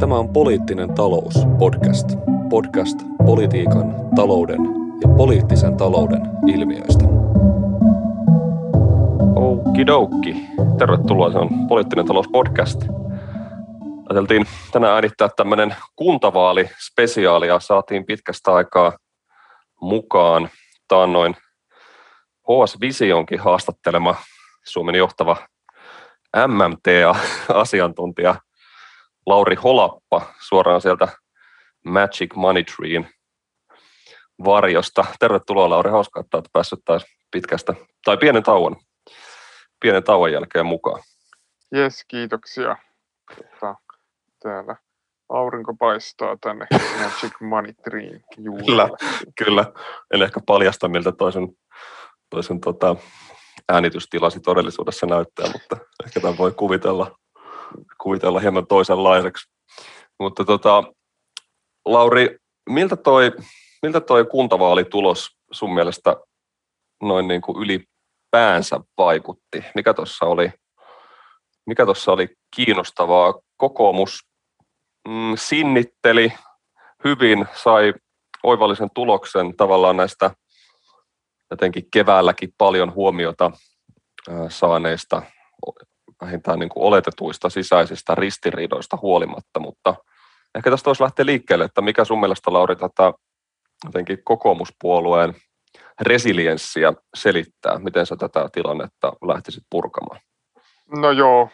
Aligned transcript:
Tämä 0.00 0.14
on 0.14 0.28
Poliittinen 0.32 0.94
talous 0.94 1.34
podcast. 1.58 2.08
Podcast 2.50 2.98
politiikan, 3.26 3.94
talouden 4.16 4.60
ja 5.02 5.08
poliittisen 5.16 5.76
talouden 5.76 6.20
ilmiöistä. 6.46 7.04
Okidoki. 9.36 10.36
Tervetuloa, 10.78 11.32
se 11.32 11.38
on 11.38 11.48
Poliittinen 11.68 12.06
talous 12.06 12.28
podcast. 12.32 12.80
Ajateltiin 14.08 14.46
tänään 14.72 14.94
äänittää 14.94 15.28
tämmöinen 15.36 15.74
kuntavaali-spesiaali 15.96 17.48
ja 17.48 17.60
saatiin 17.60 18.06
pitkästä 18.06 18.54
aikaa 18.54 18.92
mukaan 19.80 20.48
taannoin 20.88 21.36
HS 22.42 22.80
Visionkin 22.80 23.40
haastattelema 23.40 24.14
Suomen 24.64 24.94
johtava 24.94 25.36
MMT-asiantuntija 26.46 28.34
Lauri 29.26 29.54
Holappa 29.54 30.34
suoraan 30.48 30.80
sieltä 30.80 31.08
Magic 31.84 32.34
Money 32.34 32.64
Treen 32.64 33.08
varjosta. 34.44 35.04
Tervetuloa 35.18 35.70
Lauri, 35.70 35.90
hauska, 35.90 36.20
että 36.20 36.36
olet 36.36 36.48
päässyt 36.52 36.78
taas 36.84 37.04
pitkästä, 37.30 37.74
tai 38.04 38.16
pienen 38.16 38.42
tauon, 38.42 38.76
pienen 39.80 40.04
tauon 40.04 40.32
jälkeen 40.32 40.66
mukaan. 40.66 41.02
Jes, 41.72 42.04
kiitoksia. 42.08 42.76
Tota, 43.36 43.74
täällä 44.42 44.76
aurinko 45.28 45.74
paistaa 45.78 46.36
tänne 46.40 46.66
Magic 46.98 47.40
Money 47.40 47.72
Treen 47.84 48.24
Kyllä, 48.66 48.88
kyllä. 49.44 49.64
En 50.14 50.22
ehkä 50.22 50.40
paljasta, 50.46 50.88
miltä 50.88 51.12
toisen, 51.12 51.48
toisen 52.30 52.60
tota, 52.60 52.96
äänitystilasi 53.68 54.40
todellisuudessa 54.40 55.06
näyttää, 55.06 55.46
mutta 55.52 55.76
ehkä 56.06 56.20
tämä 56.20 56.38
voi 56.38 56.52
kuvitella, 56.52 57.16
kuvitella 58.02 58.40
hieman 58.40 58.66
toisenlaiseksi. 58.66 59.50
Mutta 60.20 60.44
tota, 60.44 60.82
Lauri, 61.84 62.38
miltä 62.70 62.96
toi, 62.96 63.32
miltä 63.82 64.00
toi 64.00 64.24
kuntavaalitulos 64.24 65.30
sun 65.52 65.74
mielestä 65.74 66.16
noin 67.02 67.28
niin 67.28 67.40
kuin 67.40 67.58
ylipäänsä 67.58 68.80
vaikutti? 68.98 69.64
Mikä 69.74 69.94
tuossa 69.94 70.26
oli, 70.26 70.52
mikä 71.66 71.86
oli 72.12 72.28
kiinnostavaa? 72.56 73.34
Kokoomus 73.56 74.20
mm, 75.08 75.32
sinnitteli 75.36 76.32
hyvin, 77.04 77.46
sai 77.54 77.94
oivallisen 78.42 78.90
tuloksen 78.94 79.56
tavallaan 79.56 79.96
näistä 79.96 80.30
jotenkin 81.50 81.90
keväälläkin 81.90 82.52
paljon 82.58 82.94
huomiota 82.94 83.50
saaneista 84.48 85.22
vähintään 86.20 86.58
niin 86.58 86.68
kuin 86.68 86.84
oletetuista 86.84 87.50
sisäisistä 87.50 88.14
ristiriidoista 88.14 88.98
huolimatta, 89.02 89.60
mutta 89.60 89.94
ehkä 90.54 90.70
tästä 90.70 90.86
voisi 90.86 91.02
lähteä 91.02 91.26
liikkeelle, 91.26 91.64
että 91.64 91.80
mikä 91.80 92.04
sun 92.04 92.20
mielestä 92.20 92.52
Lauri 92.52 92.76
tätä 92.76 93.12
jotenkin 93.84 94.18
kokoomuspuolueen 94.24 95.34
resilienssiä 96.00 96.92
selittää, 97.16 97.78
miten 97.78 98.06
sä 98.06 98.16
tätä 98.16 98.48
tilannetta 98.52 99.12
lähtisit 99.26 99.62
purkamaan? 99.70 100.20
No 100.96 101.10
joo, 101.10 101.48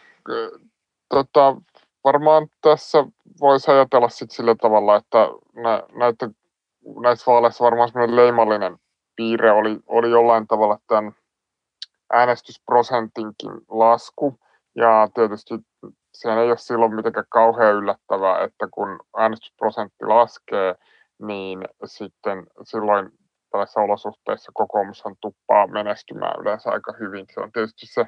tota, 1.09 1.55
varmaan 2.03 2.47
tässä 2.61 3.05
voisi 3.39 3.71
ajatella 3.71 4.09
sit 4.09 4.31
sillä 4.31 4.55
tavalla, 4.55 4.95
että 4.95 5.17
nä, 5.55 5.83
näitä, 5.95 6.29
näissä 7.01 7.31
vaaleissa 7.31 7.63
varmaan 7.63 7.89
semmoinen 7.89 8.15
leimallinen 8.15 8.77
piirre 9.15 9.51
oli, 9.51 9.79
oli 9.85 10.09
jollain 10.09 10.47
tavalla 10.47 10.77
tämän 10.87 11.15
äänestysprosentinkin 12.13 13.51
lasku. 13.67 14.39
Ja 14.75 15.07
tietysti 15.13 15.53
se 16.13 16.33
ei 16.33 16.49
ole 16.49 16.57
silloin 16.57 16.95
mitenkään 16.95 17.25
kauhean 17.29 17.75
yllättävää, 17.75 18.43
että 18.43 18.67
kun 18.71 18.99
äänestysprosentti 19.17 20.05
laskee, 20.05 20.75
niin 21.21 21.63
sitten 21.85 22.47
silloin 22.63 23.09
tällaisissa 23.51 23.81
olosuhteissa 23.81 24.51
kokoomushan 24.53 25.15
tuppaa 25.21 25.67
menestymään 25.67 26.41
yleensä 26.41 26.69
aika 26.69 26.93
hyvin. 26.99 27.25
Se 27.33 27.39
on 27.39 27.51
tietysti 27.51 27.85
se 27.85 28.05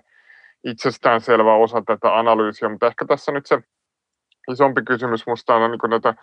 itsestäänselvä 0.63 1.55
osa 1.55 1.81
tätä 1.85 2.17
analyysiä, 2.17 2.69
mutta 2.69 2.87
ehkä 2.87 3.05
tässä 3.05 3.31
nyt 3.31 3.45
se 3.45 3.59
isompi 4.51 4.81
kysymys 4.83 5.25
minusta 5.25 5.55
on 5.55 5.71
niin 5.71 5.79
näitä 5.89 6.13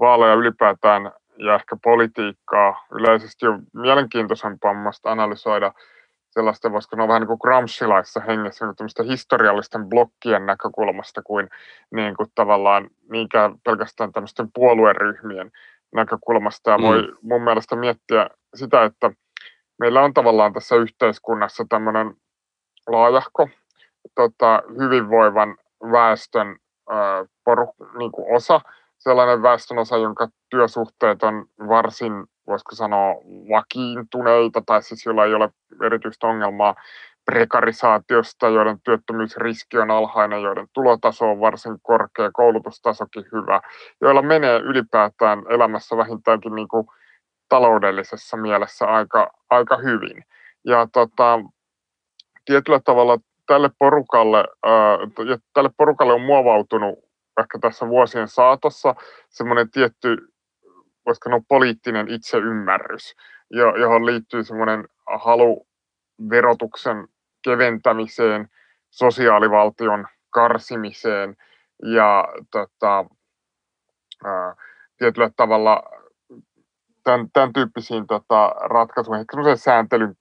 vaaleja 0.00 0.34
ylipäätään 0.34 1.12
ja 1.36 1.54
ehkä 1.54 1.76
politiikkaa 1.82 2.86
yleisesti 2.92 3.46
on 3.46 3.62
mielenkiintoisempaa 3.74 4.74
analysoida 5.04 5.72
sellaista, 6.30 6.72
voisiko 6.72 6.90
sanoa 6.90 7.08
vähän 7.08 7.20
niin 7.20 7.26
kuin 7.26 7.38
Gramscilaissa 7.42 8.20
hengessä, 8.20 8.66
niin 8.66 9.08
historiallisten 9.10 9.88
blokkien 9.88 10.46
näkökulmasta 10.46 11.22
kuin, 11.22 11.48
niin 11.94 12.16
kuin 12.16 12.28
tavallaan 12.34 12.90
niinkään 13.10 13.54
pelkästään 13.64 14.12
tämmöisten 14.12 14.48
puolueryhmien 14.54 15.50
näkökulmasta. 15.94 16.70
Ja 16.70 16.78
voi 16.78 17.02
mm. 17.02 17.16
mun 17.22 17.42
mielestä 17.42 17.76
miettiä 17.76 18.30
sitä, 18.54 18.84
että 18.84 19.10
meillä 19.78 20.02
on 20.02 20.14
tavallaan 20.14 20.52
tässä 20.52 20.76
yhteiskunnassa 20.76 21.64
tämmöinen 21.68 22.14
laajahko 22.86 23.48
tota, 24.14 24.62
hyvinvoivan 24.78 25.56
väestön 25.92 26.56
ö, 26.90 26.94
poru, 27.44 27.74
niin 27.98 28.12
kuin 28.12 28.36
osa, 28.36 28.60
sellainen 29.00 29.42
väestönosa, 29.42 29.96
jonka 29.96 30.28
työsuhteet 30.50 31.22
on 31.22 31.46
varsin, 31.68 32.12
voisiko 32.46 32.74
sanoa, 32.74 33.14
vakiintuneita, 33.50 34.62
tai 34.66 34.82
siis 34.82 35.06
jolla 35.06 35.24
ei 35.24 35.34
ole 35.34 35.50
erityistä 35.86 36.26
ongelmaa 36.26 36.74
prekarisaatiosta, 37.24 38.48
joiden 38.48 38.80
työttömyysriski 38.80 39.78
on 39.78 39.90
alhainen, 39.90 40.42
joiden 40.42 40.66
tulotaso 40.72 41.30
on 41.30 41.40
varsin 41.40 41.76
korkea, 41.82 42.30
koulutustasokin 42.32 43.24
hyvä, 43.32 43.60
joilla 44.00 44.22
menee 44.22 44.58
ylipäätään 44.58 45.42
elämässä 45.48 45.96
vähintäänkin 45.96 46.54
niin 46.54 46.68
kuin 46.68 46.86
taloudellisessa 47.48 48.36
mielessä 48.36 48.86
aika, 48.86 49.30
aika 49.50 49.76
hyvin. 49.76 50.24
Ja 50.64 50.88
tota, 50.92 51.40
tietyllä 52.44 52.80
tavalla 52.84 53.18
tälle 53.46 53.70
porukalle, 53.78 54.44
ää, 54.64 54.98
tälle 55.54 55.70
porukalle 55.76 56.12
on 56.12 56.20
muovautunut 56.20 57.09
ehkä 57.40 57.58
tässä 57.58 57.88
vuosien 57.88 58.28
saatossa 58.28 58.94
semmoinen 59.28 59.70
tietty, 59.70 60.16
voisiko 61.06 61.24
sanoa 61.24 61.40
poliittinen 61.48 62.08
itseymmärrys, 62.08 63.16
johon 63.80 64.06
liittyy 64.06 64.44
semmoinen 64.44 64.88
halu 65.18 65.66
verotuksen 66.30 67.08
keventämiseen, 67.44 68.48
sosiaalivaltion 68.90 70.06
karsimiseen 70.30 71.36
ja 71.82 72.28
tota, 72.50 73.04
ää, 74.24 74.54
tietyllä 74.98 75.30
tavalla 75.36 75.82
tämän, 77.04 77.30
tämän 77.32 77.52
tyyppisiin 77.52 78.06
tota, 78.06 78.54
ratkaisuihin, 78.60 79.20
ehkä 79.20 79.56
sääntelyn 79.56 80.14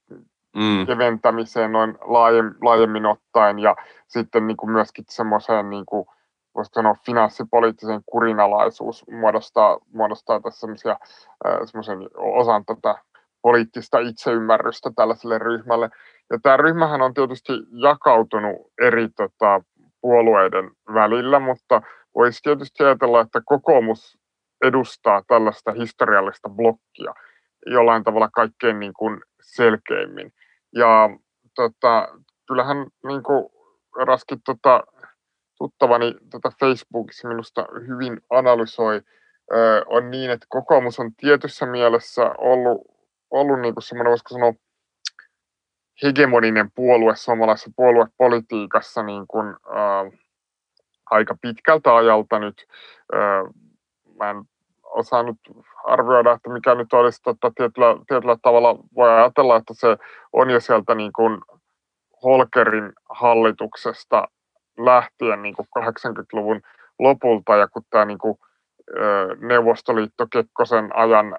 mm. 0.55 0.85
keventämiseen 0.87 1.71
noin 1.71 1.97
laajemmin, 2.01 2.55
laajemmin 2.61 3.05
ottaen 3.05 3.59
ja 3.59 3.75
sitten 4.07 4.47
niin 4.47 4.57
kuin 4.57 4.71
myöskin 4.71 5.05
semmoiseen 5.07 5.69
niin 5.69 5.85
kuin, 5.85 6.05
voisiko 6.55 6.73
sanoa 6.73 6.95
finanssipoliittisen 7.05 8.01
kurinalaisuus 8.05 9.05
muodostaa, 9.11 9.77
muodostaa 9.93 10.39
tässä 10.41 10.67
semmoisen 11.65 12.09
osan 12.15 12.65
tätä 12.65 12.95
poliittista 13.41 13.99
itseymmärrystä 13.99 14.91
tällaiselle 14.95 15.37
ryhmälle. 15.37 15.89
Ja 16.29 16.39
tämä 16.43 16.57
ryhmähän 16.57 17.01
on 17.01 17.13
tietysti 17.13 17.53
jakautunut 17.71 18.55
eri 18.81 19.07
tota, 19.09 19.61
puolueiden 20.01 20.71
välillä, 20.93 21.39
mutta 21.39 21.81
voisi 22.15 22.39
tietysti 22.43 22.83
ajatella, 22.83 23.21
että 23.21 23.41
kokoomus 23.45 24.17
edustaa 24.63 25.21
tällaista 25.27 25.71
historiallista 25.71 26.49
blokkia 26.49 27.13
jollain 27.65 28.03
tavalla 28.03 28.29
kaikkein 28.33 28.79
niin 28.79 28.93
kuin 28.93 29.21
selkeimmin. 29.41 30.33
Ja 30.75 31.09
tota, 31.55 32.07
kyllähän 32.47 32.87
niin 33.03 33.23
kuin 33.23 33.49
Raski 34.07 34.35
tota, 34.45 34.83
tuttavani 35.59 36.15
tätä 36.29 36.51
Facebookissa 36.59 37.27
minusta 37.27 37.67
hyvin 37.87 38.21
analysoi, 38.29 39.01
on 39.85 40.11
niin, 40.11 40.31
että 40.31 40.45
kokoomus 40.49 40.99
on 40.99 41.15
tietyssä 41.15 41.65
mielessä 41.65 42.31
ollut, 42.37 42.87
ollut 43.31 43.59
niin 43.59 43.73
semmoinen, 43.79 44.09
voisiko 44.09 44.29
sanoa, 44.29 44.53
hegemoninen 46.03 46.71
puolue 46.75 47.15
suomalaisessa 47.15 47.71
puoluepolitiikassa 47.75 49.03
niin 49.03 49.27
kuin, 49.27 49.47
äh, 49.47 50.19
aika 51.05 51.35
pitkältä 51.41 51.95
ajalta 51.95 52.39
nyt. 52.39 52.65
Äh, 53.15 53.53
mä 54.19 54.29
en 54.29 54.43
osaa 54.83 55.23
nyt 55.23 55.37
arvioida, 55.83 56.31
että 56.31 56.49
mikä 56.49 56.75
nyt 56.75 56.93
olisi 56.93 57.21
tota, 57.23 57.51
tietyllä, 57.55 57.95
tietyllä 58.07 58.37
tavalla, 58.41 58.75
voi 58.95 59.09
ajatella, 59.09 59.55
että 59.55 59.73
se 59.73 59.97
on 60.33 60.49
jo 60.49 60.59
sieltä 60.59 60.95
niin 60.95 61.13
kuin 61.13 61.41
Holkerin 62.23 62.93
hallituksesta 63.09 64.27
lähtien 64.85 65.41
niin 65.41 65.55
kuin 65.55 65.67
80-luvun 65.79 66.61
lopulta 66.99 67.55
ja 67.55 67.67
kun 67.67 67.83
tämä 67.89 68.05
niin 68.05 68.17
kuin, 68.17 68.39
Neuvostoliitto 69.41 70.27
Kekkosen 70.31 70.95
ajan 70.95 71.35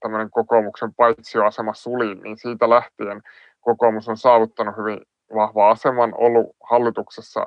tämmöinen 0.00 0.30
kokoomuksen 0.30 0.94
paitsioasema 0.94 1.74
suli, 1.74 2.14
niin 2.14 2.38
siitä 2.38 2.70
lähtien 2.70 3.22
kokoomus 3.60 4.08
on 4.08 4.16
saavuttanut 4.16 4.76
hyvin 4.76 5.00
vahva 5.34 5.70
aseman, 5.70 6.14
ollut 6.18 6.56
hallituksessa, 6.70 7.46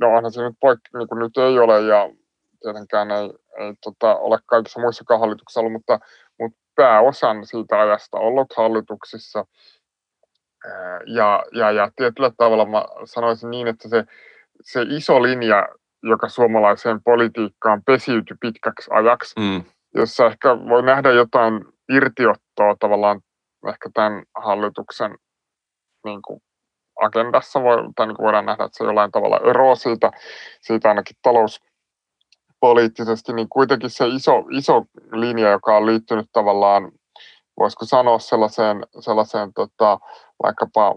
no 0.00 0.16
onhan 0.16 0.32
se 0.32 0.42
nyt 0.42 0.56
poikki, 0.60 0.98
niin 0.98 1.08
kuin 1.08 1.18
nyt 1.18 1.36
ei 1.36 1.58
ole, 1.58 1.80
ja 1.80 2.10
tietenkään 2.62 3.10
ei, 3.10 3.32
ei 3.58 3.74
tota, 3.84 4.16
ole 4.16 4.38
kaikissa 4.46 4.80
muissakaan 4.80 5.20
hallituksissa 5.20 5.60
ollut, 5.60 5.72
mutta, 5.72 5.98
mutta 6.40 6.58
pääosan 6.74 7.46
siitä 7.46 7.80
ajasta 7.80 8.18
ollut 8.18 8.52
hallituksissa. 8.56 9.44
Ja, 11.06 11.44
ja, 11.52 11.70
ja 11.70 11.90
tietyllä 11.96 12.30
tavalla 12.36 12.66
mä 12.66 12.84
sanoisin 13.04 13.50
niin, 13.50 13.66
että 13.66 13.88
se, 13.88 14.04
se 14.62 14.82
iso 14.88 15.22
linja, 15.22 15.68
joka 16.02 16.28
suomalaiseen 16.28 17.02
politiikkaan 17.02 17.82
pesiytyi 17.86 18.36
pitkäksi 18.40 18.90
ajaksi, 18.94 19.40
mm. 19.40 19.64
jossa 19.94 20.26
ehkä 20.26 20.48
voi 20.48 20.82
nähdä 20.82 21.10
jotain 21.10 21.64
irtiottoa 21.96 22.76
tavallaan 22.80 23.20
ehkä 23.68 23.90
tämän 23.94 24.22
hallituksen 24.34 25.14
niin 26.04 26.22
kuin 26.22 26.40
agendassa, 27.00 27.62
voi, 27.62 27.76
tai 27.96 28.06
niin 28.06 28.16
kuin 28.16 28.24
voidaan 28.24 28.46
nähdä, 28.46 28.64
että 28.64 28.78
se 28.78 28.84
jollain 28.84 29.10
tavalla 29.10 29.40
eroaa 29.50 29.74
siitä, 29.74 30.10
siitä 30.60 30.88
ainakin 30.88 31.16
talouspoliittisesti, 31.22 33.32
niin 33.32 33.48
kuitenkin 33.48 33.90
se 33.90 34.08
iso, 34.08 34.44
iso 34.50 34.84
linja, 35.12 35.50
joka 35.50 35.76
on 35.76 35.86
liittynyt 35.86 36.26
tavallaan, 36.32 36.92
voisiko 37.58 37.84
sanoa 37.84 38.18
sellaiseen, 38.18 38.86
sellaiseen 39.00 39.52
tota, 39.52 39.98
vaikkapa 40.42 40.94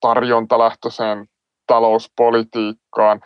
tarjontalähtöiseen 0.00 1.26
talouspolitiikkaan, 1.66 3.20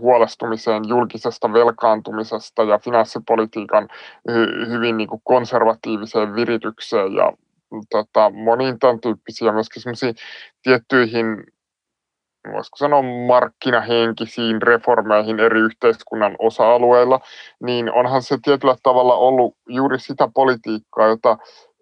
huolestumiseen 0.00 0.88
julkisesta 0.88 1.52
velkaantumisesta 1.52 2.62
ja 2.62 2.78
finanssipolitiikan 2.78 3.88
hy- 4.30 4.68
hyvin 4.68 4.96
niin 4.96 5.08
kuin 5.08 5.20
konservatiiviseen 5.24 6.34
viritykseen 6.34 7.14
ja 7.14 7.32
tota, 7.90 8.30
moniin 8.30 8.78
tämän 8.78 9.00
tyyppisiä 9.00 9.52
myöskin 9.52 9.82
tiettyihin 10.62 11.44
voisiko 12.52 12.76
sanoa 12.76 13.02
markkinahenkisiin 13.26 14.62
reformeihin 14.62 15.40
eri 15.40 15.60
yhteiskunnan 15.60 16.36
osa-alueilla, 16.38 17.20
niin 17.62 17.92
onhan 17.92 18.22
se 18.22 18.38
tietyllä 18.42 18.76
tavalla 18.82 19.14
ollut 19.14 19.56
juuri 19.68 19.98
sitä 19.98 20.28
politiikkaa, 20.34 21.06
jota 21.06 21.38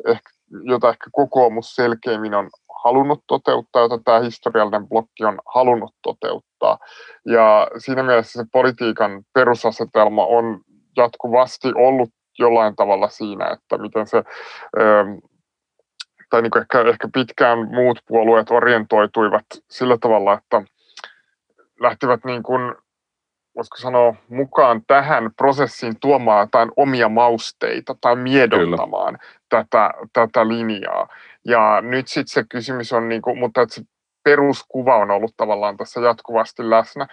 ehkä, 0.07 0.31
jota 0.63 0.89
ehkä 0.89 1.11
kokoomus 1.13 1.75
selkeimmin 1.75 2.35
on 2.35 2.51
halunnut 2.85 3.25
toteuttaa, 3.27 3.83
jota 3.83 3.99
tämä 4.05 4.21
historiallinen 4.21 4.89
blokki 4.89 5.25
on 5.25 5.39
halunnut 5.55 5.95
toteuttaa. 6.03 6.79
Ja 7.27 7.69
siinä 7.79 8.03
mielessä 8.03 8.43
se 8.43 8.49
politiikan 8.53 9.23
perusasetelma 9.33 10.27
on 10.27 10.61
jatkuvasti 10.97 11.69
ollut 11.75 12.11
jollain 12.39 12.77
tavalla 12.77 13.09
siinä, 13.09 13.51
että 13.51 13.79
miten 13.79 14.07
se, 14.07 14.17
ähm, 14.81 15.19
tai 16.31 16.43
niin 16.43 16.59
ehkä, 16.59 16.81
ehkä 16.81 17.09
pitkään 17.15 17.59
muut 17.59 17.99
puolueet 18.07 18.51
orientoituivat 18.51 19.47
sillä 19.71 19.99
tavalla, 19.99 20.33
että 20.33 20.63
lähtivät 21.81 22.25
niin 22.25 22.43
kuin, 22.43 22.75
voisiko 23.57 23.77
sanoa, 23.77 24.15
mukaan 24.29 24.83
tähän 24.87 25.31
prosessiin 25.37 26.01
tuomaan 26.01 26.41
jotain 26.41 26.71
omia 26.77 27.09
mausteita 27.09 27.97
tai 28.01 28.17
miedottamaan 28.17 29.19
tätä, 29.49 29.91
tätä 30.13 30.49
linjaa. 30.49 31.09
Ja 31.45 31.81
nyt 31.81 32.09
sitten 32.09 32.33
se 32.33 32.45
kysymys 32.49 32.93
on, 32.93 33.09
niin 33.09 33.23
kuin, 33.23 33.39
mutta 33.39 33.63
että 33.63 33.75
se 33.75 33.83
peruskuva 34.25 34.97
on 34.97 35.11
ollut 35.11 35.35
tavallaan 35.37 35.77
tässä 35.77 36.01
jatkuvasti 36.01 36.71
läsnä. 36.71 37.07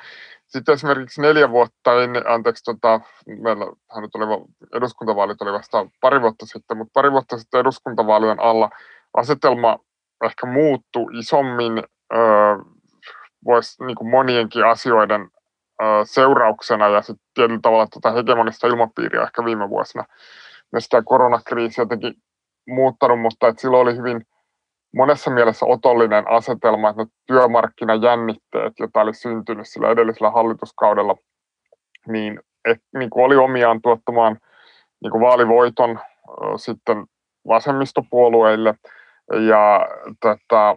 Sitten 0.47 0.73
esimerkiksi 0.73 1.21
neljä 1.21 1.49
vuotta 1.49 2.03
ennen, 2.03 2.29
anteeksi, 2.29 2.63
tota, 2.63 3.01
meillä 3.25 3.65
nyt 4.01 4.15
oli, 4.15 4.45
eduskuntavaalit 4.75 5.41
oli 5.41 5.53
vasta 5.53 5.87
pari 6.01 6.21
vuotta 6.21 6.45
sitten, 6.45 6.77
mutta 6.77 6.91
pari 6.93 7.11
vuotta 7.11 7.37
sitten 7.37 7.59
eduskuntavaalien 7.59 8.39
alla 8.39 8.69
asetelma 9.13 9.79
ehkä 10.23 10.45
muuttu 10.45 11.09
isommin 11.19 11.83
öö, 12.13 12.55
vois, 13.45 13.79
niin 13.79 14.09
monienkin 14.09 14.65
asioiden 14.65 15.29
seurauksena 16.03 16.87
ja 16.87 17.01
sitten 17.01 17.25
tietyllä 17.33 17.59
tavalla 17.61 17.87
tota 17.87 18.11
hegemonista 18.11 18.67
ilmapiiriä 18.67 19.21
ehkä 19.21 19.45
viime 19.45 19.69
vuosina. 19.69 20.05
Myös 20.71 20.87
tämä 20.89 21.03
koronakriisi 21.05 21.81
jotenkin 21.81 22.13
muuttanut, 22.67 23.21
mutta 23.21 23.47
että 23.47 23.61
silloin 23.61 23.81
oli 23.81 23.97
hyvin 23.97 24.21
monessa 24.95 25.31
mielessä 25.31 25.65
otollinen 25.65 26.31
asetelma, 26.31 26.89
että 26.89 27.03
ne 27.03 27.09
työmarkkinajännitteet, 27.27 28.73
joita 28.79 29.01
oli 29.01 29.13
syntynyt 29.13 29.67
sillä 29.67 29.89
edellisellä 29.89 30.31
hallituskaudella, 30.31 31.15
niin, 32.07 32.39
et, 32.65 32.77
niin 32.97 33.09
kuin 33.09 33.25
oli 33.25 33.35
omiaan 33.35 33.81
tuottamaan 33.81 34.37
niin 35.01 35.11
kuin 35.11 35.21
vaalivoiton 35.21 35.99
sitten 36.55 37.05
vasemmistopuolueille. 37.47 38.75
Ja 39.47 39.87
tätä, 40.19 40.75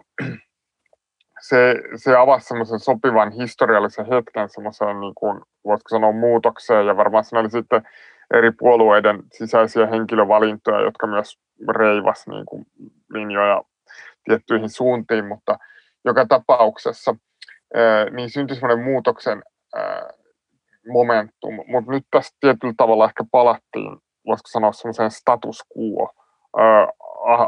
se, 1.49 1.75
se 1.95 2.15
avasi 2.15 2.47
semmoisen 2.47 2.79
sopivan 2.79 3.31
historiallisen 3.31 4.05
hetken 4.05 4.49
semmoiseen, 4.49 4.99
niin 4.99 5.13
kuin, 5.15 5.41
voisiko 5.65 5.89
sanoa, 5.89 6.11
muutokseen. 6.11 6.87
Ja 6.87 6.97
varmaan 6.97 7.23
siinä 7.23 7.39
oli 7.39 7.49
sitten 7.49 7.87
eri 8.33 8.51
puolueiden 8.51 9.23
sisäisiä 9.31 9.87
henkilövalintoja, 9.87 10.81
jotka 10.81 11.07
myös 11.07 11.39
reivas 11.77 12.27
niin 12.27 12.45
kuin 12.45 12.65
linjoja 13.09 13.61
tiettyihin 14.23 14.69
suuntiin, 14.69 15.27
mutta 15.27 15.57
joka 16.05 16.25
tapauksessa 16.25 17.15
niin 18.11 18.29
syntyi 18.29 18.55
semmoinen 18.55 18.85
muutoksen 18.85 19.43
momentum, 20.87 21.53
mutta 21.67 21.91
nyt 21.91 22.05
tässä 22.11 22.37
tietyllä 22.39 22.73
tavalla 22.77 23.05
ehkä 23.05 23.23
palattiin, 23.31 23.97
voisiko 24.27 24.47
sanoa 24.47 24.71
semmoiseen 24.71 25.11
status 25.11 25.63
quo 25.77 26.09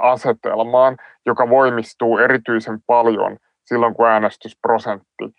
asetelmaan, 0.01 0.97
joka 1.25 1.49
voimistuu 1.49 2.17
erityisen 2.17 2.79
paljon 2.87 3.37
silloin, 3.65 3.95
kun 3.95 4.07
äänestysprosentti 4.07 5.35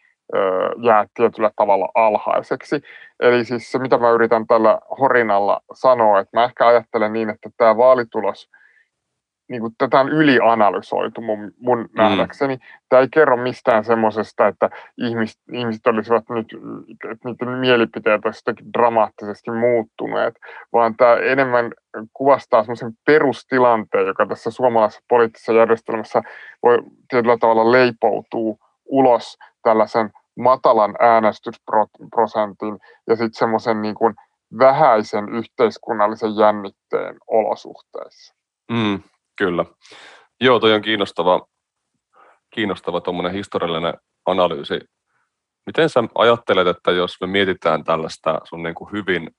jää 0.83 1.07
tietyllä 1.15 1.51
tavalla 1.57 1.89
alhaiseksi. 1.95 2.83
Eli 3.21 3.45
siis 3.45 3.73
se, 3.73 3.79
mitä 3.79 3.99
mä 3.99 4.11
yritän 4.11 4.47
tällä 4.47 4.79
horinalla 5.01 5.61
sanoa, 5.73 6.21
että 6.21 6.37
mä 6.37 6.45
ehkä 6.45 6.67
ajattelen 6.67 7.13
niin, 7.13 7.31
että 7.31 7.51
tämä 7.57 7.77
vaalitulos, 7.77 8.51
niin 9.49 9.61
kuin 9.61 9.75
tätä 9.79 10.01
on 10.01 10.09
ylianalysoitu 10.09 11.21
mun, 11.21 11.53
mun 11.59 11.79
mm. 11.79 11.89
nähdäkseni. 11.95 12.59
Tämä 12.89 13.03
ei 13.03 13.09
kerro 13.09 13.37
mistään 13.37 13.85
semmoisesta, 13.85 14.47
että 14.47 14.71
ihmiset, 14.99 15.41
ihmiset 15.53 15.87
olisivat 15.87 16.25
nyt, 16.29 16.47
että 17.13 17.29
niiden 17.29 17.49
mielipiteet 17.49 18.25
olisivat 18.25 18.57
dramaattisesti 18.75 19.51
muuttuneet, 19.51 20.35
vaan 20.73 20.97
tämä 20.97 21.17
enemmän 21.17 21.73
kuvastaa 22.15 22.63
semmoisen 22.63 22.93
perustilanteen, 23.07 24.07
joka 24.07 24.27
tässä 24.27 24.51
suomalaisessa 24.51 25.05
poliittisessa 25.09 25.53
järjestelmässä 25.53 26.23
voi 26.63 26.79
tietyllä 27.09 27.37
tavalla 27.41 27.73
leipoutuu 27.73 28.59
ulos 28.85 29.39
tällaisen 29.63 30.11
matalan 30.39 30.95
äänestysprosentin 30.99 32.79
ja 33.07 33.17
sitten 33.17 33.39
semmoisen 33.39 33.83
niin 33.83 33.95
kuin 33.95 34.15
vähäisen 34.59 35.29
yhteiskunnallisen 35.29 36.37
jännitteen 36.37 37.17
olosuhteissa. 37.27 38.35
Mm, 38.71 39.03
kyllä. 39.37 39.65
Joo, 40.41 40.61
toi 40.61 40.73
on 40.73 40.83
kiinnostava, 40.83 41.47
kiinnostava 42.55 43.01
tuommoinen 43.01 43.33
historiallinen 43.33 43.95
analyysi. 44.27 44.81
Miten 45.67 45.89
sä 45.89 46.05
ajattelet, 46.15 46.67
että 46.67 46.91
jos 46.91 47.17
me 47.21 47.27
mietitään 47.27 47.85
tällaista 47.85 48.41
sun 48.45 48.63
niin 48.63 48.75
kuin 48.75 48.93
hyvin 48.93 49.31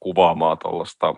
kuvaamaa 0.00 0.56
tuollaista 0.56 1.14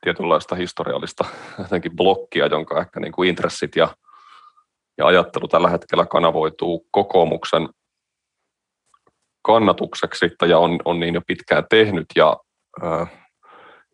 tietynlaista 0.00 0.54
historiallista 0.54 1.24
jotenkin 1.58 1.96
blokkia, 1.96 2.46
jonka 2.46 2.80
ehkä 2.80 3.00
niin 3.00 3.12
kuin 3.12 3.28
intressit 3.28 3.76
ja, 3.76 3.88
ja 4.98 5.06
ajattelu 5.06 5.48
tällä 5.48 5.70
hetkellä 5.70 6.06
kanavoituu 6.06 6.86
kokoomuksen 6.90 7.68
kannatukseksi 9.42 10.30
ja 10.48 10.58
on, 10.58 10.78
on 10.84 11.00
niin 11.00 11.14
jo 11.14 11.20
pitkään 11.26 11.64
tehnyt 11.70 12.06
ja 12.16 12.36
ö, 12.82 13.06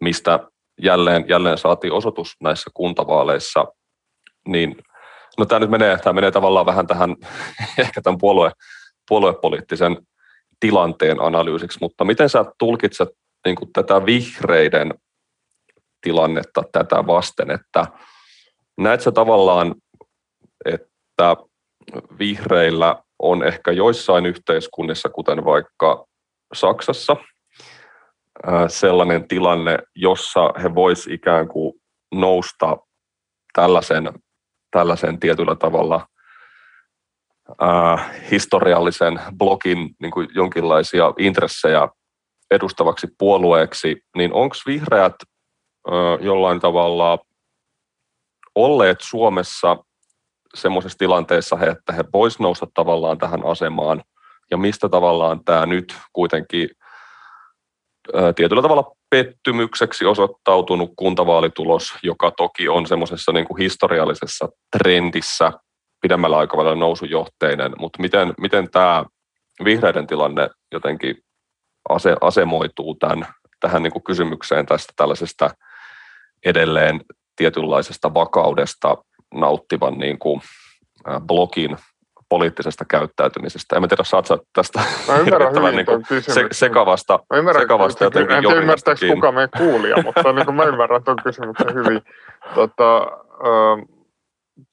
mistä 0.00 0.48
jälleen, 0.82 1.24
jälleen 1.28 1.58
saatiin 1.58 1.92
osoitus 1.92 2.36
näissä 2.40 2.70
kuntavaaleissa, 2.74 3.66
niin 4.48 4.76
no 5.38 5.44
tämä 5.44 5.58
nyt 5.58 5.70
menee, 5.70 5.98
tämä 5.98 6.12
menee 6.12 6.30
tavallaan 6.30 6.66
vähän 6.66 6.86
tähän 6.86 7.16
ehkä 7.78 8.02
tämän 8.02 8.18
puolue, 8.18 8.50
puoluepoliittisen 9.08 9.98
tilanteen 10.60 11.20
analyysiksi, 11.20 11.78
mutta 11.80 12.04
miten 12.04 12.28
sä 12.28 12.44
tulkitset 12.58 13.08
niin 13.46 13.56
kuin 13.56 13.72
tätä 13.72 14.06
vihreiden 14.06 14.94
tilannetta 16.00 16.62
tätä 16.72 17.06
vasten, 17.06 17.50
että 17.50 17.86
näet 18.78 19.00
sä 19.00 19.12
tavallaan, 19.12 19.74
että 20.64 21.36
vihreillä 22.18 23.02
on 23.18 23.46
ehkä 23.46 23.72
joissain 23.72 24.26
yhteiskunnissa, 24.26 25.08
kuten 25.08 25.44
vaikka 25.44 26.04
Saksassa, 26.54 27.16
sellainen 28.68 29.28
tilanne, 29.28 29.78
jossa 29.94 30.50
he 30.62 30.74
vois 30.74 31.06
ikään 31.06 31.48
kuin 31.48 31.72
nousta 32.14 32.76
tällaisen, 33.52 34.12
tällaisen 34.70 35.20
tietyllä 35.20 35.54
tavalla 35.54 36.06
historiallisen 38.30 39.20
blokin 39.38 39.90
niin 40.00 40.12
kuin 40.12 40.28
jonkinlaisia 40.34 41.12
intressejä 41.18 41.88
edustavaksi 42.50 43.08
puolueeksi, 43.18 43.96
niin 44.16 44.32
onko 44.32 44.56
vihreät 44.66 45.14
jollain 46.20 46.60
tavalla 46.60 47.18
olleet 48.54 49.00
Suomessa 49.00 49.76
semmoisessa 50.54 50.98
tilanteessa, 50.98 51.58
että 51.70 51.92
he 51.92 52.04
vois 52.12 52.38
nousta 52.40 52.66
tavallaan 52.74 53.18
tähän 53.18 53.46
asemaan, 53.46 54.02
ja 54.50 54.56
mistä 54.56 54.88
tavallaan 54.88 55.44
tämä 55.44 55.66
nyt 55.66 55.96
kuitenkin 56.12 56.68
tietyllä 58.36 58.62
tavalla 58.62 58.92
pettymykseksi 59.10 60.04
osoittautunut 60.04 60.92
kuntavaalitulos, 60.96 61.94
joka 62.02 62.30
toki 62.30 62.68
on 62.68 62.86
semmoisessa 62.86 63.32
niin 63.32 63.46
kuin 63.46 63.58
historiallisessa 63.58 64.48
trendissä 64.78 65.52
pidemmällä 66.00 66.38
aikavälillä 66.38 66.76
nousujohteinen, 66.76 67.72
mutta 67.78 68.02
miten, 68.02 68.34
miten 68.40 68.70
tämä 68.70 69.04
vihreiden 69.64 70.06
tilanne 70.06 70.48
jotenkin 70.72 71.16
ase, 71.88 72.16
asemoituu 72.20 72.94
tämän, 72.94 73.26
tähän 73.60 73.82
niin 73.82 73.92
kuin 73.92 74.02
kysymykseen 74.02 74.66
tästä 74.66 74.92
tällaisesta 74.96 75.50
edelleen 76.44 77.00
tietynlaisesta 77.36 78.14
vakaudesta 78.14 78.96
nauttivan 79.34 79.98
niin 79.98 80.18
kuin, 80.18 80.40
blogin 81.26 81.76
poliittisesta 82.32 82.84
käyttäytymisestä. 82.88 83.76
En 83.76 83.88
tiedä, 83.88 84.04
saat 84.04 84.26
sä 84.26 84.38
tästä 84.52 84.80
hirvittävän 85.24 85.76
niin 85.76 85.86
se, 86.20 86.46
sekavasta, 86.52 87.18
mä 87.30 87.38
ymmärrän, 87.38 87.62
sekavasta 87.62 88.04
jotenkin 88.04 88.36
En 88.36 88.42
tiedä 88.42 88.60
ymmärtääkö 88.60 89.06
kuka 89.14 89.32
meidän 89.32 89.50
kuulija, 89.58 90.02
mutta 90.04 90.32
niin 90.32 90.44
kuin 90.44 90.54
mä 90.54 90.64
ymmärrän 90.64 91.04
tuon 91.04 91.16
kysymyksen 91.24 91.74
hyvin. 91.74 92.00
Tota, 92.54 92.98
äh, 93.32 93.86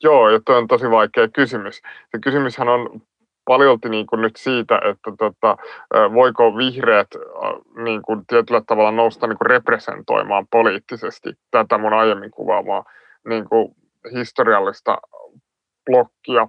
joo, 0.03 0.29
ja 0.29 0.39
tuo 0.45 0.55
on 0.55 0.67
tosi 0.67 0.91
vaikea 0.91 1.27
kysymys. 1.27 1.75
Se 2.11 2.19
kysymyshän 2.23 2.69
on 2.69 3.01
paljolti 3.45 3.89
niin 3.89 4.07
kuin 4.07 4.21
nyt 4.21 4.35
siitä, 4.35 4.81
että 4.83 5.11
tota, 5.19 5.57
voiko 6.13 6.57
vihreät 6.57 7.07
niin 7.83 8.01
kuin 8.01 8.25
tietyllä 8.27 8.61
tavalla 8.67 8.91
nousta 8.91 9.27
niin 9.27 9.37
kuin 9.37 9.49
representoimaan 9.49 10.47
poliittisesti 10.51 11.29
tätä 11.51 11.77
mun 11.77 11.93
aiemmin 11.93 12.31
kuvaamaa 12.31 12.83
niin 13.27 13.49
kuin 13.49 13.75
historiallista 14.13 14.97
blokkia 15.85 16.47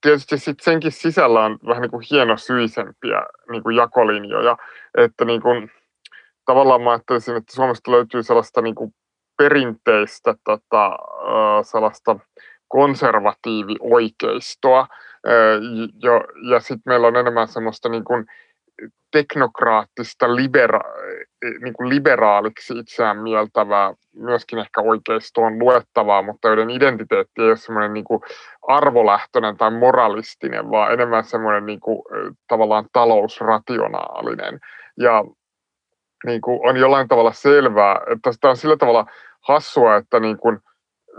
tietysti 0.00 0.38
sit 0.38 0.60
senkin 0.60 0.92
sisällä 0.92 1.44
on 1.44 1.58
vähän 1.66 1.82
niin 1.82 1.90
kuin 1.90 2.04
hienosyisempiä 2.10 3.22
niin 3.50 3.62
kuin 3.62 3.76
jakolinjoja, 3.76 4.56
että 4.98 5.24
niin 5.24 5.42
kuin, 5.42 5.70
tavallaan 6.44 6.82
mä 6.82 6.90
ajattelisin, 6.90 7.36
että 7.36 7.54
Suomesta 7.54 7.90
löytyy 7.90 8.22
sellaista 8.22 8.62
niin 8.62 8.74
kuin 8.74 8.94
perinteistä 9.38 10.34
tota, 10.44 10.98
sellaista 11.62 12.18
konservatiivioikeistoa, 12.68 14.86
ja, 16.02 16.12
ja 16.50 16.60
sitten 16.60 16.82
meillä 16.86 17.06
on 17.06 17.16
enemmän 17.16 17.48
semmoista 17.48 17.88
niin 17.88 18.04
kuin 18.04 18.26
teknokraattista 19.10 20.26
libera- 20.26 20.94
niin 21.62 21.74
kuin 21.74 21.88
liberaaliksi 21.88 22.78
itseään 22.78 23.18
mieltävää, 23.18 23.94
myöskin 24.16 24.58
ehkä 24.58 24.80
oikeistoon 24.80 25.58
luettavaa, 25.58 26.22
mutta 26.22 26.48
joiden 26.48 26.70
identiteetti 26.70 27.42
ei 27.42 27.48
ole 27.48 27.56
semmoinen 27.56 27.92
niin 27.92 28.04
kuin 28.04 28.20
arvolähtöinen 28.68 29.56
tai 29.56 29.70
moralistinen, 29.70 30.70
vaan 30.70 30.92
enemmän 30.92 31.24
semmoinen 31.24 31.66
niin 31.66 31.80
kuin, 31.80 32.02
tavallaan 32.48 32.84
talousrationaalinen. 32.92 34.60
Ja 34.98 35.24
niin 36.26 36.40
kuin 36.40 36.68
on 36.68 36.76
jollain 36.76 37.08
tavalla 37.08 37.32
selvää, 37.32 38.00
että 38.12 38.30
tämä 38.40 38.50
on 38.50 38.56
sillä 38.56 38.76
tavalla 38.76 39.06
hassua, 39.40 39.96
että 39.96 40.20
niin 40.20 40.38
kuin, 40.38 40.58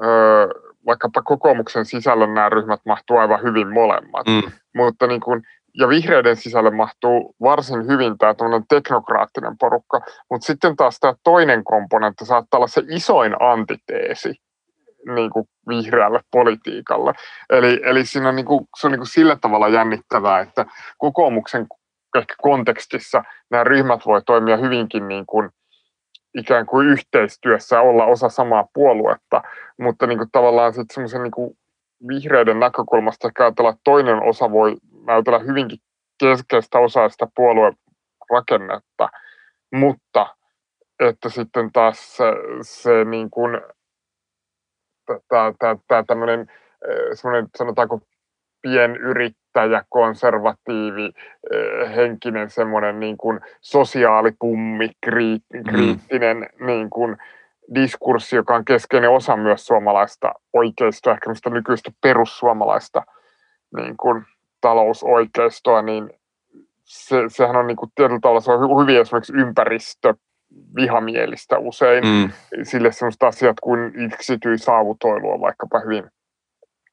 öö, 0.04 0.48
vaikkapa 0.86 1.22
kokoomuksen 1.22 1.86
sisällä 1.86 2.28
nämä 2.28 2.50
ryhmät 2.50 2.80
mahtuu 2.86 3.18
aivan 3.18 3.44
hyvin 3.44 3.74
molemmat, 3.74 4.28
mm. 4.28 4.52
mutta 4.76 5.08
niin 5.08 5.22
kuin 5.22 5.42
ja 5.80 5.90
vihreiden 5.90 6.36
sisälle 6.36 6.72
mahtuu 6.72 7.36
varsin 7.42 7.88
hyvin 7.88 8.18
tämä 8.18 8.36
teknokraattinen 8.70 9.58
porukka, 9.58 10.02
mutta 10.30 10.46
sitten 10.46 10.76
taas 10.76 11.00
tämä 11.00 11.14
toinen 11.24 11.64
komponentti 11.64 12.26
saattaa 12.26 12.58
olla 12.58 12.68
se 12.68 12.82
isoin 12.90 13.36
antiteesi 13.40 14.34
niin 15.16 15.30
kuin 15.30 15.46
vihreälle 15.68 16.20
politiikalle. 16.32 17.14
Eli, 17.50 17.82
eli 17.84 18.06
siinä 18.06 18.30
on, 18.30 18.36
niin 18.36 18.46
kuin, 18.46 18.68
se 18.80 18.88
on 18.88 18.92
niin 18.92 19.00
kuin 19.00 19.08
sillä 19.08 19.38
tavalla 19.42 19.68
jännittävää, 19.68 20.40
että 20.40 20.66
kokoomuksen 20.98 21.68
ehkä 22.18 22.36
kontekstissa 22.42 23.24
nämä 23.52 23.64
ryhmät 23.64 24.06
voi 24.06 24.22
toimia 24.26 24.58
hyvinkin 24.58 25.08
niin 25.08 25.26
kuin, 25.26 25.50
ikään 26.38 26.66
kuin 26.66 26.88
yhteistyössä 26.88 27.82
olla 27.82 28.06
osa 28.06 28.30
samaa 28.30 28.68
puoluetta, 28.74 29.42
mutta 29.80 30.08
niin 30.08 30.18
kuin 30.18 30.30
tavallaan 30.32 30.74
sitten 30.74 30.94
semmoisen 30.94 31.24
niin 31.24 31.58
vihreiden 32.08 32.60
näkökulmasta 32.60 33.28
ehkä 33.28 33.44
ajatella, 33.44 33.70
että 33.70 33.82
toinen 33.84 34.24
osa 34.24 34.52
voi 34.52 34.78
näytellä 35.06 35.40
hyvinkin 35.40 35.80
keskeistä 36.20 36.80
osaa 36.80 37.10
sitä 37.10 37.28
puoluerakennetta, 37.36 39.10
mutta 39.74 40.36
että 41.00 41.30
sitten 41.30 41.72
taas 41.72 42.18
se, 42.18 42.26
se 42.62 43.06
niin 43.06 43.30
kuin, 43.30 43.62
tämä 45.88 46.04
tämmöinen 46.08 46.48
semmoinen 47.14 47.50
sanotaanko 47.58 48.00
pienyrittäjä, 48.62 49.84
konservatiivi, 49.90 51.12
henkinen 51.96 52.50
semmoinen 52.50 53.00
niin 53.00 53.18
kuin 53.18 53.40
sosiaalipummi, 53.62 54.88
mm. 54.88 54.94
kriittinen 55.72 56.38
mm. 56.38 56.66
niin 56.66 56.90
kuin 56.90 57.18
diskurssi, 57.76 58.36
joka 58.36 58.56
on 58.56 58.66
keskeinen 58.66 59.10
osa 59.10 59.38
myös 59.38 59.66
suomalaista 59.66 60.34
oikeistoa, 60.54 61.14
ehkä 61.14 61.50
nykyistä 61.50 61.92
perussuomalaista 62.02 63.04
niin 63.78 63.98
kuin 63.98 64.26
talousoikeistoa, 64.62 65.82
niin 65.82 66.10
se, 66.84 67.18
sehän 67.28 67.56
on 67.56 67.68
niin 67.68 67.78
kuin 67.78 67.92
tietyllä 67.96 68.20
tavalla 68.20 68.42
se 68.42 68.52
on 68.52 68.82
hyvin 68.82 69.02
esimerkiksi 69.02 69.34
ympäristö 69.36 70.14
vihamielistä 70.76 71.58
usein. 71.60 72.04
Mm. 72.04 72.30
Sille 72.64 72.92
sellaiset 72.92 73.24
asiat 73.24 73.58
kuin 73.62 73.96
yksityisautoilu 73.96 75.32
on 75.32 75.42
vaikkapa 75.42 75.80
hyvin 75.80 76.04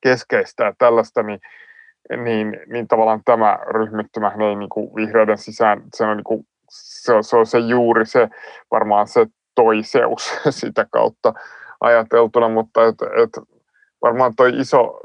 keskeistä 0.00 0.64
ja 0.64 0.72
tällaista, 0.78 1.22
niin, 1.22 1.40
niin, 2.24 2.60
niin 2.66 2.88
tavallaan 2.88 3.22
tämä 3.24 3.58
ryhmittymä 3.70 4.32
ei 4.48 4.56
niin 4.56 4.68
kuin 4.68 4.94
vihreiden 4.96 5.38
sisään, 5.38 5.82
se 5.94 6.04
on, 6.04 6.16
niin 6.16 6.24
kuin, 6.24 6.46
se, 6.70 7.12
on, 7.12 7.24
se 7.24 7.36
on 7.36 7.46
se 7.46 7.58
juuri 7.58 8.06
se 8.06 8.28
varmaan 8.70 9.08
se 9.08 9.26
toiseus 9.54 10.30
sitä 10.50 10.86
kautta 10.90 11.34
ajateltuna, 11.80 12.48
mutta 12.48 12.86
et, 12.86 12.94
et 13.22 13.44
varmaan 14.02 14.32
toi 14.36 14.52
iso, 14.58 15.00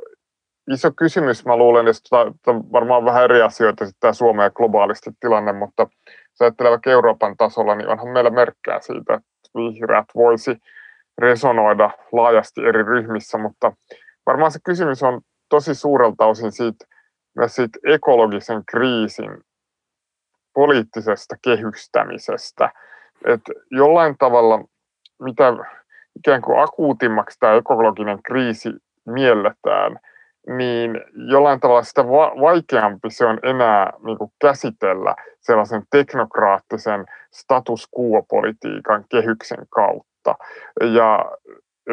iso 0.72 0.92
kysymys, 0.98 1.46
mä 1.46 1.58
luulen, 1.58 1.88
että 1.88 2.54
varmaan 2.72 3.06
vähän 3.06 3.24
eri 3.24 3.42
asioita 3.42 3.86
sitten 3.86 4.00
tämä 4.00 4.14
Suomen 4.14 4.44
ja 4.44 4.50
globaalisti 4.50 5.12
tilanne, 5.20 5.54
mutta 5.54 5.88
jos 6.30 6.42
ajattelee 6.42 6.70
vaikka 6.70 6.90
Euroopan 6.90 7.38
tasolla, 7.38 7.76
niin 7.76 7.90
onhan 7.90 8.08
meillä 8.08 8.30
merkkää 8.30 8.80
siitä, 8.82 9.14
että 9.14 9.50
vihreät 9.56 10.06
voisi 10.16 10.58
resonoida 11.18 11.90
laajasti 12.12 12.62
eri 12.62 12.84
ryhmissä, 12.84 13.38
mutta 13.38 13.74
varmaan 14.26 14.52
se 14.52 14.60
kysymys 14.66 15.04
on 15.04 15.22
tosi 15.50 15.76
suurelta 15.76 16.26
osin 16.26 16.52
siitä, 16.52 16.86
myös 17.36 17.56
siitä 17.56 17.80
ekologisen 17.88 18.66
kriisin 18.66 19.38
poliittisesta 20.54 21.36
kehystämisestä. 21.44 22.70
Että 23.26 23.54
jollain 23.72 24.16
tavalla, 24.18 24.64
mitä 25.20 25.54
ikään 26.16 26.42
kuin 26.42 26.60
akuutimmaksi 26.60 27.40
tämä 27.40 27.54
ekologinen 27.54 28.24
kriisi 28.24 28.70
mielletään– 29.06 30.00
niin 30.48 31.02
jollain 31.30 31.60
tavalla 31.60 31.84
sitä 31.84 32.08
vaikeampi 32.42 33.10
se 33.10 33.26
on 33.26 33.40
enää 33.44 33.94
niin 34.06 34.18
kuin 34.18 34.32
käsitellä 34.42 35.16
sellaisen 35.40 35.84
teknokraattisen 35.92 37.06
status 37.32 37.88
quo-politiikan 38.00 39.06
kehyksen 39.10 39.66
kautta. 39.70 40.36
Ja 40.82 41.26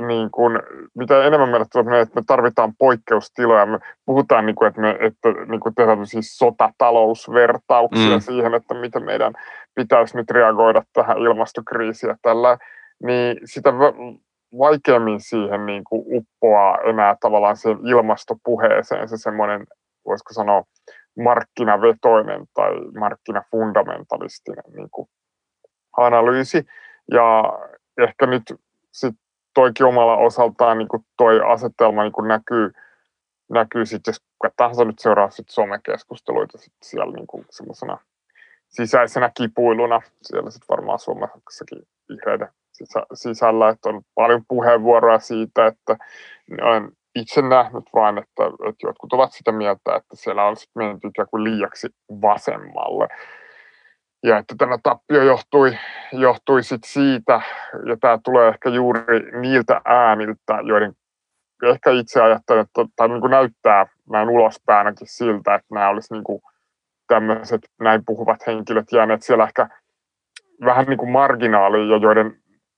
niin 0.06 0.30
kuin, 0.30 0.58
mitä 0.94 1.24
enemmän 1.24 1.48
meille 1.48 1.66
tulee, 1.72 2.00
että 2.00 2.20
me 2.20 2.24
tarvitaan 2.26 2.72
poikkeustiloja, 2.78 3.66
me 3.66 3.78
puhutaan, 4.06 4.46
niin 4.46 4.56
kuin, 4.56 4.68
että, 4.68 4.80
me, 4.80 4.96
että 5.00 5.28
niin 5.48 5.60
kuin 5.60 5.74
tehdään 5.74 6.06
siis 6.06 6.38
sotatalousvertauksia 6.38 8.16
mm. 8.16 8.20
siihen, 8.20 8.54
että 8.54 8.74
miten 8.74 9.04
meidän 9.04 9.32
pitäisi 9.74 10.16
nyt 10.16 10.30
reagoida 10.30 10.82
tähän 10.92 11.18
ilmastokriisiin 11.18 12.08
ja 12.08 12.16
tällä, 12.22 12.58
niin 13.02 13.36
sitä 13.44 13.72
vaikeammin 14.58 15.20
siihen 15.20 15.66
niin 15.66 15.84
kuin 15.84 16.02
uppoaa 16.06 16.78
enää 16.78 17.16
tavallaan 17.20 17.56
siihen 17.56 17.86
ilmastopuheeseen 17.86 19.08
se 19.08 19.16
semmoinen, 19.16 19.66
voisiko 20.06 20.32
sanoa, 20.32 20.64
markkinavetoinen 21.18 22.46
tai 22.54 22.72
markkinafundamentalistinen 22.98 24.64
niin 24.76 24.90
kuin 24.90 25.08
analyysi. 25.96 26.66
Ja 27.12 27.58
ehkä 27.98 28.26
nyt 28.26 28.42
sit 28.92 29.14
toikin 29.54 29.86
omalla 29.86 30.16
osaltaan 30.16 30.78
niin 30.78 30.88
kuin 30.88 31.04
toi 31.16 31.40
asetelma 31.52 32.02
niin 32.02 32.12
kuin 32.12 32.28
näkyy, 32.28 32.72
näkyy 33.50 33.86
sitten, 33.86 34.12
jos 34.12 34.20
kuka 34.38 34.52
tahansa 34.56 34.84
nyt 34.84 34.98
seuraa 34.98 35.30
sit 35.30 35.48
somekeskusteluita 35.48 36.58
sit 36.58 36.72
siellä 36.82 37.12
niin 37.12 37.26
kuin 37.26 37.46
semmoisena 37.50 37.98
sisäisenä 38.68 39.30
kipuiluna. 39.36 40.00
Siellä 40.22 40.50
sitten 40.50 40.68
varmaan 40.68 40.98
Suomessakin 40.98 41.82
vihreiden 42.08 42.48
sisällä, 43.14 43.68
että 43.68 43.88
on 43.88 44.02
paljon 44.14 44.42
puheenvuoroja 44.48 45.18
siitä, 45.18 45.66
että 45.66 45.96
olen 46.62 46.88
itse 47.14 47.42
nähnyt 47.42 47.84
vain, 47.94 48.18
että, 48.18 48.44
että 48.68 48.86
jotkut 48.86 49.12
ovat 49.12 49.32
sitä 49.32 49.52
mieltä, 49.52 49.96
että 49.96 50.16
siellä 50.16 50.44
on 50.44 50.56
sitten 50.56 50.86
menty 50.86 51.08
ikään 51.08 51.28
kuin 51.30 51.44
liiaksi 51.44 51.88
vasemmalle. 52.22 53.08
Ja 54.22 54.38
että 54.38 54.54
tämä 54.58 54.78
tappio 54.82 55.22
johtui, 55.22 55.78
johtui 56.12 56.62
sit 56.62 56.84
siitä, 56.84 57.40
ja 57.86 57.96
tämä 58.00 58.18
tulee 58.24 58.48
ehkä 58.48 58.68
juuri 58.68 59.00
niiltä 59.40 59.80
ääniltä, 59.84 60.58
joiden 60.62 60.92
ehkä 61.62 61.90
itse 61.90 62.22
ajattelen, 62.22 62.62
että, 62.62 62.92
tai 62.96 63.08
niin 63.08 63.20
kuin 63.20 63.30
näyttää 63.30 63.86
näin 64.10 64.28
ulospäänäkin 64.28 65.06
siltä, 65.06 65.54
että 65.54 65.74
nämä 65.74 65.88
olisi 65.88 66.14
niin 66.14 66.24
kuin 66.24 66.42
tämmöiset 67.08 67.60
näin 67.80 68.04
puhuvat 68.06 68.46
henkilöt 68.46 68.92
jääneet 68.92 69.22
siellä 69.22 69.44
ehkä 69.44 69.68
vähän 70.64 70.86
niin 70.86 70.98
kuin 70.98 71.10
marginaaliin 71.10 72.02
joiden, 72.02 72.36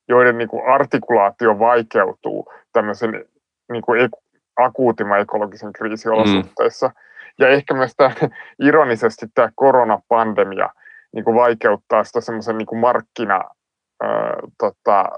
joiden 0.08 0.38
niin 0.38 0.48
kuin 0.48 0.66
artikulaatio 0.66 1.58
vaikeutuu 1.58 2.52
tämmöisen 2.72 3.24
niin 3.72 3.82
kuin 3.82 4.10
akuutimman 4.56 5.20
ekologisen 5.20 5.72
kriisiolosuhteissa. 5.72 6.86
Mm. 6.88 6.94
Ja 7.38 7.48
ehkä 7.48 7.74
myös 7.74 7.92
tämä, 7.96 8.10
ironisesti 8.68 9.26
tämä 9.34 9.48
koronapandemia 9.54 10.68
niin 11.14 11.24
kuin 11.24 11.36
vaikeuttaa 11.36 12.04
sitä 12.04 12.20
semmoisen 12.20 12.58
niin 12.58 12.78
markkina, 12.78 13.44
ää, 14.02 14.36
tota, 14.58 15.08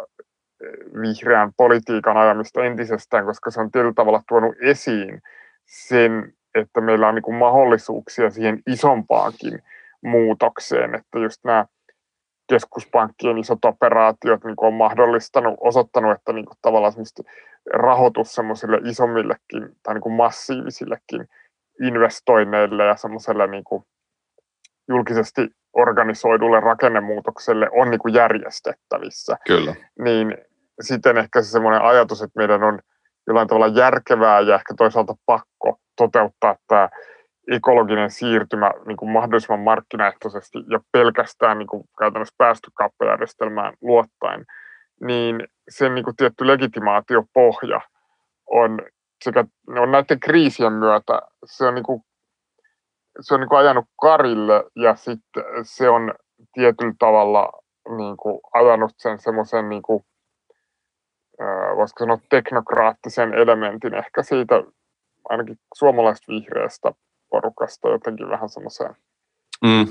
vihreän 1.01 1.51
politiikan 1.57 2.17
ajamista 2.17 2.65
entisestään, 2.65 3.25
koska 3.25 3.51
se 3.51 3.61
on 3.61 3.71
tietyllä 3.71 3.93
tavalla 3.97 4.23
tuonut 4.29 4.55
esiin 4.63 5.23
sen, 5.67 6.33
että 6.55 6.81
meillä 6.81 7.09
on 7.09 7.15
niin 7.15 7.23
kuin 7.23 7.37
mahdollisuuksia 7.37 8.31
siihen 8.31 8.63
isompaankin 8.67 9.63
muutokseen, 10.03 10.95
että 10.95 11.19
just 11.19 11.45
nämä 11.45 11.67
keskuspankkien 12.49 13.39
isot 13.39 13.65
operaatiot 13.65 14.45
niin 14.45 14.57
kuin 14.57 14.67
on 14.67 14.75
mahdollistanut, 14.75 15.55
osoittanut, 15.61 16.13
että 16.13 16.33
niin 16.33 16.47
kuin 16.47 16.59
tavallaan 16.63 16.93
rahoitus 17.73 18.35
semmoisille 18.35 18.81
isommillekin 18.85 19.77
tai 19.83 19.95
niin 19.95 20.03
kuin 20.03 20.15
massiivisillekin 20.15 21.29
investoinneille 21.83 22.85
ja 22.85 22.97
semmoiselle 22.97 23.47
niin 23.47 23.65
kuin 23.65 23.83
julkisesti 24.89 25.49
organisoidulle 25.73 26.61
rakennemuutokselle 26.61 27.69
on 27.73 27.91
niin 27.91 27.99
kuin 27.99 28.15
järjestettävissä. 28.15 29.37
Kyllä. 29.47 29.75
Niin 29.99 30.37
siten 30.81 31.19
ehkä 31.19 31.43
se 31.43 31.51
semmoinen 31.51 31.83
ajatus, 31.83 32.23
että 32.23 32.39
meidän 32.39 32.63
on 32.63 32.79
jollain 33.27 33.49
tavalla 33.49 33.81
järkevää 33.81 34.41
ja 34.41 34.55
ehkä 34.55 34.75
toisaalta 34.77 35.15
pakko 35.27 35.79
toteuttaa 35.97 36.57
tämä 36.69 36.89
ekologinen 37.51 38.11
siirtymä 38.11 38.71
niin 38.87 38.97
kuin 38.97 39.11
mahdollisimman 39.11 39.61
markkinaehtoisesti 39.61 40.59
ja 40.71 40.81
pelkästään 40.93 41.59
niin 41.59 41.67
kuin 41.67 41.85
käytännössä 41.99 42.35
päästökauppajärjestelmään 42.39 43.75
luottaen, 43.81 44.45
niin 45.01 45.49
sen 45.69 45.95
niin 45.95 46.05
kuin 46.05 46.17
tietty 46.17 46.47
legitimaatiopohja 46.47 47.81
on 48.51 48.83
sekä 49.25 49.45
on 49.77 49.93
näiden 49.93 50.21
kriisien 50.21 50.73
myötä, 50.73 51.21
se 51.45 51.67
on, 51.67 51.75
niin 51.75 51.85
kuin, 51.85 52.03
se 53.21 53.35
on 53.35 53.41
niin 53.41 53.49
kuin 53.49 53.59
ajanut 53.59 53.85
karille 54.01 54.65
ja 54.77 54.95
sitten 54.95 55.45
se 55.63 55.89
on 55.89 56.15
tietyllä 56.53 56.95
tavalla 56.99 57.53
niin 57.97 58.17
kuin 58.17 58.41
ajanut 58.55 58.93
sen 58.97 59.19
semmoisen 59.19 59.69
niin 59.69 59.83
kuin, 59.83 60.05
voisiko 61.77 61.99
sanoa 61.99 62.19
teknokraattisen 62.31 63.35
elementin 63.35 63.95
ehkä 63.95 64.23
siitä 64.23 64.55
ainakin 65.29 65.57
suomalaisesta 65.75 66.33
vihreästä 66.33 66.93
porukasta 67.35 67.89
jotenkin 67.89 68.29
vähän 68.29 68.49
semmoiseen, 68.49 68.97
mm. 69.65 69.89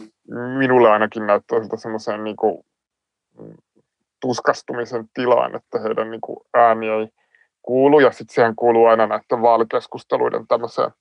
minulle 0.58 0.90
ainakin 0.90 1.28
näyttää 1.28 1.60
siltä 1.60 1.78
semmoiseen 1.78 2.24
niin 2.24 2.36
kuin, 2.36 2.66
mm, 3.40 3.56
tuskastumisen 4.22 5.06
tilaan, 5.14 5.56
että 5.56 5.80
heidän 5.80 6.12
niin 6.12 6.22
kuin, 6.22 6.40
ääni 6.54 6.90
ei 6.90 7.08
kuulu, 7.62 8.00
ja 8.00 8.12
sitten 8.12 8.34
siihen 8.34 8.56
kuuluu 8.56 8.86
aina 8.86 9.08
näiden 9.08 9.42
vaalikeskusteluiden 9.42 10.48
tämmöiseen 10.48 10.92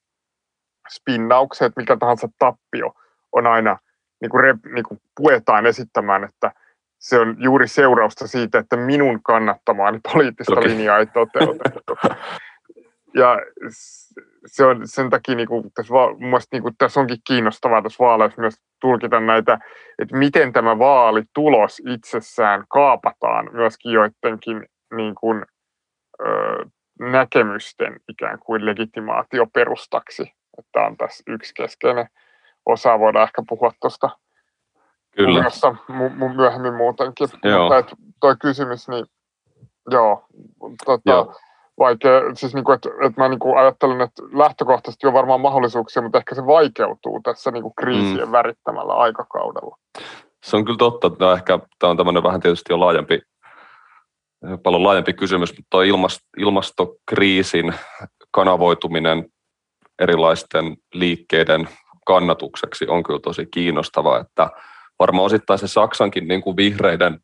spinnaukseen, 0.90 1.66
että 1.66 1.80
mikä 1.80 1.96
tahansa 1.96 2.28
tappio 2.38 2.94
on 3.32 3.46
aina, 3.46 3.78
niin 4.20 4.30
kuin, 4.30 4.44
rep, 4.44 4.56
niin 4.74 4.84
kuin 4.88 5.00
puetaan 5.16 5.66
esittämään, 5.66 6.24
että 6.24 6.52
se 6.98 7.18
on 7.18 7.36
juuri 7.38 7.68
seurausta 7.68 8.26
siitä, 8.26 8.58
että 8.58 8.76
minun 8.76 9.22
kannattamaani 9.22 10.00
poliittista 10.12 10.52
okay. 10.52 10.70
linjaa 10.70 10.98
ei 10.98 11.06
toteutettu. 11.06 11.96
Ja 13.14 13.38
se 14.46 14.64
on 14.64 14.88
sen 14.88 15.10
takia 15.10 15.34
niin 15.34 15.48
kuin, 15.48 15.72
tässä, 15.74 15.94
va- 15.94 16.40
niin 16.52 16.62
kuin, 16.62 16.76
tässä 16.78 17.00
onkin 17.00 17.18
kiinnostavaa 17.26 17.82
tässä 17.82 18.04
vaaleissa 18.04 18.40
myös 18.40 18.54
tulkita 18.80 19.20
näitä, 19.20 19.58
että 19.98 20.16
miten 20.16 20.52
tämä 20.52 20.78
vaalitulos 20.78 21.82
itsessään 21.88 22.64
kaapataan 22.68 23.48
myöskin 23.52 23.92
joidenkin 23.92 24.66
niin 24.96 25.14
kuin, 25.14 25.44
ö, 26.20 26.24
näkemysten 27.00 28.00
ikään 28.08 28.38
kuin 28.38 28.66
legitimaatioperustaksi. 28.66 30.32
Että 30.58 30.80
on 30.80 30.96
tässä 30.96 31.24
yksi 31.26 31.54
keskeinen 31.54 32.06
osa, 32.66 32.98
voidaan 32.98 33.24
ehkä 33.24 33.42
puhua 33.48 33.72
tuosta 33.80 34.10
Kyllä. 35.16 35.44
mu- 35.90 36.36
myöhemmin 36.36 36.74
muutenkin. 36.74 37.28
Joo. 37.44 37.76
Mutta 37.76 37.96
toi 38.20 38.36
kysymys, 38.40 38.88
niin 38.88 39.06
joo, 39.90 40.26
tota, 40.84 41.10
joo 41.10 41.34
vaikea, 41.78 42.20
siis 42.34 42.54
niin 42.54 42.64
kuin, 42.64 42.74
että, 42.74 42.88
että 43.06 43.20
mä 43.20 43.28
niin 43.28 43.38
kuin 43.38 43.58
ajattelen, 43.58 44.00
että 44.00 44.22
lähtökohtaisesti 44.32 45.06
on 45.06 45.12
varmaan 45.12 45.40
mahdollisuuksia, 45.40 46.02
mutta 46.02 46.18
ehkä 46.18 46.34
se 46.34 46.46
vaikeutuu 46.46 47.20
tässä 47.24 47.50
niin 47.50 47.62
kuin 47.62 47.74
kriisien 47.74 48.28
mm. 48.28 48.32
värittämällä 48.32 48.92
aikakaudella. 48.92 49.76
Se 50.44 50.56
on 50.56 50.64
kyllä 50.64 50.78
totta, 50.78 51.06
että 51.06 51.18
tämä, 51.18 51.32
ehkä, 51.32 51.58
tämä 51.78 51.90
on 51.90 51.96
tämmöinen 51.96 52.22
vähän 52.22 52.40
tietysti 52.40 52.72
jo 52.72 52.80
laajempi, 52.80 53.22
paljon 54.62 54.82
laajempi 54.82 55.12
kysymys, 55.12 55.50
mutta 55.50 55.66
tuo 55.70 55.82
ilmastokriisin 56.38 57.74
kanavoituminen 58.30 59.26
erilaisten 59.98 60.76
liikkeiden 60.94 61.68
kannatukseksi 62.06 62.86
on 62.88 63.02
kyllä 63.02 63.20
tosi 63.20 63.46
kiinnostava, 63.46 64.20
että 64.20 64.50
varmaan 64.98 65.24
osittain 65.24 65.58
se 65.58 65.68
Saksankin 65.68 66.28
niin 66.28 66.42
kuin 66.42 66.56
vihreiden 66.56 67.20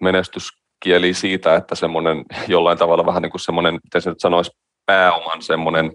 menestys 0.00 0.48
kieli 0.80 1.14
siitä, 1.14 1.54
että 1.54 1.74
semmoinen 1.74 2.24
jollain 2.48 2.78
tavalla 2.78 3.06
vähän 3.06 3.22
niin 3.22 3.30
kuin 3.30 3.40
semmoinen, 3.40 3.74
miten 3.74 4.02
se 4.02 4.10
nyt 4.10 4.20
sanoisi, 4.20 4.50
pääoman 4.86 5.42
semmoinen 5.42 5.92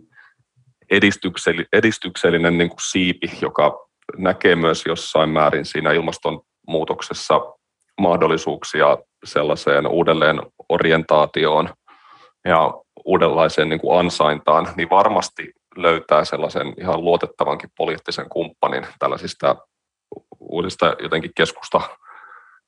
edistyksellinen, 0.91 1.67
edistyksellinen 1.74 2.58
niin 2.58 2.69
kuin 2.69 2.82
siipi, 2.82 3.32
joka 3.41 3.88
näkee 4.17 4.56
myös 4.56 4.86
jossain 4.86 5.30
määrin 5.30 5.65
siinä 5.65 5.91
ilmastonmuutoksessa 5.91 7.41
mahdollisuuksia 8.02 8.98
sellaiseen 9.26 9.88
uudelleen 9.88 10.41
orientaatioon 10.69 11.69
ja 12.46 12.74
uudenlaiseen 13.06 13.69
niin 13.69 13.80
kuin 13.80 14.00
ansaintaan, 14.00 14.67
niin 14.76 14.89
varmasti 14.89 15.52
löytää 15.78 16.26
sellaisen 16.26 16.74
ihan 16.78 17.04
luotettavankin 17.04 17.69
poliittisen 17.78 18.30
kumppanin 18.30 18.88
tällaisista 19.00 19.56
uudista 20.39 20.96
jotenkin 21.04 21.32
keskusta 21.36 21.82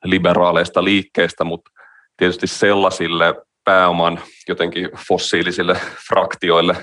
liberaaleista 0.04 0.84
liikkeistä, 0.84 1.44
mutta 1.44 1.72
tietysti 2.18 2.48
sellaisille 2.48 3.36
pääoman 3.64 4.22
jotenkin 4.48 4.90
fossiilisille 5.08 5.78
fraktioille, 6.08 6.76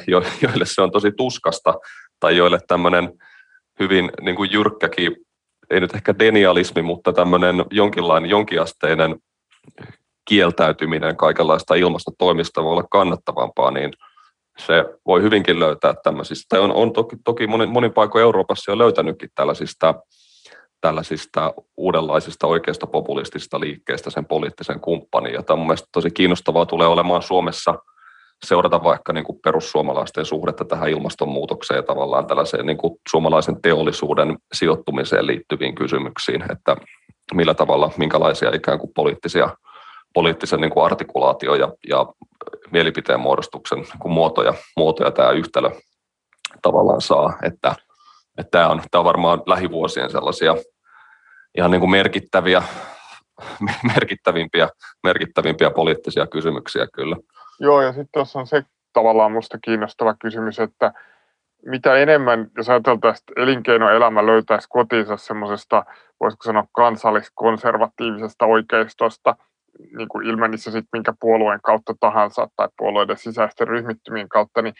joille 0.42 0.64
se 0.66 0.82
on 0.82 0.90
tosi 0.90 1.12
tuskasta, 1.16 1.74
tai 2.20 2.36
joille 2.36 2.58
tämmöinen 2.68 3.12
hyvin 3.80 4.10
niin 4.20 4.36
kuin 4.36 4.52
jyrkkäkin, 4.52 5.16
ei 5.70 5.80
nyt 5.80 5.94
ehkä 5.94 6.18
denialismi, 6.18 6.82
mutta 6.82 7.12
tämmöinen 7.12 7.64
jonkinlainen, 7.70 8.30
jonkiasteinen 8.30 9.16
kieltäytyminen 10.24 11.16
kaikenlaista 11.16 11.74
ilmastotoimista 11.74 12.62
voi 12.62 12.72
olla 12.72 12.84
kannattavampaa, 12.90 13.70
niin 13.70 13.92
se 14.58 14.84
voi 15.06 15.22
hyvinkin 15.22 15.60
löytää 15.60 15.94
tämmöisistä, 16.02 16.46
tai 16.48 16.60
on, 16.60 16.72
on 16.72 16.92
toki, 16.92 17.16
toki 17.24 17.46
monin, 17.46 17.68
monin 17.68 17.92
paikoin 17.92 18.22
Euroopassa 18.22 18.70
jo 18.70 18.78
löytänytkin 18.78 19.30
tällaisista 19.34 19.94
tällaisista 20.82 21.54
uudenlaisista 21.76 22.46
oikeista 22.46 22.86
populistista 22.86 23.60
liikkeistä 23.60 24.10
sen 24.10 24.24
poliittisen 24.24 24.80
kumppanin. 24.80 25.32
Ja 25.34 25.42
tämä 25.42 25.54
on 25.54 25.58
mun 25.58 25.66
mielestä 25.66 25.88
tosi 25.92 26.10
kiinnostavaa 26.10 26.66
tulee 26.66 26.86
olemaan 26.86 27.22
Suomessa 27.22 27.74
seurata 28.46 28.84
vaikka 28.84 29.12
niin 29.12 29.24
kuin 29.24 29.38
perussuomalaisten 29.44 30.24
suhdetta 30.24 30.64
tähän 30.64 30.88
ilmastonmuutokseen 30.90 31.78
ja 31.78 31.82
tavallaan 31.82 32.26
tällaiseen 32.26 32.66
niin 32.66 32.78
kuin 32.78 32.94
suomalaisen 33.10 33.62
teollisuuden 33.62 34.36
sijoittumiseen 34.52 35.26
liittyviin 35.26 35.74
kysymyksiin, 35.74 36.52
että 36.52 36.76
millä 37.34 37.54
tavalla, 37.54 37.90
minkälaisia 37.96 38.50
ikään 38.54 38.78
kuin 38.78 38.92
poliittisia, 38.94 39.48
poliittisen 40.14 40.60
niin 40.60 40.70
kuin 40.70 40.84
artikulaatio 40.84 41.54
ja, 41.54 41.72
ja 41.88 42.06
mielipiteen 42.70 43.20
muodostuksen 43.20 43.78
niin 43.78 43.98
kuin 43.98 44.12
muotoja, 44.12 44.54
muotoja 44.76 45.10
tämä 45.10 45.30
yhtälö 45.30 45.70
tavallaan 46.62 47.00
saa, 47.00 47.32
että, 47.42 47.74
että 48.38 48.50
tämä 48.50 48.68
on, 48.68 48.82
tämä 48.90 49.00
on 49.00 49.04
varmaan 49.04 49.42
lähivuosien 49.46 50.10
sellaisia 50.10 50.56
ihan 51.58 51.70
niin 51.70 51.80
kuin 51.80 51.90
merkittäviä, 51.90 52.62
merkittävimpiä, 53.94 54.68
merkittävimpiä 55.02 55.70
poliittisia 55.70 56.26
kysymyksiä 56.26 56.86
kyllä. 56.94 57.16
Joo, 57.60 57.82
ja 57.82 57.92
sitten 57.92 58.08
tuossa 58.12 58.38
on 58.38 58.46
se 58.46 58.62
tavallaan 58.92 59.32
minusta 59.32 59.58
kiinnostava 59.64 60.14
kysymys, 60.14 60.58
että 60.58 60.92
mitä 61.66 61.96
enemmän, 61.96 62.50
jos 62.56 62.68
ajatellaan, 62.68 63.14
että 63.14 63.32
elinkeinoelämä 63.36 64.26
löytäisi 64.26 64.68
kotiinsa 64.70 65.16
semmoisesta, 65.16 65.84
voisiko 66.20 66.42
sanoa 66.44 66.64
kansalliskonservatiivisesta 66.72 68.46
oikeistosta, 68.46 69.36
niin 69.96 70.08
kuin 70.08 70.26
ilmenisi 70.26 70.64
sitten 70.64 70.88
minkä 70.92 71.12
puolueen 71.20 71.60
kautta 71.62 71.94
tahansa 72.00 72.48
tai 72.56 72.68
puolueiden 72.78 73.16
sisäisten 73.16 73.68
ryhmittymien 73.68 74.28
kautta, 74.28 74.62
niin 74.62 74.74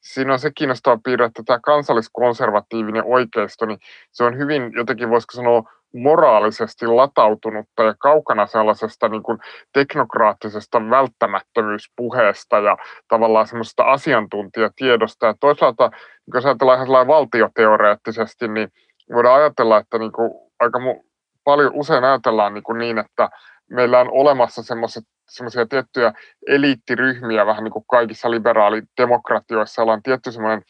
siinä 0.00 0.32
on 0.32 0.38
se 0.38 0.50
kiinnostava 0.54 1.00
piirre, 1.04 1.24
että 1.24 1.42
tämä 1.46 1.58
kansalliskonservatiivinen 1.62 3.04
oikeisto, 3.04 3.66
niin 3.66 3.78
se 4.12 4.24
on 4.24 4.38
hyvin 4.38 4.72
jotenkin, 4.74 5.10
voisiko 5.10 5.32
sanoa, 5.32 5.62
moraalisesti 5.94 6.86
latautunutta 6.86 7.82
ja 7.82 7.94
kaukana 7.98 8.46
sellaisesta 8.46 9.08
niin 9.08 9.22
kuin 9.22 9.38
teknokraattisesta 9.72 10.90
välttämättömyyspuheesta 10.90 12.58
ja 12.58 12.76
tavallaan 13.08 13.46
semmoisesta 13.46 13.82
asiantuntijatiedosta. 13.82 15.26
Ja 15.26 15.34
toisaalta, 15.40 15.88
niin 15.88 16.34
jos 16.34 16.46
ajatellaan 16.46 16.88
ihan 16.88 17.06
valtioteoreettisesti, 17.06 18.48
niin 18.48 18.68
voidaan 19.14 19.40
ajatella, 19.40 19.78
että 19.78 19.98
niin 19.98 20.12
kuin 20.12 20.30
aika 20.60 20.78
mu- 20.78 21.04
paljon 21.44 21.72
usein 21.74 22.04
ajatellaan 22.04 22.54
niin, 22.54 22.64
kuin 22.64 22.78
niin 22.78 22.98
että 22.98 23.30
meillä 23.70 24.00
on 24.00 24.10
olemassa 24.10 24.62
semmoisia 25.28 25.66
tiettyjä 25.66 26.12
eliittiryhmiä, 26.46 27.46
vähän 27.46 27.64
niin 27.64 27.72
kuin 27.72 27.84
kaikissa 27.90 28.30
liberaalidemokratioissa, 28.30 29.82
on 29.82 30.02
tietty 30.02 30.32
semmoinen 30.32 30.62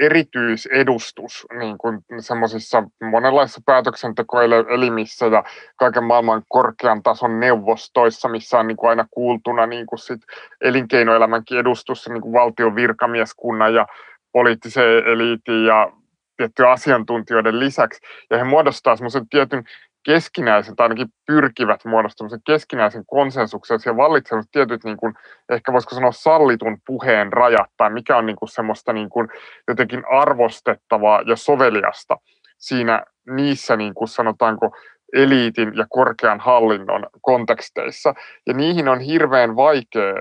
erityisedustus 0.00 1.46
niin 1.58 1.78
kuin 1.78 1.98
semmoisissa 2.20 2.82
monenlaisissa 3.10 3.60
päätöksentekoelimissä 3.66 5.26
ja 5.26 5.44
kaiken 5.76 6.04
maailman 6.04 6.42
korkean 6.48 7.02
tason 7.02 7.40
neuvostoissa, 7.40 8.28
missä 8.28 8.58
on 8.58 8.66
niin 8.66 8.76
kuin 8.76 8.90
aina 8.90 9.06
kuultuna 9.10 9.66
niin 9.66 9.86
kuin 9.86 9.98
sit 9.98 10.20
elinkeinoelämänkin 10.60 11.58
edustus 11.58 12.08
niin 12.08 12.22
kuin 12.22 12.32
valtion 12.32 12.74
virkamieskunnan 12.74 13.74
ja 13.74 13.86
poliittisen 14.32 15.06
eliitin 15.06 15.64
ja 15.64 15.92
tiettyjen 16.36 16.70
asiantuntijoiden 16.70 17.60
lisäksi. 17.60 18.00
Ja 18.30 18.38
he 18.38 18.44
muodostaa 18.44 18.96
semmoisen 18.96 19.28
tietyn 19.28 19.64
keskinäisen, 20.04 20.76
tai 20.76 20.84
ainakin 20.84 21.08
pyrkivät 21.26 21.84
muodostamaan 21.84 22.40
keskinäisen 22.46 23.06
konsensuksen 23.06 23.78
ja 23.86 23.96
vallitsevat 23.96 24.46
tietyt, 24.52 24.84
niin 24.84 24.96
kuin, 24.96 25.14
ehkä 25.50 25.72
voisiko 25.72 25.94
sanoa 25.94 26.12
sallitun 26.12 26.78
puheen 26.86 27.32
rajat, 27.32 27.70
tai 27.76 27.90
mikä 27.90 28.16
on 28.16 28.26
niin 28.26 28.36
kuin 28.36 28.48
semmoista 28.48 28.92
niin 28.92 29.08
kuin, 29.08 29.28
jotenkin 29.68 30.02
arvostettavaa 30.10 31.22
ja 31.26 31.36
soveliasta 31.36 32.16
siinä 32.58 33.04
niissä, 33.30 33.76
niin 33.76 33.94
kuin 33.94 34.08
sanotaanko, 34.08 34.76
eliitin 35.12 35.72
ja 35.76 35.86
korkean 35.88 36.40
hallinnon 36.40 37.06
konteksteissa. 37.20 38.14
Ja 38.46 38.54
niihin 38.54 38.88
on 38.88 39.00
hirveän 39.00 39.56
vaikea, 39.56 40.14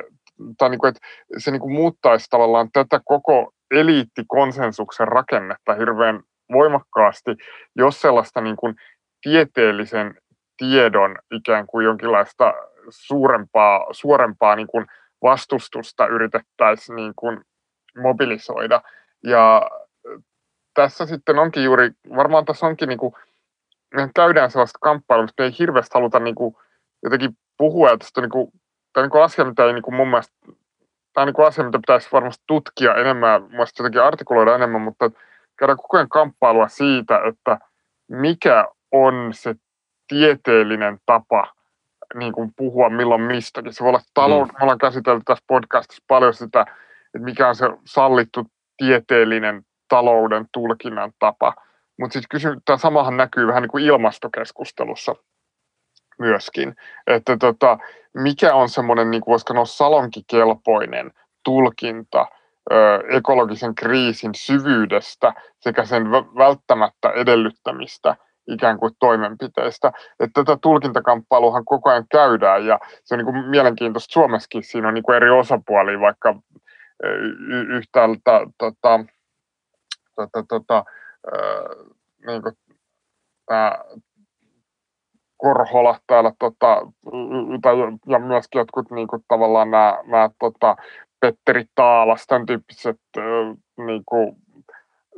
tai 0.57 0.69
niin 0.69 0.79
kuin, 0.79 0.89
että 0.89 1.07
se 1.37 1.51
niin 1.51 1.61
kuin 1.61 1.73
muuttaisi 1.73 2.27
tavallaan 2.29 2.69
tätä 2.73 3.01
koko 3.05 3.51
eliittikonsensuksen 3.71 5.07
rakennetta 5.07 5.73
hirveän 5.73 6.23
voimakkaasti, 6.53 7.31
jos 7.75 8.01
sellaista 8.01 8.41
niin 8.41 8.55
kuin 8.55 8.75
tieteellisen 9.21 10.15
tiedon 10.57 11.15
ikään 11.31 11.67
kuin 11.67 11.85
jonkinlaista 11.85 12.53
suurempaa, 12.89 13.85
suurempaa 13.91 14.55
niin 14.55 14.67
kuin 14.67 14.85
vastustusta 15.21 16.07
yritettäisiin 16.07 16.95
niin 16.95 17.13
kuin 17.15 17.41
mobilisoida. 18.01 18.81
Ja 19.23 19.69
tässä 20.73 21.05
sitten 21.05 21.39
onkin 21.39 21.63
juuri, 21.63 21.91
varmaan 22.15 22.45
tässä 22.45 22.65
onkin, 22.65 22.89
niin 22.89 22.99
kuin, 22.99 23.13
me 23.95 24.09
käydään 24.15 24.51
sellaista 24.51 24.79
kamppailua, 24.81 25.23
mutta 25.25 25.43
me 25.43 25.45
ei 25.45 25.55
hirveästi 25.59 25.93
haluta 25.93 26.19
niin 26.19 26.35
kuin, 26.35 26.55
jotenkin 27.03 27.37
puhua 27.57 27.97
tästä 27.97 28.21
niin 28.21 28.29
kuin, 28.29 28.51
tämä 28.93 29.03
niin 29.03 29.11
kuin 29.11 29.23
asia, 29.23 29.45
mitä 29.45 29.65
ei 29.65 29.73
niin 29.73 29.83
kuin 29.83 29.95
mun 29.95 30.07
mielestä, 30.07 30.35
tämä 31.13 31.23
on 31.23 31.25
niin 31.25 31.33
kuin 31.33 31.47
asia, 31.47 31.63
mitä 31.63 31.79
pitäisi 31.79 32.09
varmasti 32.11 32.43
tutkia 32.47 32.95
enemmän, 32.95 33.43
mielestäni 33.43 33.85
jotenkin 33.85 34.01
artikuloida 34.01 34.55
enemmän, 34.55 34.81
mutta 34.81 35.11
käydään 35.59 35.77
koko 35.77 35.97
ajan 35.97 36.09
kamppailua 36.09 36.67
siitä, 36.67 37.21
että 37.27 37.57
mikä 38.09 38.67
on 38.91 39.29
se 39.33 39.55
tieteellinen 40.07 40.99
tapa 41.05 41.53
niin 42.15 42.33
kuin 42.33 42.51
puhua 42.57 42.89
milloin 42.89 43.21
mistäkin. 43.21 43.73
Se 43.73 43.83
voi 43.83 43.89
olla 43.89 44.01
talous, 44.13 44.47
mm. 44.47 44.53
me 44.53 44.57
ollaan 44.61 44.77
käsitelty 44.77 45.23
tässä 45.25 45.43
podcastissa 45.47 46.03
paljon 46.07 46.33
sitä, 46.33 46.61
että 46.61 47.25
mikä 47.25 47.49
on 47.49 47.55
se 47.55 47.65
sallittu 47.85 48.47
tieteellinen 48.77 49.63
talouden 49.89 50.45
tulkinnan 50.53 51.11
tapa. 51.19 51.53
Mutta 51.99 52.13
sitten 52.13 52.29
kysy, 52.29 52.49
tämä 52.65 52.77
samahan 52.77 53.17
näkyy 53.17 53.47
vähän 53.47 53.61
niin 53.61 53.71
kuin 53.71 53.83
ilmastokeskustelussa 53.83 55.15
myöskin, 56.19 56.75
että 57.07 57.37
tota, 57.37 57.77
mikä 58.13 58.55
on 58.55 58.69
semmoinen, 58.69 59.11
niin 59.11 59.21
kuin 59.21 59.31
voisiko 59.31 59.53
sanoa, 59.53 59.65
salonkikelpoinen 59.65 61.11
tulkinta 61.43 62.27
ö, 62.71 63.03
ekologisen 63.09 63.75
kriisin 63.75 64.35
syvyydestä 64.35 65.33
sekä 65.59 65.85
sen 65.85 66.11
välttämättä 66.11 67.09
edellyttämistä 67.09 68.15
ikään 68.47 68.79
kuin 68.79 68.93
toimenpiteistä. 68.99 69.91
Että 70.19 70.43
tätä 70.43 70.57
tulkintakamppailuhan 70.61 71.65
koko 71.65 71.89
ajan 71.89 72.05
käydään 72.11 72.65
ja 72.65 72.79
se 73.03 73.15
on 73.15 73.17
niin 73.17 73.25
kuin 73.25 73.49
mielenkiintoista 73.49 74.13
Suomessakin. 74.13 74.63
Siinä 74.63 74.87
on 74.87 74.93
niin 74.93 75.03
kuin 75.03 75.15
eri 75.15 75.29
osapuolia, 75.29 75.99
vaikka 75.99 76.35
yhtäältä 77.69 78.41
tota, 78.57 78.99
tota, 80.15 80.43
tota, 80.49 80.85
niin 82.27 82.41
kuin 82.41 82.53
tämä 83.45 83.77
Korhola 85.37 85.99
täällä, 86.07 86.31
tota, 86.39 86.81
ja 88.07 88.19
myöskin 88.19 88.59
jotkut 88.59 88.91
niin 88.91 89.07
kuin, 89.07 89.23
tavallaan 89.27 89.71
nämä, 89.71 89.97
nämä 90.05 90.29
tota, 90.39 90.75
Petteri 91.19 91.65
Taalas, 91.75 92.27
tämän 92.27 92.45
tyyppiset 92.45 92.99
niin 93.77 94.03
kuin, 94.05 94.35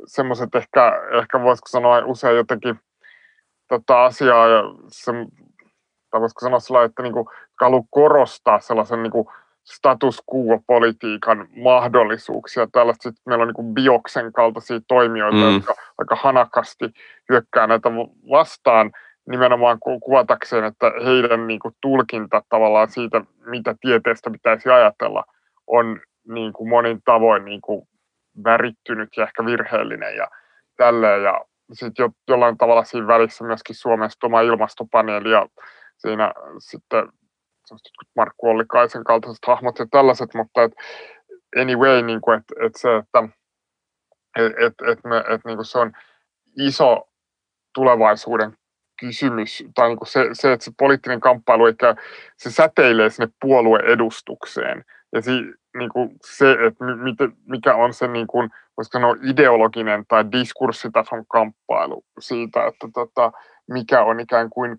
semmoiset 0.06 0.54
ehkä, 0.54 0.92
ehkä 1.22 1.42
voisiko 1.42 1.68
sanoa 1.68 2.04
usein 2.04 2.36
jotenkin 2.36 2.80
tota 3.70 4.04
asiaa 4.04 4.48
ja 4.48 4.62
se, 4.88 5.12
tai 6.10 6.20
voisiko 6.20 6.40
sanoa 6.40 6.60
sillä, 6.60 6.84
että 6.84 7.02
niin 7.02 7.12
kuin, 7.12 7.26
haluaa 7.60 7.84
korostaa 7.90 8.60
sellaisen 8.60 9.02
niin 9.02 9.10
kuin 9.10 9.28
status 9.64 10.22
quo-politiikan 10.34 11.48
mahdollisuuksia. 11.56 12.66
Tällaista 12.72 13.02
sit 13.02 13.18
meillä 13.26 13.42
on 13.42 13.48
niin 13.48 13.54
kuin 13.54 13.74
bioksen 13.74 14.32
kaltaisia 14.32 14.80
toimijoita, 14.88 15.36
mm. 15.36 15.54
jotka 15.54 15.74
aika 15.98 16.16
hanakasti 16.16 16.84
hyökkää 17.28 17.66
näitä 17.66 17.90
vastaan 18.30 18.90
nimenomaan 19.28 19.78
kuvatakseen, 20.02 20.64
että 20.64 20.92
heidän 21.04 21.46
niin 21.46 21.60
kuin, 21.60 21.74
tulkinta 21.80 22.42
tavallaan 22.48 22.90
siitä, 22.90 23.24
mitä 23.46 23.74
tieteestä 23.80 24.30
pitäisi 24.30 24.68
ajatella, 24.68 25.24
on 25.66 26.00
niin 26.28 26.52
kuin, 26.52 26.68
monin 26.68 27.00
tavoin 27.04 27.44
niin 27.44 27.60
kuin, 27.60 27.88
värittynyt 28.44 29.08
ja 29.16 29.24
ehkä 29.24 29.44
virheellinen 29.46 30.16
ja 30.16 30.28
tälleen. 30.76 31.22
Ja 31.22 31.40
sitten 31.72 32.04
jo, 32.04 32.10
jollain 32.28 32.58
tavalla 32.58 32.84
siinä 32.84 33.06
välissä 33.06 33.44
myöskin 33.44 33.76
Suomesta 33.76 34.26
oma 34.26 34.40
ilmastopaneeli 34.40 35.30
ja 35.30 35.46
siinä 35.98 36.32
sitten 36.58 37.08
Markku 38.16 38.48
Ollikaisen 38.48 39.04
kaltaiset 39.04 39.46
hahmot 39.46 39.78
ja 39.78 39.86
tällaiset, 39.90 40.34
mutta 40.34 40.62
et 40.62 40.72
anyway, 41.60 42.02
niin 42.02 42.20
kuin, 42.20 42.38
että 42.38 42.54
et 42.66 42.72
se, 42.76 42.96
että 42.96 43.28
et, 44.38 44.52
et, 44.52 44.74
et 44.92 44.98
me, 45.04 45.16
et, 45.16 45.40
niin 45.44 45.56
kuin 45.56 45.66
se 45.66 45.78
on 45.78 45.92
iso 46.58 47.08
tulevaisuuden 47.74 48.56
kysymys, 49.00 49.64
tai 49.74 49.88
niin 49.88 49.98
kuin 49.98 50.08
se, 50.08 50.28
se, 50.32 50.52
että 50.52 50.64
se 50.64 50.72
poliittinen 50.78 51.20
kamppailu, 51.20 51.66
eikä 51.66 51.94
se 52.36 52.50
säteilee 52.50 53.10
sinne 53.10 53.28
puolueedustukseen, 53.40 54.84
ja 55.12 55.22
si, 55.22 55.32
niin 55.78 55.90
kuin 55.90 56.10
se, 56.36 56.52
että 56.52 56.84
mikä 57.46 57.74
on 57.74 57.94
se 57.94 58.08
niin 58.08 58.26
kuin, 58.26 58.50
sanoa 58.82 59.16
ideologinen 59.22 60.04
tai 60.08 60.24
diskurssitason 60.32 61.26
kamppailu 61.26 62.04
siitä, 62.20 62.66
että 62.66 62.88
tota, 62.94 63.32
mikä 63.70 64.02
on 64.02 64.20
ikään 64.20 64.50
kuin 64.50 64.76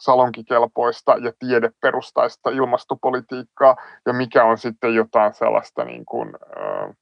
salonkikelpoista 0.00 1.16
ja 1.16 1.32
tiedeperustaista 1.38 2.50
ilmastopolitiikkaa 2.50 3.76
ja 4.06 4.12
mikä 4.12 4.44
on 4.44 4.58
sitten 4.58 4.94
jotain 4.94 5.34
sellaista, 5.34 5.84
niin 5.84 6.04
kuin, 6.06 6.28
äh, 6.58 6.96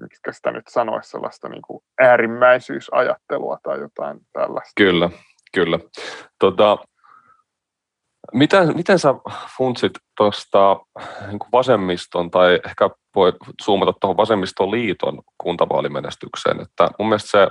miksi 0.00 0.20
sitä 0.32 0.50
nyt 0.50 0.64
sanoisi, 0.68 1.10
sellaista 1.10 1.48
niin 1.48 1.62
kuin 1.62 1.84
äärimmäisyysajattelua 2.00 3.58
tai 3.62 3.80
jotain 3.80 4.20
tällaista. 4.32 4.72
Kyllä, 4.76 5.10
kyllä. 5.54 5.78
Tota, 6.38 6.78
Miten, 8.32 8.76
miten 8.76 8.98
sä 8.98 9.14
funtsit 9.58 9.92
tuosta 10.16 10.76
niin 11.26 11.38
vasemmiston, 11.52 12.30
tai 12.30 12.60
ehkä 12.66 12.90
voi 13.14 13.32
zoomata 13.64 13.92
tuohon 14.00 14.16
vasemmiston 14.16 14.70
liiton 14.70 15.22
kuntavaalimenestykseen, 15.38 16.60
että 16.60 16.90
mun 16.98 17.08
mielestä 17.08 17.30
se 17.30 17.48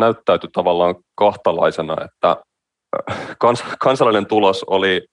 näyttäytyi 0.00 0.50
tavallaan 0.52 0.94
kahtalaisena, 1.14 1.96
että 2.04 2.36
äh, 3.10 3.36
kans, 3.38 3.64
kansallinen 3.80 4.26
tulos 4.26 4.64
oli 4.64 5.06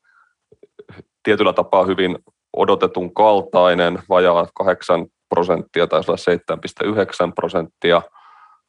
tietyllä 1.24 1.54
tapaa 1.54 1.86
hyvin 1.86 2.18
odotetun 2.58 3.14
kaltainen, 3.14 4.00
vajaa 4.10 4.48
8 4.54 5.06
prosenttia, 5.30 5.88
tai 5.88 6.02
7,9 6.02 7.32
prosenttia, 7.36 8.02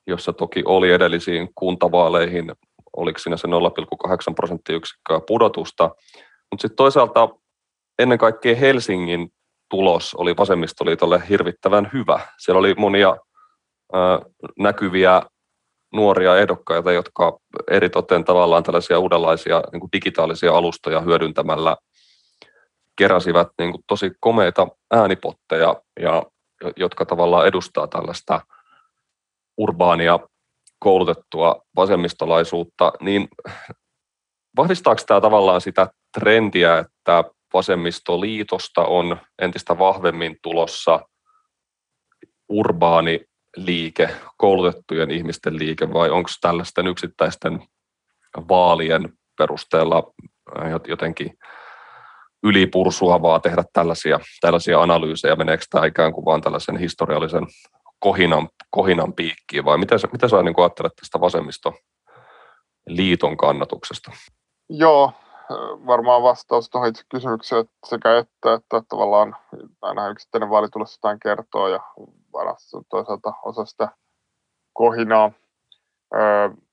jossa 0.07 0.33
toki 0.33 0.63
oli 0.65 0.93
edellisiin 0.93 1.49
kuntavaaleihin, 1.55 2.53
oliko 2.97 3.19
siinä 3.19 3.37
se 3.37 3.49
0,8 3.49 4.35
prosenttiyksikköä 4.37 5.21
pudotusta, 5.27 5.91
mutta 6.51 6.63
sitten 6.63 6.77
toisaalta 6.77 7.29
ennen 7.99 8.19
kaikkea 8.19 8.57
Helsingin 8.57 9.33
tulos 9.71 10.15
oli 10.15 10.37
vasemmistoliitolle 10.37 11.23
hirvittävän 11.29 11.91
hyvä. 11.93 12.21
Siellä 12.39 12.59
oli 12.59 12.75
monia 12.75 13.17
ö, 13.95 13.99
näkyviä 14.59 15.23
nuoria 15.93 16.37
ehdokkaita, 16.37 16.93
jotka 16.93 17.39
eritoten 17.71 18.25
tavallaan 18.25 18.63
tällaisia 18.63 18.99
uudenlaisia 18.99 19.63
niin 19.73 19.81
kuin 19.81 19.93
digitaalisia 19.93 20.53
alustoja 20.53 21.01
hyödyntämällä 21.01 21.77
keräsivät 22.97 23.49
niin 23.59 23.73
kuin 23.73 23.85
tosi 23.87 24.11
komeita 24.21 24.69
äänipotteja, 24.91 25.83
ja, 26.01 26.23
jotka 26.77 27.05
tavallaan 27.05 27.47
edustaa 27.47 27.87
tällaista 27.87 28.41
urbaania 29.59 30.19
koulutettua 30.79 31.63
vasemmistolaisuutta, 31.77 32.93
niin 33.01 33.29
vahvistaako 34.57 35.03
tämä 35.07 35.21
tavallaan 35.21 35.61
sitä 35.61 35.89
trendiä, 36.21 36.79
että 36.79 37.25
vasemmistoliitosta 37.55 38.85
on 38.85 39.17
entistä 39.39 39.79
vahvemmin 39.79 40.37
tulossa 40.43 41.09
urbaani 42.49 43.21
liike, 43.57 44.11
koulutettujen 44.37 45.11
ihmisten 45.11 45.59
liike, 45.59 45.93
vai 45.93 46.11
onko 46.11 46.31
tällaisten 46.41 46.87
yksittäisten 46.87 47.63
vaalien 48.49 49.13
perusteella 49.39 50.13
jotenkin 50.89 51.39
ylipursuavaa 52.43 53.41
tehdä 53.41 53.65
tällaisia, 53.73 54.21
tällaisia 54.41 54.83
analyysejä, 54.83 55.37
meneekö 55.37 55.65
tämä 55.71 55.87
ikään 55.87 56.13
kuin 56.13 56.25
vaan 56.25 56.41
tällaisen 56.41 56.77
historiallisen 56.77 57.47
kohinan, 57.99 58.49
kohinan 58.71 59.13
piikkiin, 59.13 59.65
vai 59.65 59.79
mitä 59.79 59.97
mitä 60.13 60.29
sä 60.29 60.43
niin 60.43 60.55
ajattelet 60.59 60.93
tästä 61.01 61.21
vasemmistoliiton 61.21 63.37
kannatuksesta? 63.37 64.13
Joo, 64.69 65.13
varmaan 65.87 66.23
vastaus 66.23 66.71
tuohon 66.71 66.89
itse 66.89 67.03
kysymykseen 67.09 67.61
että 67.61 67.77
sekä 67.87 68.19
että, 68.19 68.55
että 68.55 68.83
tavallaan 68.89 69.37
aina 69.83 70.09
yksittäinen 70.09 70.51
vaalitulos 70.51 70.97
jotain 70.97 71.21
kertoo 71.21 71.69
ja 71.69 71.81
varmasti 72.33 72.77
toisaalta 72.91 73.33
osa 73.45 73.65
sitä 73.65 73.89
kohinaa. 74.73 75.33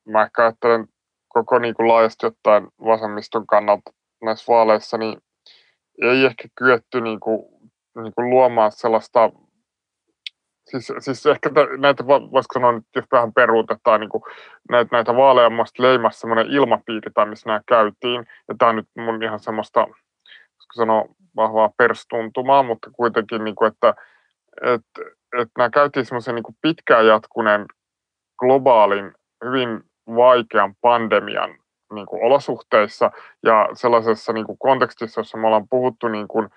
Mä 0.08 0.24
ehkä 0.24 0.44
ajattelen 0.44 0.88
koko 1.28 1.60
niin 1.60 1.76
kuin 1.76 1.88
laajasti 1.88 2.26
ottaen 2.26 2.68
vasemmiston 2.86 3.48
kannalta 3.48 3.94
näissä 4.22 4.54
vaaleissa, 4.54 4.98
niin 4.98 5.22
ei 6.02 6.26
ehkä 6.26 6.48
kyetty 6.56 7.02
niin 7.02 7.20
kuin, 7.20 7.46
niin 7.96 8.14
kuin 8.16 8.30
luomaan 8.30 8.72
sellaista 8.72 9.32
Siis, 10.66 10.94
siis 11.00 11.26
ehkä 11.26 11.50
näitä, 11.78 12.08
voisiko 12.08 12.54
sanoa, 12.54 12.78
että 12.78 13.00
jos 13.00 13.06
vähän 13.12 13.34
peruutetaan 13.34 14.00
niin 14.00 14.10
näitä, 14.70 14.96
näitä 14.96 15.16
vaaleja 15.16 15.50
leimassa 15.78 16.20
semmoinen 16.20 16.48
ilmapiiri, 16.48 17.12
tai 17.14 17.26
missä 17.26 17.50
nämä 17.50 17.62
käytiin, 17.68 18.28
ja 18.48 18.56
tämä 18.58 18.70
on 18.70 18.76
nyt 18.76 18.88
mun 18.98 19.24
ihan 19.24 19.40
semmoista, 19.40 19.80
voisiko 19.80 20.74
sanoa, 20.74 21.06
vahvaa 21.36 21.70
perstuntumaa, 21.78 22.64
mutta 22.64 22.90
kuitenkin, 22.92 23.44
niin 23.44 23.56
kuin, 23.56 23.72
että, 23.72 23.94
että, 24.62 25.02
että 25.42 25.52
nämä 25.58 25.70
käytiin 25.70 26.06
semmoisen 26.06 26.36
niin 26.36 26.58
pitkään 26.62 27.08
jatkuneen 27.08 27.66
globaalin, 28.40 29.14
hyvin 29.46 29.84
vaikean 30.08 30.76
pandemian 30.82 31.56
niin 31.94 32.06
kuin 32.06 32.24
olosuhteissa. 32.24 33.12
Ja 33.44 33.70
sellaisessa 33.74 34.34
niin 34.34 34.46
kuin 34.46 34.58
kontekstissa, 34.58 35.20
jossa 35.20 35.38
me 35.38 35.48
ollaan 35.48 35.70
puhuttu 35.70 36.08
niin 36.08 36.28
kuin, 36.28 36.50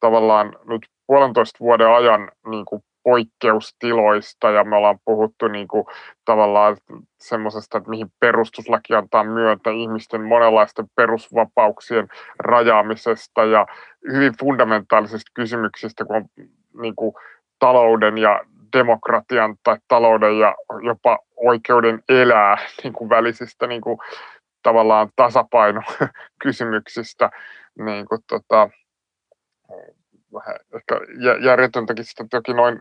tavallaan 0.00 0.56
nyt 0.64 0.86
puolentoista 1.06 1.58
vuoden 1.60 1.88
ajan 1.88 2.30
niin 2.46 2.64
kuin 2.64 2.82
poikkeustiloista 3.04 4.50
ja 4.50 4.64
me 4.64 4.76
ollaan 4.76 4.98
puhuttu 5.04 5.48
niin 5.48 5.68
kuin, 5.68 5.84
tavallaan 6.24 6.76
semmoisesta, 7.20 7.78
että 7.78 7.90
mihin 7.90 8.12
perustuslaki 8.20 8.94
antaa 8.94 9.24
myötä 9.24 9.70
ihmisten 9.70 10.22
monenlaisten 10.22 10.86
perusvapauksien 10.96 12.08
rajaamisesta 12.38 13.44
ja 13.44 13.66
hyvin 14.12 14.32
fundamentaalisista 14.40 15.30
kysymyksistä, 15.34 16.04
kun 16.04 16.16
on 16.16 16.24
niin 16.80 16.96
kuin, 16.96 17.14
talouden 17.58 18.18
ja 18.18 18.40
demokratian 18.72 19.56
tai 19.62 19.76
talouden 19.88 20.38
ja 20.38 20.54
jopa 20.82 21.18
oikeuden 21.36 22.02
elää 22.08 22.56
niin 22.82 22.92
kuin 22.92 23.10
välisistä 23.10 23.66
niin 23.66 23.80
kuin, 23.80 23.98
tavallaan 24.62 25.08
tasapainokysymyksistä, 25.16 27.30
niin 27.78 28.06
kuin, 28.06 28.20
tota, 28.26 28.70
vähän 30.34 30.56
ehkä 30.74 31.00
järjetöntäkin 31.44 32.04
sitten 32.04 32.28
toki 32.28 32.52
noin 32.52 32.78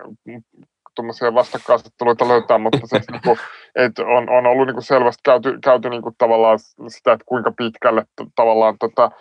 tuommoisia 0.96 1.34
vastakkainasetteluita 1.34 2.28
löytää, 2.28 2.58
mutta 2.58 2.80
se, 2.86 3.02
niin 3.12 3.22
kuin, 3.24 3.38
että 3.86 4.06
on, 4.06 4.30
on 4.30 4.46
ollut 4.46 4.68
niin 4.68 4.76
kuin 4.76 4.84
selvästi 4.84 5.22
käyty, 5.26 5.60
käyty 5.64 5.90
niin 5.90 6.02
kuin 6.02 6.16
tavallaan 6.18 6.60
sitä, 6.88 7.14
että 7.14 7.26
kuinka 7.26 7.52
pitkälle 7.58 8.06
tavallaan 8.36 8.76
tota, 8.80 9.12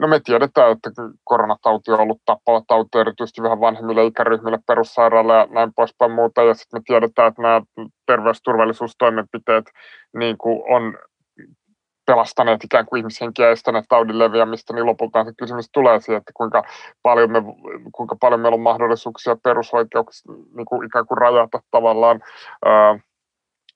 No 0.00 0.08
me 0.08 0.20
tiedetään, 0.24 0.72
että 0.72 0.90
koronatauti 1.24 1.90
on 1.90 2.00
ollut 2.00 2.20
tappava 2.24 2.62
tauti 2.66 2.98
erityisesti 2.98 3.42
vähän 3.42 3.60
vanhemmille 3.60 4.04
ikäryhmille 4.04 4.58
perussairailla 4.66 5.34
ja 5.34 5.46
näin 5.50 5.72
poispäin 5.76 6.12
muuta. 6.12 6.42
Ja 6.42 6.54
sitten 6.54 6.80
me 6.80 6.82
tiedetään, 6.86 7.28
että 7.28 7.42
nämä 7.42 7.62
terveysturvallisuustoimenpiteet 8.06 9.64
niin 10.16 10.38
kuin 10.38 10.62
on 10.74 10.98
pelastaneet 12.10 12.64
ikään 12.64 12.86
kuin 12.86 12.98
ihmishenkiä 12.98 13.46
ja 13.46 13.52
estäneet 13.52 13.84
taudin 13.88 14.18
leviämistä, 14.18 14.74
niin 14.74 14.86
lopulta 14.86 15.24
se 15.24 15.32
kysymys 15.38 15.70
tulee 15.72 16.00
siihen, 16.00 16.18
että 16.18 16.32
kuinka 16.34 16.62
paljon, 17.02 17.30
me, 17.30 17.42
kuinka 17.92 18.16
paljon 18.20 18.40
meillä 18.40 18.54
on 18.54 18.60
mahdollisuuksia 18.60 19.36
perusoikeuksia 19.42 20.32
niin 20.54 20.66
kuin 20.66 20.86
ikään 20.86 21.06
kuin 21.06 21.18
rajata 21.18 21.62
tavallaan 21.70 22.20
ää, 22.64 22.98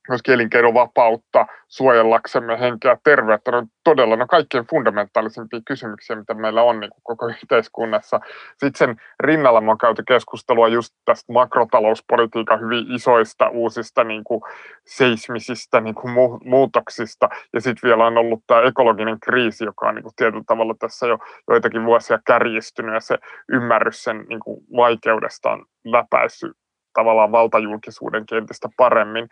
myöskin 0.09 0.35
elinkeinovapautta 0.35 1.47
suojellaksemme 1.69 2.61
henkeä 2.61 2.91
ja 2.91 2.97
terveyttä. 3.05 3.51
Ne 3.51 3.57
on 3.57 3.67
todella 3.85 4.17
ne 4.17 4.27
kaikkein 4.29 4.67
fundamentaalisimpia 4.71 5.61
kysymyksiä, 5.67 6.17
mitä 6.17 6.35
meillä 6.35 6.63
on 6.63 6.81
niin 6.81 6.91
kuin 6.91 7.03
koko 7.03 7.27
yhteiskunnassa. 7.27 8.21
Sitten 8.51 8.79
sen 8.79 8.97
rinnalla 9.21 9.59
on 9.59 9.79
käyty 9.79 10.03
keskustelua 10.09 10.69
just 10.69 10.95
tästä 11.05 11.33
makrotalouspolitiikan 11.33 12.61
hyvin 12.61 12.93
isoista 12.93 13.49
uusista 13.49 14.05
niin 14.05 14.25
kuin 14.25 14.41
seismisistä 14.87 15.81
niin 15.81 15.95
kuin 15.95 16.15
mu- 16.15 16.41
muutoksista. 16.45 17.29
Ja 17.53 17.61
sitten 17.61 17.89
vielä 17.89 18.07
on 18.07 18.19
ollut 18.19 18.43
tämä 18.47 18.63
ekologinen 18.63 19.21
kriisi, 19.21 19.65
joka 19.65 19.89
on 19.89 19.95
niin 19.95 20.03
kuin 20.03 20.15
tietyllä 20.17 20.45
tavalla 20.47 20.75
tässä 20.79 21.07
jo 21.07 21.19
joitakin 21.49 21.85
vuosia 21.85 22.19
kärjistynyt 22.27 22.95
ja 22.95 23.01
se 23.01 23.19
ymmärrys 23.49 24.05
sen 24.05 24.25
niin 24.29 24.41
kuin 24.41 24.65
vaikeudesta 24.77 25.51
on 25.51 25.65
läpäissyt 25.85 26.57
tavallaan 26.95 27.33
valtajulkisuuden 27.33 28.25
entistä 28.33 28.69
paremmin 28.77 29.29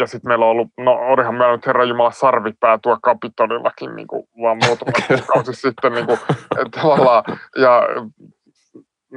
ja 0.00 0.06
sitten 0.06 0.28
meillä 0.28 0.44
on 0.44 0.50
ollut, 0.50 0.68
no 0.76 0.92
olihan 0.92 1.34
meillä 1.34 1.56
nyt 1.56 1.66
Herra 1.66 1.84
Jumala 1.84 2.10
sarvipää 2.10 2.78
tuo 2.82 2.98
Kapitolillakin 3.02 3.96
niin 3.96 4.06
kuin, 4.06 4.28
vaan 4.42 4.58
muutama 4.66 4.92
kuukausi 5.08 5.52
sitten 5.52 5.92
niin 5.92 6.06
kuin, 6.06 6.18
että 6.58 6.80
tavallaan, 6.80 7.24
ja 7.56 7.82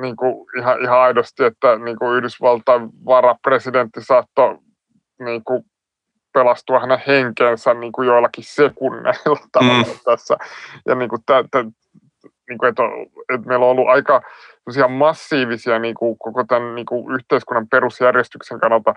niin 0.02 0.15
kuin, 0.15 0.45
ihan, 0.58 0.84
ihan 0.84 1.00
aidosti, 1.00 1.43
että 1.43 1.76
niin 1.76 1.97
kuin 1.97 2.17
Yhdysvaltain 2.17 2.89
varapresidentti 3.06 4.02
saattoi 4.02 4.58
niin 5.19 5.43
kuin, 5.43 5.63
pelastua 6.34 6.80
hänen 6.80 7.02
henkensä 7.08 7.74
niin 7.74 7.91
kuin 7.91 8.08
joillakin 8.08 8.43
sekunneilla 8.43 9.38
mm. 9.62 9.93
tässä. 10.06 10.38
Ja 10.88 10.95
niin 10.95 11.10
kuin, 11.10 11.21
tä, 11.26 11.43
tä, 11.52 11.63
niin 12.50 12.58
kuin, 12.58 12.69
että, 12.69 12.84
että 13.34 13.47
meillä 13.47 13.65
on 13.65 13.71
ollut 13.71 13.89
aika 13.89 14.21
massiivisia 14.89 15.80
niin 15.80 15.95
kuin, 15.95 16.17
koko 16.17 16.43
tämän 16.43 16.76
niin 16.76 16.86
kuin, 16.86 17.15
yhteiskunnan 17.15 17.67
perusjärjestyksen 17.67 18.60
kannalta 18.60 18.93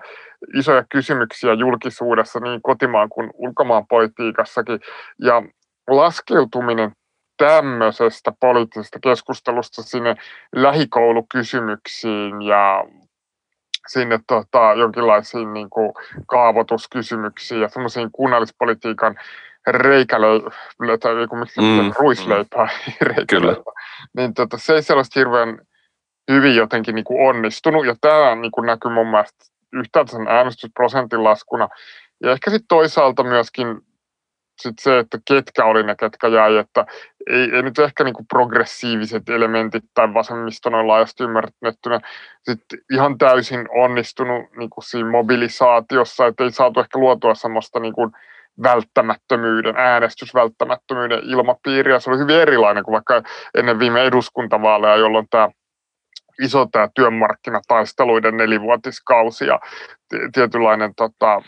isoja 0.57 0.83
kysymyksiä 0.91 1.53
julkisuudessa 1.53 2.39
niin 2.39 2.61
kotimaan 2.61 3.09
kuin 3.09 3.29
ulkomaan 3.33 3.87
politiikassakin. 3.87 4.79
Ja 5.19 5.43
laskeutuminen 5.87 6.91
tämmöisestä 7.37 8.33
poliittisesta 8.39 8.99
keskustelusta 8.99 9.83
sinne 9.83 10.15
lähikoulukysymyksiin 10.55 12.41
ja 12.41 12.83
sinne 13.87 14.19
tota, 14.27 14.73
jonkinlaisiin 14.73 15.53
niin 15.53 15.69
kuin, 15.69 15.93
kaavoituskysymyksiin 16.27 17.61
ja 17.61 17.69
semmoisiin 17.69 18.09
kunnallispolitiikan 18.11 19.15
reikäleipää, 19.67 20.97
tai 20.99 21.21
joku 21.21 21.35
miksi 21.35 21.61
mm, 21.61 21.91
ruisleipää, 21.99 22.65
mm. 22.65 23.25
Kyllä. 23.29 23.55
niin 24.17 24.33
tota, 24.33 24.57
se 24.57 24.73
ei 24.73 24.81
sellaista 24.81 25.19
hirveän 25.19 25.59
hyvin 26.31 26.55
jotenkin 26.55 26.95
niin 26.95 27.05
kuin 27.05 27.29
onnistunut, 27.29 27.85
ja 27.85 27.95
tämä 28.01 28.35
niin 28.35 28.51
kuin 28.51 28.65
näkyy 28.65 28.91
mun 28.91 29.07
mielestä 29.07 29.45
yhtäältä 29.73 30.11
sen 30.11 30.27
äänestysprosentin 30.27 31.23
laskuna, 31.23 31.69
ja 32.23 32.31
ehkä 32.31 32.51
sitten 32.51 32.67
toisaalta 32.67 33.23
myöskin 33.23 33.67
sit 34.61 34.79
se, 34.79 34.99
että 34.99 35.17
ketkä 35.27 35.65
oli 35.65 35.83
ne, 35.83 35.95
ketkä 35.99 36.27
jäi, 36.27 36.57
että 36.57 36.85
ei, 37.29 37.55
ei 37.55 37.61
nyt 37.61 37.79
ehkä 37.79 38.03
niinku 38.03 38.25
progressiiviset 38.29 39.29
elementit 39.29 39.83
tai 39.93 40.13
vasemmisto 40.13 40.69
noin 40.69 40.87
laajasti 40.87 41.23
ymmärrettynä 41.23 41.99
sitten 42.41 42.79
ihan 42.91 43.17
täysin 43.17 43.67
onnistunut 43.69 44.45
niinku 44.57 44.81
siinä 44.81 45.09
mobilisaatiossa, 45.09 46.27
että 46.27 46.43
ei 46.43 46.51
saatu 46.51 46.79
ehkä 46.79 46.99
luotua 46.99 47.35
semmoista 47.35 47.79
niinku, 47.79 48.11
välttämättömyyden, 48.63 49.77
äänestysvälttämättömyyden 49.77 51.19
ilmapiiriä. 51.23 51.99
Se 51.99 52.09
oli 52.09 52.19
hyvin 52.19 52.35
erilainen 52.35 52.83
kuin 52.83 52.93
vaikka 52.93 53.23
ennen 53.57 53.79
viime 53.79 54.03
eduskuntavaaleja, 54.03 54.95
jolloin 54.95 55.27
tämä 55.29 55.49
iso 56.41 56.65
tämä 56.71 56.89
työmarkkinataisteluiden 56.95 58.37
nelivuotiskausi 58.37 59.45
ja 59.45 59.59
tietynlainen 60.33 60.95
tota, 60.95 61.41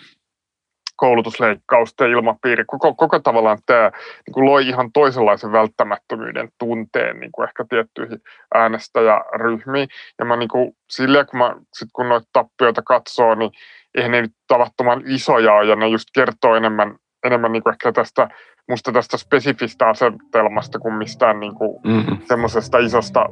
koulutusleikkausten 0.97 2.09
ilmapiiri, 2.09 2.65
koko, 2.67 2.93
koko 2.93 3.19
tavallaan 3.19 3.57
tämä 3.65 3.91
niin 4.27 4.33
kuin 4.33 4.45
loi 4.45 4.67
ihan 4.67 4.91
toisenlaisen 4.91 5.51
välttämättömyyden 5.51 6.49
tunteen 6.57 7.19
niin 7.19 7.31
kuin 7.31 7.47
ehkä 7.47 7.65
tiettyihin 7.69 8.21
äänestäjäryhmiin. 8.53 9.87
Ja 10.19 10.25
mä 10.25 10.35
niin 10.35 10.49
kuin, 10.49 10.71
sillä 10.89 11.25
kun, 11.25 11.39
mä, 11.39 11.55
sit 11.73 11.89
kun 11.93 12.09
noita 12.09 12.27
tappioita 12.33 12.81
katsoo, 12.81 13.35
niin 13.35 13.51
eihän 13.97 14.11
ne 14.11 14.21
nyt 14.21 14.31
tavattoman 14.47 15.01
isoja 15.05 15.53
ole, 15.53 15.65
ja 15.65 15.75
ne 15.75 15.87
just 15.87 16.07
kertoo 16.13 16.55
enemmän, 16.55 16.95
enemmän 17.25 17.51
niin 17.51 17.63
kuin 17.63 17.73
ehkä 17.73 17.91
tästä, 17.91 18.29
musta 18.69 18.91
tästä 18.91 19.17
spesifistä 19.17 19.89
asetelmasta 19.89 20.79
kuin 20.79 20.93
mistään 20.93 21.39
niin 21.39 21.55
kuin 21.55 21.81
mm-hmm. 21.83 22.17
semmoisesta 22.27 22.77
isosta 22.77 23.25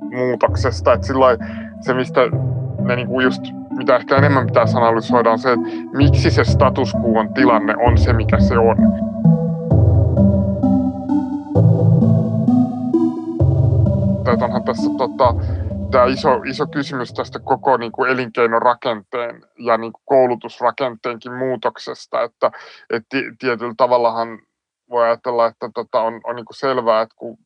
muutoksesta. 0.00 0.92
Että 0.92 1.06
silloin 1.06 1.38
se, 1.80 1.94
mistä 1.94 2.20
ne 2.80 2.96
niin 2.96 3.08
kuin 3.08 3.24
just, 3.24 3.42
mitä 3.70 3.96
ehkä 3.96 4.16
enemmän 4.16 4.46
pitää 4.46 4.64
analysoida, 4.74 5.30
on 5.30 5.38
se, 5.38 5.52
että 5.52 5.68
miksi 5.92 6.30
se 6.30 6.44
status 6.44 6.94
quo 6.94 7.24
tilanne 7.34 7.74
on 7.86 7.98
se, 7.98 8.12
mikä 8.12 8.40
se 8.40 8.58
on. 8.58 8.76
Että 14.32 14.44
onhan 14.44 14.64
tässä 14.64 14.90
tota, 14.98 15.34
tämä 15.90 16.04
iso, 16.04 16.42
iso 16.46 16.66
kysymys 16.66 17.12
tästä 17.12 17.38
koko 17.38 17.76
niin 17.76 17.92
kuin 17.92 18.10
elinkeinorakenteen 18.10 19.42
ja 19.58 19.76
niin 19.76 19.92
kuin 19.92 20.02
koulutusrakenteenkin 20.04 21.32
muutoksesta, 21.32 22.22
että, 22.22 22.50
että 22.90 23.16
tietyllä 23.38 23.74
tavallahan 23.76 24.38
voi 24.90 25.04
ajatella, 25.04 25.46
että 25.46 25.70
tota, 25.74 26.00
on, 26.00 26.20
on 26.24 26.36
niin 26.36 26.46
kuin 26.46 26.56
selvää, 26.56 27.02
että 27.02 27.14
kun 27.18 27.38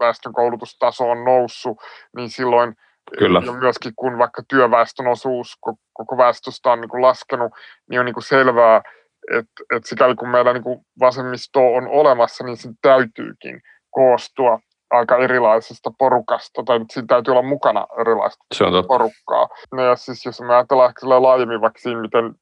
väestön 0.00 0.32
koulutustaso 0.32 1.10
on 1.10 1.24
noussut, 1.24 1.78
niin 2.16 2.30
silloin 2.30 2.74
Kyllä. 3.18 3.42
ja 3.46 3.52
myöskin 3.52 3.92
kun 3.96 4.18
vaikka 4.18 4.42
työväestön 4.48 5.06
osuus 5.06 5.58
koko 5.92 6.16
väestöstä 6.16 6.72
on 6.72 6.80
niin 6.80 6.88
kuin 6.88 7.02
laskenut, 7.02 7.52
niin 7.90 8.00
on 8.00 8.06
niin 8.06 8.14
kuin 8.14 8.24
selvää, 8.24 8.82
että, 9.30 9.76
että 9.76 9.88
sikäli 9.88 10.14
kun 10.14 10.28
meillä 10.28 10.52
niin 10.52 10.62
kuin 10.62 10.80
vasemmisto 11.00 11.74
on 11.74 11.88
olemassa, 11.88 12.44
niin 12.44 12.56
se 12.56 12.68
täytyykin 12.82 13.60
koostua 13.90 14.60
aika 14.90 15.16
erilaisesta 15.16 15.90
porukasta, 15.98 16.62
tai 16.62 16.80
siinä 16.90 17.06
täytyy 17.06 17.32
olla 17.32 17.42
mukana 17.42 17.86
erilaista 18.00 18.44
Se 18.54 18.64
on 18.64 18.72
totta. 18.72 18.88
porukkaa. 18.88 19.48
No 19.72 19.82
ja 19.82 19.96
siis 19.96 20.26
jos 20.26 20.40
me 20.40 20.54
ajatellaan 20.54 20.90
ehkä 20.90 21.22
laajemmin 21.22 21.60
vaikka 21.60 21.80
siinä, 21.80 22.00
miten 22.00 22.34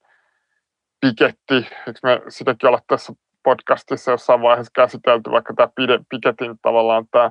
Piketti, 1.01 1.55
eikö 1.57 2.01
me 2.03 2.23
sitäkin 2.29 2.69
olla 2.69 2.81
tässä 2.87 3.13
podcastissa 3.43 4.11
jossain 4.11 4.43
vaiheessa 4.43 4.71
käsitelty, 4.75 5.31
vaikka 5.31 5.55
tämä 5.55 5.69
Piketin 6.09 6.59
tavallaan 6.63 7.05
tämä 7.11 7.31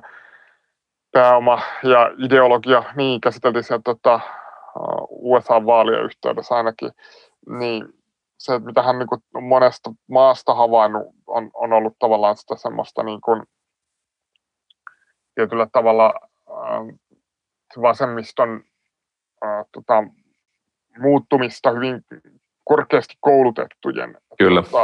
pääoma 1.12 1.60
ja 1.82 2.10
ideologia, 2.18 2.82
niin 2.96 3.20
käsiteltiin 3.20 3.64
siellä 3.64 3.82
tota, 3.84 4.20
USA-vaalien 5.08 6.04
yhteydessä 6.04 6.54
ainakin, 6.54 6.90
niin 7.58 7.84
se, 8.38 8.58
mitä 8.58 8.82
hän 8.82 8.98
niin 8.98 9.08
kuin 9.08 9.20
monesta 9.40 9.90
maasta 10.10 10.54
havainnut, 10.54 11.06
on, 11.26 11.50
on 11.54 11.72
ollut 11.72 11.98
tavallaan 11.98 12.36
sitä 12.36 12.56
semmoista 12.56 13.02
niin 13.02 13.20
kuin, 13.20 13.42
tietyllä 15.38 15.66
tavalla 15.72 16.12
äh, 16.50 16.98
vasemmiston 17.82 18.62
äh, 19.44 19.64
tota, 19.72 20.04
muuttumista 20.98 21.70
hyvin 21.70 22.04
korkeasti 22.64 23.14
koulutettujen 23.20 24.16
Kyllä. 24.38 24.62
Tota, 24.62 24.82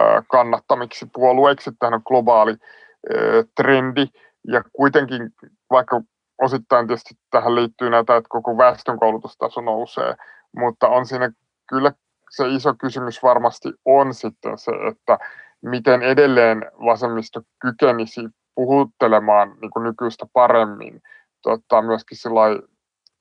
äh, 0.00 0.24
kannattamiksi 0.30 1.06
puolueiksi. 1.12 1.70
Tähän 1.78 1.94
on 1.94 2.02
globaali 2.04 2.50
äh, 2.52 3.44
trendi 3.56 4.06
ja 4.48 4.62
kuitenkin 4.72 5.30
vaikka 5.70 6.00
osittain 6.42 6.86
tietysti 6.86 7.14
tähän 7.30 7.54
liittyy 7.54 7.90
näitä, 7.90 8.16
että 8.16 8.28
koko 8.28 8.56
väestön 8.56 8.98
koulutustaso 8.98 9.60
nousee, 9.60 10.14
mutta 10.56 10.88
on 10.88 11.06
siinä 11.06 11.30
kyllä 11.68 11.92
se 12.30 12.48
iso 12.48 12.74
kysymys 12.74 13.22
varmasti 13.22 13.68
on 13.84 14.14
sitten 14.14 14.58
se, 14.58 14.72
että 14.88 15.18
miten 15.62 16.02
edelleen 16.02 16.66
vasemmisto 16.84 17.40
kykenisi 17.58 18.20
puhuttelemaan 18.58 19.54
niin 19.60 19.70
kuin 19.70 19.84
nykyistä 19.84 20.26
paremmin 20.32 21.02
tota, 21.42 21.82
myöskin 21.82 22.18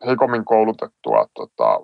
heikommin 0.05 0.45
koulutettua, 0.45 1.25
tota, 1.33 1.79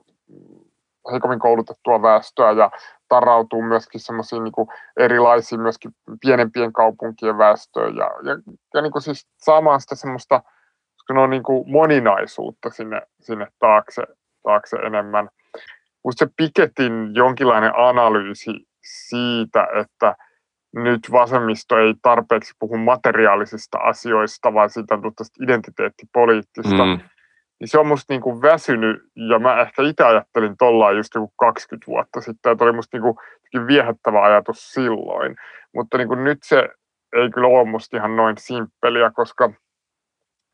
heikommin 1.12 1.40
koulutettua 1.40 2.02
väestöä 2.02 2.52
ja 2.52 2.72
tarautuu 3.08 3.62
myöskin 3.62 4.02
semmoisiin 4.02 4.44
niin 4.44 4.54
erilaisiin 4.98 5.62
myöskin 5.62 5.92
pienempien 6.22 6.74
kaupunkien 6.74 7.38
väestöön 7.38 7.96
ja, 7.96 8.06
ja, 8.06 8.38
ja 8.74 8.82
niin 8.82 8.92
kuin 8.92 9.02
siis 9.02 9.28
saamaan 9.38 9.82
sitä 9.82 9.96
semmoista 9.96 10.42
on 11.10 11.30
niin 11.30 11.44
kuin 11.44 11.72
moninaisuutta 11.72 12.70
sinne, 12.70 13.02
sinne 13.20 13.48
taakse, 13.60 14.04
taakse 14.44 14.78
enemmän. 14.78 15.30
Musta 16.04 16.26
se 16.26 16.32
Piketin 16.38 17.16
jonkinlainen 17.16 17.72
analyysi 17.76 18.68
siitä, 18.84 19.68
että 19.82 20.16
nyt 20.74 21.12
vasemmisto 21.12 21.78
ei 21.78 21.94
tarpeeksi 22.02 22.54
puhu 22.60 22.78
materiaalisista 22.78 23.78
asioista, 23.78 24.54
vaan 24.54 24.70
siitä 24.70 24.96
on 24.96 25.02
identiteettipoliittista, 25.44 26.86
mm. 26.86 27.00
niin 27.60 27.68
se 27.68 27.80
on 27.80 27.88
musta 27.88 28.14
niin 28.14 28.22
kuin 28.22 28.42
väsynyt, 28.42 29.04
ja 29.30 29.40
mä 29.40 29.62
ehkä 29.62 29.84
itse 29.84 30.04
ajattelin 30.04 30.58
tollaan 30.58 30.98
just 30.98 31.16
joku 31.16 31.34
20 31.40 31.88
vuotta 31.88 32.22
sitten, 32.22 32.52
että 32.52 32.64
oli 32.64 32.72
musta 32.72 32.98
niin 32.98 33.16
kuin 33.52 33.68
viehättävä 33.68 34.24
ajatus 34.24 34.72
silloin, 34.72 35.36
mutta 35.76 35.98
niin 35.98 36.08
kuin 36.08 36.24
nyt 36.24 36.40
se 36.44 36.70
ei 37.16 37.30
kyllä 37.30 37.48
ole 37.48 37.70
musta 37.70 37.98
ihan 37.98 38.16
noin 38.16 38.38
simppeliä, 38.38 39.12
koska 39.12 39.54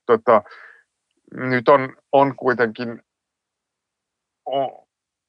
tota, 0.06 0.42
nyt 1.34 1.70
on, 1.70 1.96
on 2.12 2.36
kuitenkin 2.36 3.02
on, 4.46 4.72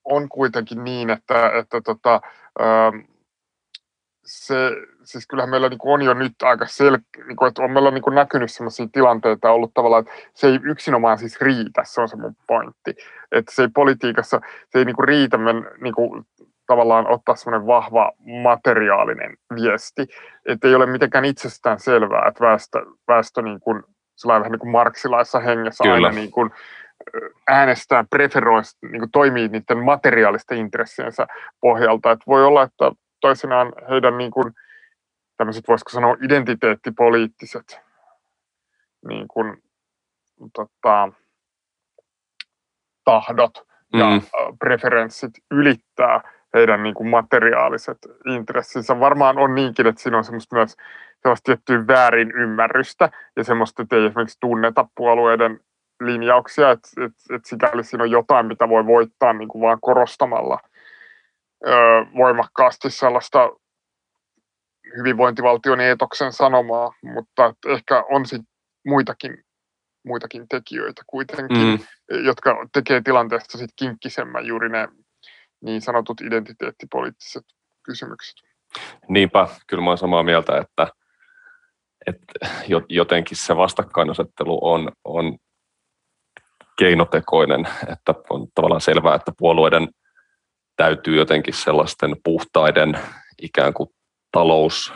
on 0.04 0.28
kuitenkin 0.28 0.84
niin, 0.84 1.10
että, 1.10 1.50
että 1.58 1.80
tota, 1.80 2.20
ähm, 2.60 2.96
se, 4.30 4.70
siis 5.02 5.26
kyllähän 5.26 5.50
meillä 5.50 5.68
niin 5.68 5.78
on 5.82 6.02
jo 6.02 6.14
nyt 6.14 6.32
aika 6.42 6.66
selkeä, 6.66 7.24
niin 7.26 7.36
kuin, 7.36 7.48
että 7.48 7.62
on 7.62 7.70
meillä 7.70 7.90
niin 7.90 8.02
kuin 8.02 8.14
näkynyt 8.14 8.50
sellaisia 8.50 8.86
tilanteita 8.92 9.50
ollut 9.50 9.74
tavallaan, 9.74 10.00
että 10.00 10.12
se 10.34 10.46
ei 10.46 10.60
yksinomaan 10.62 11.18
siis 11.18 11.40
riitä, 11.40 11.82
se 11.84 12.00
on 12.00 12.08
se 12.08 12.16
mun 12.16 12.36
pointti. 12.46 12.94
Että 13.32 13.54
se 13.54 13.62
ei 13.62 13.68
politiikassa, 13.74 14.40
se 14.68 14.78
ei 14.78 14.84
niin 14.84 14.96
kuin 14.96 15.08
riitä 15.08 15.38
men, 15.38 15.70
niin 15.80 15.94
kuin, 15.94 16.26
tavallaan 16.66 17.10
ottaa 17.10 17.36
semmoinen 17.36 17.66
vahva 17.66 18.12
materiaalinen 18.42 19.36
viesti, 19.54 20.06
että 20.46 20.68
ei 20.68 20.74
ole 20.74 20.86
mitenkään 20.86 21.24
itsestään 21.24 21.80
selvää, 21.80 22.28
että 22.28 22.44
väestö, 22.44 22.86
väestö 23.08 23.42
niin 23.42 23.60
kuin 23.60 23.82
sellainen 24.16 24.40
vähän 24.40 24.52
niin 24.52 24.60
kuin 24.60 24.70
marksilaisessa 24.70 25.40
hengessä 25.40 25.84
Kyllä. 25.84 25.94
aina 25.94 26.10
niin 26.10 26.30
kuin 26.30 26.50
äänestää, 27.48 28.04
preferoi, 28.10 28.62
niin 28.82 29.00
kuin 29.00 29.10
toimii 29.10 29.48
niiden 29.48 29.78
materiaalisten 29.78 30.58
intressiensä 30.58 31.26
pohjalta. 31.60 32.10
Että 32.10 32.24
voi 32.26 32.44
olla, 32.44 32.62
että 32.62 32.92
toisinaan 33.20 33.72
heidän 33.90 34.18
niin 34.18 34.30
kuin, 34.30 34.54
tämmöiset, 35.36 35.68
voisiko 35.68 35.90
sanoa, 35.90 36.16
identiteettipoliittiset 36.22 37.80
niin 39.08 39.28
kuin, 39.28 39.62
tota, 40.52 41.12
tahdot 43.04 43.66
ja 43.92 44.10
mm. 44.10 44.22
preferenssit 44.58 45.32
ylittää 45.50 46.20
heidän 46.54 46.82
niin 46.82 46.94
kuin 46.94 47.08
materiaaliset 47.08 47.98
intressinsä. 48.26 49.00
Varmaan 49.00 49.38
on 49.38 49.54
niinkin, 49.54 49.86
että 49.86 50.02
siinä 50.02 50.18
on 50.18 50.24
semmoista 50.24 50.56
myös 50.56 50.76
sellaista 51.22 51.44
tiettyä 51.44 51.86
väärin 51.86 52.32
ymmärrystä 52.32 53.10
ja 53.36 53.44
semmoista, 53.44 53.82
että 53.82 53.96
ei 53.96 54.06
esimerkiksi 54.06 54.38
tunneta 54.40 54.88
puolueiden 54.96 55.60
linjauksia, 56.00 56.70
että, 56.70 56.88
että, 57.04 57.34
että 57.34 57.48
sikäli 57.48 57.84
siinä 57.84 58.04
on 58.04 58.10
jotain, 58.10 58.46
mitä 58.46 58.68
voi 58.68 58.86
voittaa 58.86 59.32
niin 59.32 59.48
kuin 59.48 59.62
vaan 59.62 59.78
korostamalla 59.80 60.58
voimakkaasti 62.16 62.90
sellaista 62.90 63.50
hyvinvointivaltion 64.96 65.80
eetoksen 65.80 66.32
sanomaa, 66.32 66.92
mutta 67.02 67.54
ehkä 67.66 68.04
on 68.10 68.26
sit 68.26 68.42
muitakin, 68.86 69.44
muitakin 70.04 70.48
tekijöitä 70.48 71.02
kuitenkin, 71.06 71.66
mm. 71.66 71.78
jotka 72.24 72.56
tekee 72.72 73.00
tilanteesta 73.04 73.58
sit 73.58 73.70
kinkkisemmän 73.76 74.46
juuri 74.46 74.68
ne 74.68 74.88
niin 75.60 75.80
sanotut 75.80 76.20
identiteettipoliittiset 76.20 77.44
kysymykset. 77.82 78.36
Niinpä, 79.08 79.48
kyllä 79.66 79.82
mä 79.82 79.90
olen 79.90 79.98
samaa 79.98 80.22
mieltä, 80.22 80.58
että 80.58 80.86
että 82.06 82.46
jotenkin 82.88 83.36
se 83.36 83.56
vastakkainasettelu 83.56 84.58
on, 84.62 84.92
on 85.04 85.38
keinotekoinen, 86.78 87.68
että 87.92 88.14
on 88.30 88.46
tavallaan 88.54 88.80
selvää, 88.80 89.14
että 89.14 89.32
puolueiden 89.38 89.88
täytyy 90.80 91.16
jotenkin 91.16 91.54
sellaisten 91.54 92.16
puhtaiden 92.24 92.98
ikään 93.42 93.74
kuin 93.74 93.88
talous, 94.32 94.92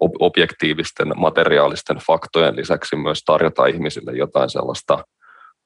objektiivisten 0.00 1.12
materiaalisten 1.16 1.96
faktojen 1.96 2.56
lisäksi 2.56 2.96
myös 2.96 3.22
tarjota 3.24 3.66
ihmisille 3.66 4.12
jotain 4.12 4.50
sellaista 4.50 5.04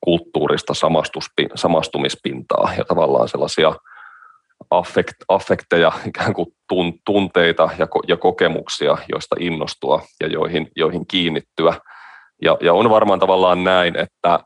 kulttuurista 0.00 0.72
samastumispintaa 1.54 2.72
ja 2.78 2.84
tavallaan 2.84 3.28
sellaisia 3.28 3.74
affekt, 4.70 5.16
affekteja, 5.28 5.92
ikään 6.08 6.34
kuin 6.34 6.46
tun, 6.68 6.98
tunteita 7.04 7.70
ja, 7.78 7.86
ja 8.08 8.16
kokemuksia, 8.16 8.98
joista 9.12 9.36
innostua 9.38 10.02
ja 10.20 10.26
joihin, 10.26 10.68
joihin 10.76 11.06
kiinnittyä. 11.06 11.74
Ja, 12.42 12.56
ja 12.60 12.74
on 12.74 12.90
varmaan 12.90 13.20
tavallaan 13.20 13.64
näin, 13.64 13.98
että 13.98 14.40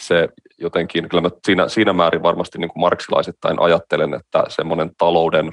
se 0.00 0.28
jotenkin, 0.58 1.08
kyllä 1.08 1.22
mä 1.22 1.30
siinä, 1.44 1.68
siinä 1.68 1.92
määrin 1.92 2.22
varmasti 2.22 2.58
niin 2.58 2.68
kuin 2.68 2.80
marksilaisittain 2.80 3.60
ajattelen, 3.60 4.14
että 4.14 4.44
semmoinen 4.48 4.90
talouden 4.98 5.52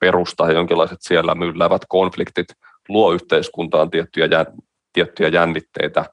perusta 0.00 0.46
ja 0.46 0.52
jonkinlaiset 0.52 0.98
siellä 1.00 1.34
mylläävät 1.34 1.82
konfliktit 1.88 2.46
luo 2.88 3.12
yhteiskuntaan 3.12 3.90
tiettyjä, 3.90 4.26
jän, 4.26 4.46
tiettyjä 4.92 5.28
jännitteitä 5.28 6.04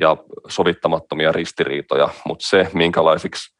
ja 0.00 0.16
sovittamattomia 0.48 1.32
ristiriitoja, 1.32 2.08
mutta 2.26 2.48
se, 2.48 2.70
minkälaisiksi 2.74 3.56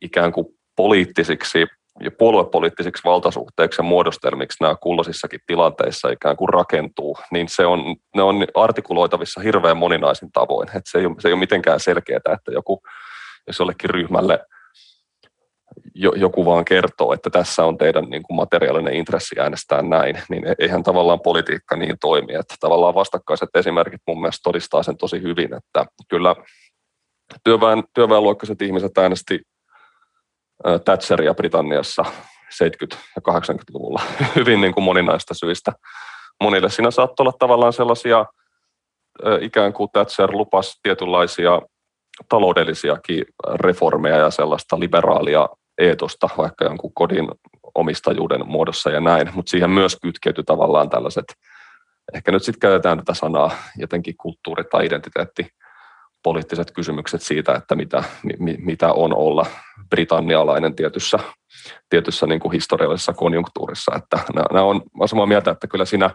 ikään 0.00 0.32
kuin 0.32 0.46
poliittisiksi 0.76 1.66
ja 2.00 2.10
puoluepoliittisiksi 2.18 3.04
valtasuhteiksi 3.04 3.80
ja 3.80 3.84
muodostelmiksi 3.84 4.62
nämä 4.62 4.76
kulloisissakin 4.80 5.40
tilanteissa 5.46 6.08
ikään 6.10 6.36
kuin 6.36 6.48
rakentuu, 6.48 7.16
niin 7.30 7.48
se 7.48 7.66
on, 7.66 7.96
ne 8.16 8.22
on 8.22 8.46
artikuloitavissa 8.54 9.40
hirveän 9.40 9.76
moninaisin 9.76 10.32
tavoin. 10.32 10.68
Että 10.68 10.90
se, 10.90 10.98
ei 10.98 11.06
ole, 11.06 11.14
se 11.18 11.28
ei 11.28 11.32
ole 11.32 11.38
mitenkään 11.38 11.80
selkeää, 11.80 12.16
että 12.16 12.52
joku, 12.52 12.82
jos 13.46 13.58
jollekin 13.58 13.90
ryhmälle 13.90 14.46
jo, 15.94 16.12
joku 16.16 16.44
vaan 16.46 16.64
kertoo, 16.64 17.12
että 17.12 17.30
tässä 17.30 17.64
on 17.64 17.78
teidän 17.78 18.04
niin 18.04 18.22
kuin 18.22 18.36
materiaalinen 18.36 18.94
intressi 18.94 19.40
äänestää 19.40 19.82
näin, 19.82 20.22
niin 20.28 20.46
e-, 20.46 20.54
eihän 20.58 20.82
tavallaan 20.82 21.20
politiikka 21.20 21.76
niin 21.76 21.96
toimi. 22.00 22.34
Että 22.34 22.54
tavallaan 22.60 22.94
vastakkaiset 22.94 23.48
esimerkit 23.54 24.00
mun 24.06 24.20
mielestä 24.20 24.40
todistaa 24.42 24.82
sen 24.82 24.96
tosi 24.96 25.22
hyvin, 25.22 25.54
että 25.54 25.86
kyllä 26.08 26.36
työväen, 27.44 27.84
työväenluokkaiset 27.94 28.62
ihmiset 28.62 28.98
äänesti 28.98 29.40
Thatcheria 30.84 31.34
Britanniassa 31.34 32.02
70- 32.02 32.06
ja 33.16 33.22
80-luvulla 33.30 34.02
hyvin 34.36 34.60
niin 34.60 34.74
kuin 34.74 34.84
moninaista 34.84 35.34
syistä. 35.34 35.72
monille 36.42 36.70
siinä 36.70 36.90
saattoi 36.90 37.24
olla 37.24 37.32
tavallaan 37.38 37.72
sellaisia 37.72 38.26
ikään 39.40 39.72
kuin 39.72 39.90
Thatcher 39.92 40.30
lupas 40.32 40.80
tietynlaisia 40.82 41.62
taloudellisiakin 42.28 43.24
reformeja 43.54 44.16
ja 44.16 44.30
sellaista 44.30 44.80
liberaalia 44.80 45.48
eetosta 45.78 46.28
vaikka 46.38 46.64
jonkun 46.64 46.94
kodin 46.94 47.28
omistajuuden 47.74 48.46
muodossa 48.46 48.90
ja 48.90 49.00
näin, 49.00 49.30
mutta 49.34 49.50
siihen 49.50 49.70
myös 49.70 49.98
kytkeytyi 50.02 50.44
tavallaan 50.44 50.90
tällaiset, 50.90 51.24
ehkä 52.14 52.32
nyt 52.32 52.42
sitten 52.42 52.60
käytetään 52.60 52.98
tätä 52.98 53.14
sanaa 53.14 53.50
jotenkin 53.76 54.16
kulttuuri 54.16 54.64
tai 54.64 54.86
identiteetti, 54.86 55.46
poliittiset 56.22 56.70
kysymykset 56.70 57.22
siitä, 57.22 57.54
että 57.54 57.74
mitä, 57.74 58.04
mi, 58.38 58.56
mitä 58.58 58.92
on 58.92 59.16
olla 59.16 59.46
britannialainen 59.90 60.74
tietyssä, 60.74 61.18
tietyssä 61.88 62.26
niin 62.26 62.40
kuin 62.40 62.52
historiallisessa 62.52 63.12
konjunktuurissa. 63.12 63.92
Että 63.96 64.18
nämä 64.34 64.64
on, 64.64 64.82
mä 64.98 65.06
samaa 65.06 65.26
mieltä, 65.26 65.50
että 65.50 65.66
kyllä 65.66 65.84
siinä 65.84 66.10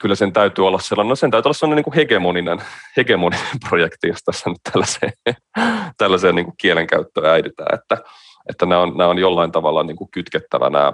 kyllä 0.00 0.14
sen 0.14 0.32
täytyy 0.32 0.66
olla 0.66 0.78
sellainen, 0.78 1.08
no 1.08 1.16
sen 1.16 1.30
täytyy 1.30 1.48
olla 1.48 1.54
sellainen 1.54 1.76
niin 1.76 1.84
kuin 1.84 1.94
hegemoninen, 1.94 2.62
hegemoninen 2.96 3.46
projekti, 3.68 4.08
jos 4.08 4.22
tässä 4.24 4.50
nyt 4.50 4.58
tällaiseen, 4.72 5.12
tällaiseen 5.98 6.34
niin 6.34 6.44
kuin 6.44 6.54
kielenkäyttöön 6.58 7.32
äiditään, 7.32 7.74
että, 7.74 7.96
että 8.48 8.66
nämä, 8.66 8.80
on, 8.80 8.96
nämä 8.96 9.10
on 9.10 9.18
jollain 9.18 9.52
tavalla 9.52 9.82
niin 9.82 9.96
kuin 9.96 10.10
kytkettävä 10.10 10.70
nämä, 10.70 10.92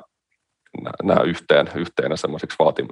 nämä 1.02 1.20
yhteen, 1.22 1.70
yhteen, 1.74 2.18
semmoisiksi 2.18 2.56
vaatim, 2.58 2.86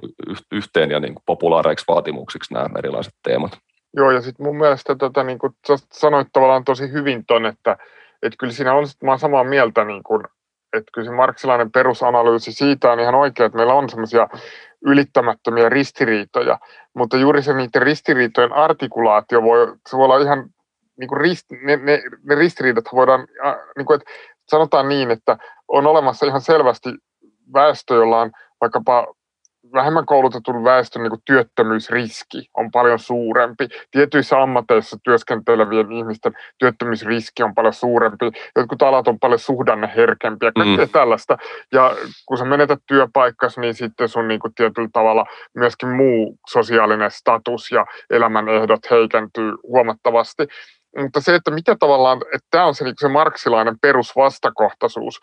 yhteen 0.51 0.91
ja 0.91 0.99
niin 0.99 1.13
kuin 1.13 1.23
populaareiksi 1.25 1.85
vaatimuksiksi 1.87 2.53
nämä 2.53 2.69
erilaiset 2.77 3.13
teemat. 3.23 3.57
Joo, 3.97 4.11
ja 4.11 4.21
sitten 4.21 4.45
mun 4.45 4.57
mielestä 4.57 4.95
tota, 4.95 5.23
niin 5.23 5.39
kuin 5.39 5.53
sanoit 5.91 6.27
tavallaan 6.33 6.63
tosi 6.63 6.91
hyvin 6.91 7.25
ton, 7.25 7.45
että, 7.45 7.77
että 8.21 8.37
kyllä 8.39 8.53
siinä 8.53 8.73
on, 8.73 8.85
mä 9.03 9.11
olen 9.11 9.19
samaa 9.19 9.43
mieltä, 9.43 9.85
niin 9.85 10.03
kuin, 10.03 10.23
että 10.73 10.91
kyllä 10.93 11.05
se 11.05 11.15
marksilainen 11.15 11.71
perusanalyysi 11.71 12.51
siitä 12.51 12.91
on 12.91 12.99
ihan 12.99 13.15
oikea, 13.15 13.45
että 13.45 13.57
meillä 13.57 13.73
on 13.73 13.89
semmoisia 13.89 14.27
ylittämättömiä 14.85 15.69
ristiriitoja, 15.69 16.59
mutta 16.93 17.17
juuri 17.17 17.41
se 17.41 17.53
niiden 17.53 17.81
ristiriitojen 17.81 18.53
artikulaatio 18.53 19.43
voi, 19.43 19.75
se 19.89 19.97
voi 19.97 20.05
olla 20.05 20.17
ihan 20.17 20.49
niin 20.99 21.07
kuin 21.07 21.21
rist, 21.21 21.51
ne, 21.51 21.75
ne, 21.75 22.01
ne 22.23 22.35
ristiriidat 22.35 22.85
voidaan, 22.93 23.27
niin 23.77 23.85
kuin, 23.85 23.95
että 23.95 24.11
sanotaan 24.49 24.89
niin, 24.89 25.11
että 25.11 25.37
on 25.67 25.87
olemassa 25.87 26.25
ihan 26.25 26.41
selvästi 26.41 26.89
väestö, 27.53 27.95
jolla 27.95 28.21
on 28.21 28.31
vaikkapa 28.61 29.13
vähemmän 29.73 30.05
koulutetun 30.05 30.63
väestön 30.63 31.03
niin 31.03 31.09
kuin 31.09 31.21
työttömyysriski 31.25 32.49
on 32.53 32.71
paljon 32.71 32.99
suurempi. 32.99 33.67
Tietyissä 33.91 34.41
ammateissa 34.41 34.97
työskentelevien 35.03 35.91
ihmisten 35.91 36.33
työttömyysriski 36.57 37.43
on 37.43 37.55
paljon 37.55 37.73
suurempi. 37.73 38.31
Jotkut 38.55 38.81
alat 38.81 39.07
on 39.07 39.19
paljon 39.19 39.39
suhdanneherkempiä, 39.39 40.51
kaikkea 40.51 40.85
mm. 40.85 40.91
tällaista. 40.91 41.37
Ja 41.71 41.95
kun 42.25 42.37
sä 42.37 42.45
menetät 42.45 42.79
työpaikkasi, 42.87 43.61
niin 43.61 43.73
sitten 43.73 44.09
sun 44.09 44.27
niin 44.27 44.39
kuin 44.39 44.53
tietyllä 44.53 44.89
tavalla 44.93 45.25
myöskin 45.55 45.89
muu 45.89 46.39
sosiaalinen 46.49 47.11
status 47.11 47.71
ja 47.71 47.85
elämän 48.09 48.49
ehdot 48.49 48.91
heikentyy 48.91 49.51
huomattavasti 49.63 50.47
mutta 50.97 51.21
se, 51.21 51.35
että 51.35 51.51
mitä 51.51 51.75
tavallaan, 51.79 52.21
että 52.33 52.47
tämä 52.51 52.65
on 52.65 52.75
se, 52.75 52.83
niin 52.83 52.95
se 52.97 53.07
marksilainen 53.07 53.75
perusvastakohtaisuus, 53.81 55.19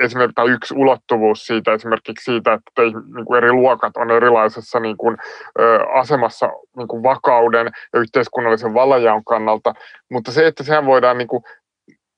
esimerkiksi 0.00 0.50
yksi 0.50 0.74
ulottuvuus 0.74 1.46
siitä 1.46 1.72
esimerkiksi 1.72 2.24
siitä, 2.24 2.52
että 2.52 2.70
te, 2.74 2.82
niin 2.82 3.24
kuin 3.26 3.38
eri 3.38 3.52
luokat 3.52 3.96
on 3.96 4.10
erilaisessa 4.10 4.80
niin 4.80 4.96
kuin, 4.96 5.16
ö, 5.60 5.86
asemassa 5.92 6.48
niin 6.76 6.88
kuin 6.88 7.02
vakauden 7.02 7.70
ja 7.92 8.00
yhteiskunnallisen 8.00 8.74
vallanjaon 8.74 9.24
kannalta, 9.24 9.74
mutta 10.10 10.32
se, 10.32 10.46
että 10.46 10.62
sehän 10.62 10.86
voidaan 10.86 11.18
niin 11.18 11.28
kuin, 11.28 11.42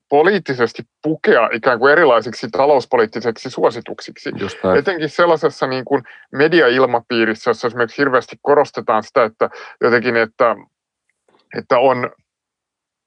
poliittisesti 0.09 0.83
pukea 1.03 1.49
ikään 1.53 1.79
kuin 1.79 1.93
erilaisiksi 1.93 2.49
talouspoliittiseksi 2.51 3.51
suosituksiksi. 3.51 4.31
Etenkin 4.79 5.09
sellaisessa 5.09 5.67
niin 5.67 5.85
kuin 5.85 6.03
mediailmapiirissä, 6.33 7.51
jossa 7.51 7.67
esimerkiksi 7.67 7.99
hirveästi 7.99 8.37
korostetaan 8.43 9.03
sitä, 9.03 9.25
että 9.25 9.51
jotenkin, 9.81 10.17
että, 10.17 10.57
että 11.59 11.79
on 11.79 12.11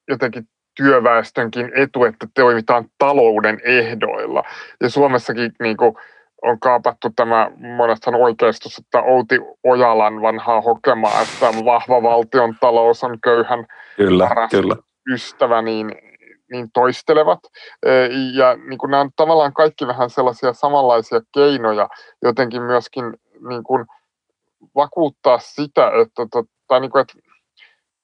jotenkin 0.07 0.47
työväestönkin 0.77 1.71
etu, 1.75 2.03
että 2.03 2.27
toimitaan 2.33 2.85
talouden 2.97 3.59
ehdoilla. 3.63 4.43
Ja 4.81 4.89
Suomessakin 4.89 5.51
niin 5.59 5.77
kuin, 5.77 5.95
on 6.41 6.59
kaapattu 6.59 7.09
tämä 7.15 7.51
monesta 7.77 8.11
oikeistossa, 8.11 8.81
että 8.85 9.01
Outi 9.01 9.39
Ojalan 9.63 10.21
vanhaa 10.21 10.61
hokemaa, 10.61 11.21
että 11.21 11.65
vahva 11.65 12.03
valtion 12.03 12.55
talous 12.59 13.03
on 13.03 13.17
köyhän 13.23 13.65
kyllä, 13.97 14.29
kyllä. 14.51 14.75
ystävä, 15.13 15.61
niin, 15.61 15.91
niin 16.51 16.71
toistelevat. 16.73 17.39
E, 17.85 17.89
ja 18.33 18.55
niin 18.55 18.77
kuin 18.77 18.91
nämä 18.91 19.01
on 19.01 19.09
tavallaan 19.15 19.53
kaikki 19.53 19.87
vähän 19.87 20.09
sellaisia 20.09 20.53
samanlaisia 20.53 21.21
keinoja 21.33 21.89
jotenkin 22.21 22.61
myöskin 22.61 23.13
niin 23.49 23.63
kuin 23.63 23.85
vakuuttaa 24.75 25.39
sitä, 25.39 25.91
että, 26.01 26.21
tai 26.67 26.79
niin 26.79 26.91
kuin, 26.91 27.01
että 27.01 27.13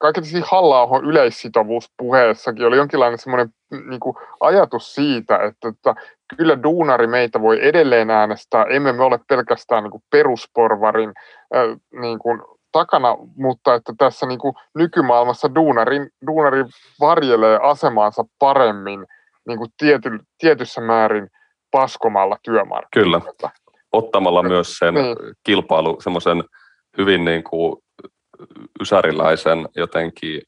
kaiketi 0.02 0.42
halla 0.46 1.00
yleissitovuuspuheessakin 1.04 2.66
oli 2.66 2.78
jonkinlainen 2.78 3.18
semmoinen 3.18 3.50
niin 3.90 4.00
kuin 4.00 4.16
ajatus 4.40 4.96
siitä, 4.96 5.36
että, 5.36 5.68
että 5.68 5.96
kyllä 6.38 6.64
duunari 6.64 7.08
meitä 7.08 7.42
voi 7.42 7.68
edelleen 7.68 8.10
äänestää, 8.10 8.66
emme 8.70 8.94
me 8.94 9.04
ole 9.04 9.20
pelkästään 9.30 9.84
niin 9.84 9.92
kuin 9.92 10.04
perusporvarin 10.10 11.14
äh, 11.56 11.78
niin 12.02 12.20
kuin 12.20 12.42
takana, 12.72 13.18
mutta 13.36 13.76
että 13.76 13.94
tässä 13.98 14.26
niin 14.26 14.40
kuin 14.40 14.54
nykymaailmassa 14.76 15.56
duunarin, 15.56 16.10
duunari 16.28 16.66
varjelee 17.00 17.60
asemaansa 17.64 18.24
paremmin 18.40 19.06
niin 19.48 19.58
kuin 19.58 19.70
tiety, 19.78 20.10
tietyssä 20.38 20.82
määrin 20.82 21.28
paskomalla 21.72 22.38
työmarkkinoilla. 22.44 23.20
Kyllä, 23.20 23.52
ottamalla 23.92 24.44
myös 24.44 24.78
sen 24.78 24.94
niin. 24.94 25.18
kilpailu, 25.44 26.02
semmoisen 26.02 26.44
hyvin 26.98 27.26
niin 27.26 27.44
kuin 27.44 27.78
ysäriläisen 28.82 29.70
jotenkin 29.76 30.42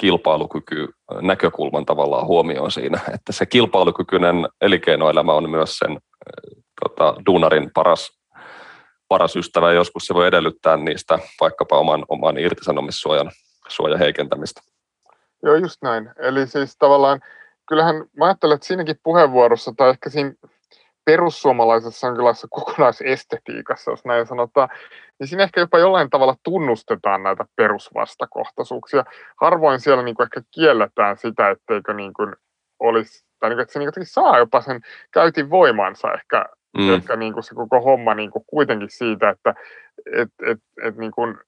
kilpailukyky 0.00 0.88
näkökulman 1.20 1.86
tavallaan 1.86 2.26
huomioon 2.26 2.70
siinä, 2.70 3.00
että 3.14 3.32
se 3.32 3.46
kilpailukykyinen 3.46 4.48
elinkeinoelämä 4.60 5.32
on 5.32 5.50
myös 5.50 5.78
sen 5.78 5.98
tota, 6.80 7.14
duunarin 7.26 7.70
paras, 7.74 8.18
paras 9.08 9.36
ystävä 9.36 9.72
joskus 9.72 10.06
se 10.06 10.14
voi 10.14 10.26
edellyttää 10.26 10.76
niistä 10.76 11.18
vaikkapa 11.40 11.78
oman, 11.78 12.04
oman 12.08 12.38
irtisanomissuojan 12.38 13.30
suojan 13.68 13.98
heikentämistä. 13.98 14.60
Joo, 15.42 15.54
just 15.54 15.82
näin. 15.82 16.10
Eli 16.16 16.46
siis 16.46 16.76
tavallaan, 16.78 17.20
kyllähän 17.68 17.96
mä 18.16 18.24
ajattelen, 18.24 18.54
että 18.54 18.66
siinäkin 18.66 18.96
puheenvuorossa 19.02 19.72
tai 19.76 19.90
ehkä 19.90 20.10
siinä 20.10 20.32
perussuomalaisessa 21.08 22.06
jonkinlaisessa 22.06 22.48
kokonaisestetiikassa, 22.50 23.90
jos 23.90 24.04
näin 24.04 24.26
sanotaan, 24.26 24.68
niin 25.18 25.28
siinä 25.28 25.42
ehkä 25.42 25.60
jopa 25.60 25.78
jollain 25.78 26.10
tavalla 26.10 26.36
tunnustetaan 26.42 27.22
näitä 27.22 27.44
perusvastakohtaisuuksia. 27.56 29.04
Harvoin 29.40 29.80
siellä 29.80 30.02
niin 30.02 30.14
kuin 30.14 30.24
ehkä 30.24 30.40
kielletään 30.54 31.16
sitä, 31.16 31.50
etteikö 31.50 31.94
niin 31.94 32.12
kuin 32.12 32.36
olisi, 32.78 33.26
tai 33.40 33.50
niin 33.50 33.56
kuin, 33.56 33.62
että 33.62 33.72
se 33.72 33.78
niin 33.78 33.92
kuin 33.94 34.06
saa 34.06 34.38
jopa 34.38 34.60
sen 34.60 34.80
käytin 35.12 35.50
voimansa 35.50 36.12
ehkä, 36.12 36.44
mm. 36.78 36.94
ehkä 36.94 37.16
niin 37.16 37.32
kuin 37.32 37.44
se 37.44 37.54
koko 37.54 37.80
homma 37.80 38.14
niin 38.14 38.30
kuin 38.30 38.44
kuitenkin 38.46 38.90
siitä, 38.90 39.30
että 39.30 39.54
et, 40.12 40.28
et, 40.46 40.58
et 40.82 40.96
niin 40.96 41.12
kuin 41.12 41.38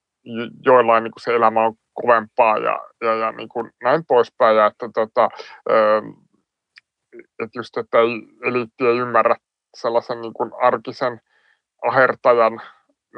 joillain 0.65 1.03
niin 1.03 1.11
kuin 1.11 1.23
se 1.23 1.35
elämä 1.35 1.65
on 1.65 1.73
kovempaa 1.93 2.57
ja, 2.57 2.79
ja, 3.01 3.15
ja 3.15 3.31
niin 3.31 3.49
kuin 3.49 3.71
näin 3.83 4.03
poispäin, 4.07 4.57
ja 4.57 4.65
että 4.65 4.89
tota, 4.93 5.29
että 7.13 7.59
just, 7.59 7.77
että 7.77 7.97
eliitti 8.43 8.85
ei 8.85 8.97
ymmärrä 8.97 9.35
sellaisen 9.73 10.21
niin 10.21 10.33
kuin 10.33 10.51
arkisen 10.61 11.21
ahertajan 11.87 12.61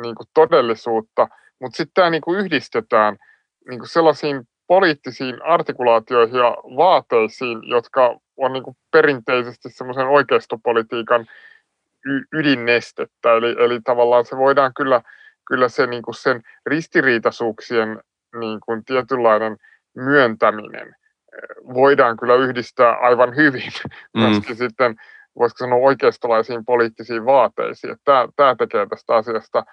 niin 0.01 0.15
kuin 0.15 0.27
todellisuutta, 0.33 1.27
mutta 1.59 1.77
sitten 1.77 1.93
tämä 1.93 2.09
niin 2.09 2.21
kuin 2.21 2.39
yhdistetään 2.39 3.17
niin 3.69 3.79
kuin 3.79 3.89
sellaisiin 3.89 4.47
poliittisiin 4.67 5.45
artikulaatioihin 5.45 6.37
ja 6.37 6.57
vaateisiin, 6.77 7.59
jotka 7.69 8.19
on 8.37 8.53
niin 8.53 8.63
kuin 8.63 8.77
perinteisesti 8.91 9.69
semmoisen 9.69 10.07
oikeistopolitiikan 10.07 11.27
y- 12.05 12.23
ydinnestettä. 12.33 13.33
Eli, 13.33 13.55
eli 13.59 13.79
tavallaan 13.83 14.25
se 14.25 14.37
voidaan 14.37 14.71
kyllä, 14.73 15.01
kyllä 15.47 15.69
se, 15.69 15.87
niin 15.87 16.03
kuin 16.03 16.15
sen 16.15 16.41
ristiriitaisuuksien 16.65 17.99
niin 18.39 18.59
kuin 18.59 18.85
tietynlainen 18.85 19.57
myöntäminen 19.95 20.87
eh, 20.87 21.73
voidaan 21.73 22.17
kyllä 22.17 22.35
yhdistää 22.35 22.97
aivan 22.99 23.35
hyvin 23.35 23.71
mm. 24.13 24.21
myöskin 24.21 24.55
sitten 24.55 24.95
voisiko 25.39 25.57
sanoa 25.57 25.79
oikeistolaisiin 25.79 26.65
poliittisiin 26.65 27.25
vaateisiin. 27.25 27.95
Tämä, 28.05 28.27
tämä 28.35 28.55
tekee 28.55 28.85
tästä 28.85 29.15
asiasta 29.15 29.63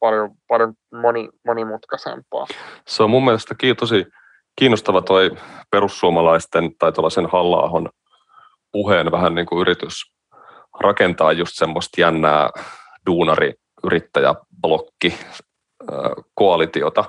paljon, 0.00 0.30
paljon 0.48 0.74
moni, 0.92 1.28
monimutkaisempaa. 1.46 2.46
Se 2.86 3.02
on 3.02 3.10
mun 3.10 3.24
mielestä 3.24 3.54
tosi 3.78 4.06
kiinnostava 4.56 5.02
toi 5.02 5.30
perussuomalaisten 5.70 6.76
tai 6.78 6.92
tuollaisen 6.92 7.26
halla 7.32 7.90
puheen 8.72 9.12
vähän 9.12 9.34
niin 9.34 9.46
kuin 9.46 9.60
yritys 9.60 10.14
rakentaa 10.80 11.32
just 11.32 11.52
semmoista 11.54 12.00
jännää 12.00 12.50
duunari 13.06 13.54
yrittäjäblokki 13.84 15.18
koalitiota. 16.34 17.04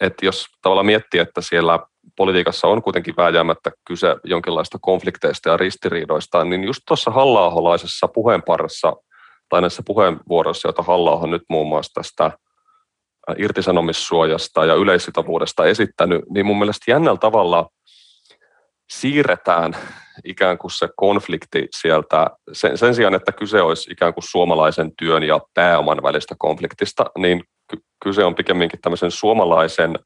Että 0.00 0.26
jos 0.26 0.46
tavallaan 0.62 0.86
miettii, 0.86 1.20
että 1.20 1.40
siellä 1.40 1.78
politiikassa 2.16 2.68
on 2.68 2.82
kuitenkin 2.82 3.14
vääjäämättä 3.16 3.70
kyse 3.86 4.16
jonkinlaista 4.24 4.78
konflikteista 4.80 5.48
ja 5.48 5.56
ristiriidoista, 5.56 6.44
niin 6.44 6.64
just 6.64 6.80
tuossa 6.88 7.10
halla 7.10 8.08
puheenparassa 8.14 8.92
tai 9.48 9.60
näissä 9.60 9.82
puheenvuoroissa, 9.86 10.68
joita 10.68 10.82
halla 10.82 11.26
nyt 11.26 11.42
muun 11.48 11.68
muassa 11.68 11.92
tästä 11.94 12.30
irtisanomissuojasta 13.38 14.64
ja 14.64 14.74
yleissitovuudesta 14.74 15.64
esittänyt, 15.64 16.22
niin 16.30 16.46
mun 16.46 16.58
mielestä 16.58 16.90
jännällä 16.90 17.18
tavalla 17.18 17.68
siirretään 18.90 19.76
ikään 20.24 20.58
kuin 20.58 20.70
se 20.70 20.88
konflikti 20.96 21.68
sieltä, 21.70 22.26
sen, 22.52 22.78
sen 22.78 22.94
sijaan, 22.94 23.14
että 23.14 23.32
kyse 23.32 23.62
olisi 23.62 23.92
ikään 23.92 24.14
kuin 24.14 24.24
suomalaisen 24.30 24.92
työn 24.98 25.22
ja 25.22 25.40
pääoman 25.54 26.02
välistä 26.02 26.34
konfliktista, 26.38 27.04
niin 27.18 27.44
kyse 28.04 28.24
on 28.24 28.34
pikemminkin 28.34 28.80
tämmöisen 28.80 29.10
suomalaisen 29.10 29.98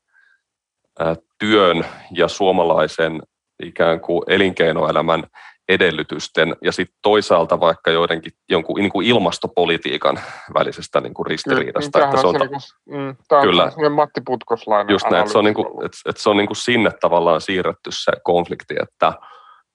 työn 1.39 1.85
ja 2.13 2.29
suomalaisen 2.29 3.23
ikään 3.63 4.01
kuin 4.01 4.23
elinkeinoelämän 4.27 5.25
edellytysten 5.69 6.57
ja 6.63 6.73
sitten 6.73 6.99
toisaalta 7.03 7.61
vaikka 7.61 7.91
joidenkin 7.91 8.33
jonkun 8.49 8.77
niin 8.77 8.93
kuin 8.93 9.07
ilmastopolitiikan 9.07 10.21
välisestä 10.55 11.01
niin 11.01 11.15
kuin 11.15 11.27
ristiriidasta. 11.27 12.05
Että 12.05 12.21
se 12.21 12.27
on, 12.27 12.35
niin 12.35 12.49
kuin, 12.49 12.61
mm, 13.01 13.17
tämä 13.29 13.43
kyllä, 13.43 13.73
on 13.77 13.93
Matti 13.93 14.21
Putkoslainen 14.27 14.93
Just 14.93 15.11
näin, 15.11 15.21
että 15.21 15.33
se 15.33 15.39
on, 15.39 15.45
niin 15.45 15.55
kuin, 15.55 15.67
että, 15.67 15.99
että 16.07 16.23
se 16.23 16.31
on 16.31 16.37
niin 16.37 16.47
kuin 16.47 16.57
sinne 16.57 16.91
tavallaan 17.01 17.41
siirretty 17.41 17.91
se 17.93 18.13
konflikti, 18.25 18.75
että, 18.83 19.13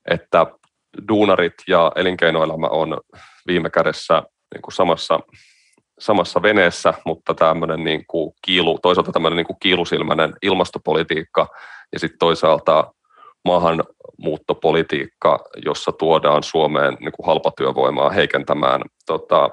että 0.09 0.47
duunarit 1.07 1.53
ja 1.67 1.91
elinkeinoelämä 1.95 2.67
on 2.67 2.97
viime 3.47 3.69
kädessä 3.69 4.23
niin 4.53 4.61
kuin 4.61 4.73
samassa, 4.73 5.19
samassa 5.99 6.41
veneessä, 6.41 6.93
mutta 7.05 7.33
tämmöinen 7.33 7.83
niin 7.83 8.03
kuin 8.07 8.33
kiilu, 8.41 8.79
toisaalta 8.81 9.11
tämmöinen 9.11 9.37
niin 9.37 9.47
kuin 9.47 9.57
kiilusilmäinen 9.59 10.33
ilmastopolitiikka 10.41 11.47
ja 11.91 11.99
sitten 11.99 12.19
toisaalta 12.19 12.93
maahanmuuttopolitiikka, 13.45 15.39
jossa 15.65 15.91
tuodaan 15.91 16.43
Suomeen 16.43 16.97
niin 16.99 17.11
kuin 17.11 17.25
halpatyövoimaa 17.25 18.09
heikentämään 18.09 18.81
tota, 19.05 19.49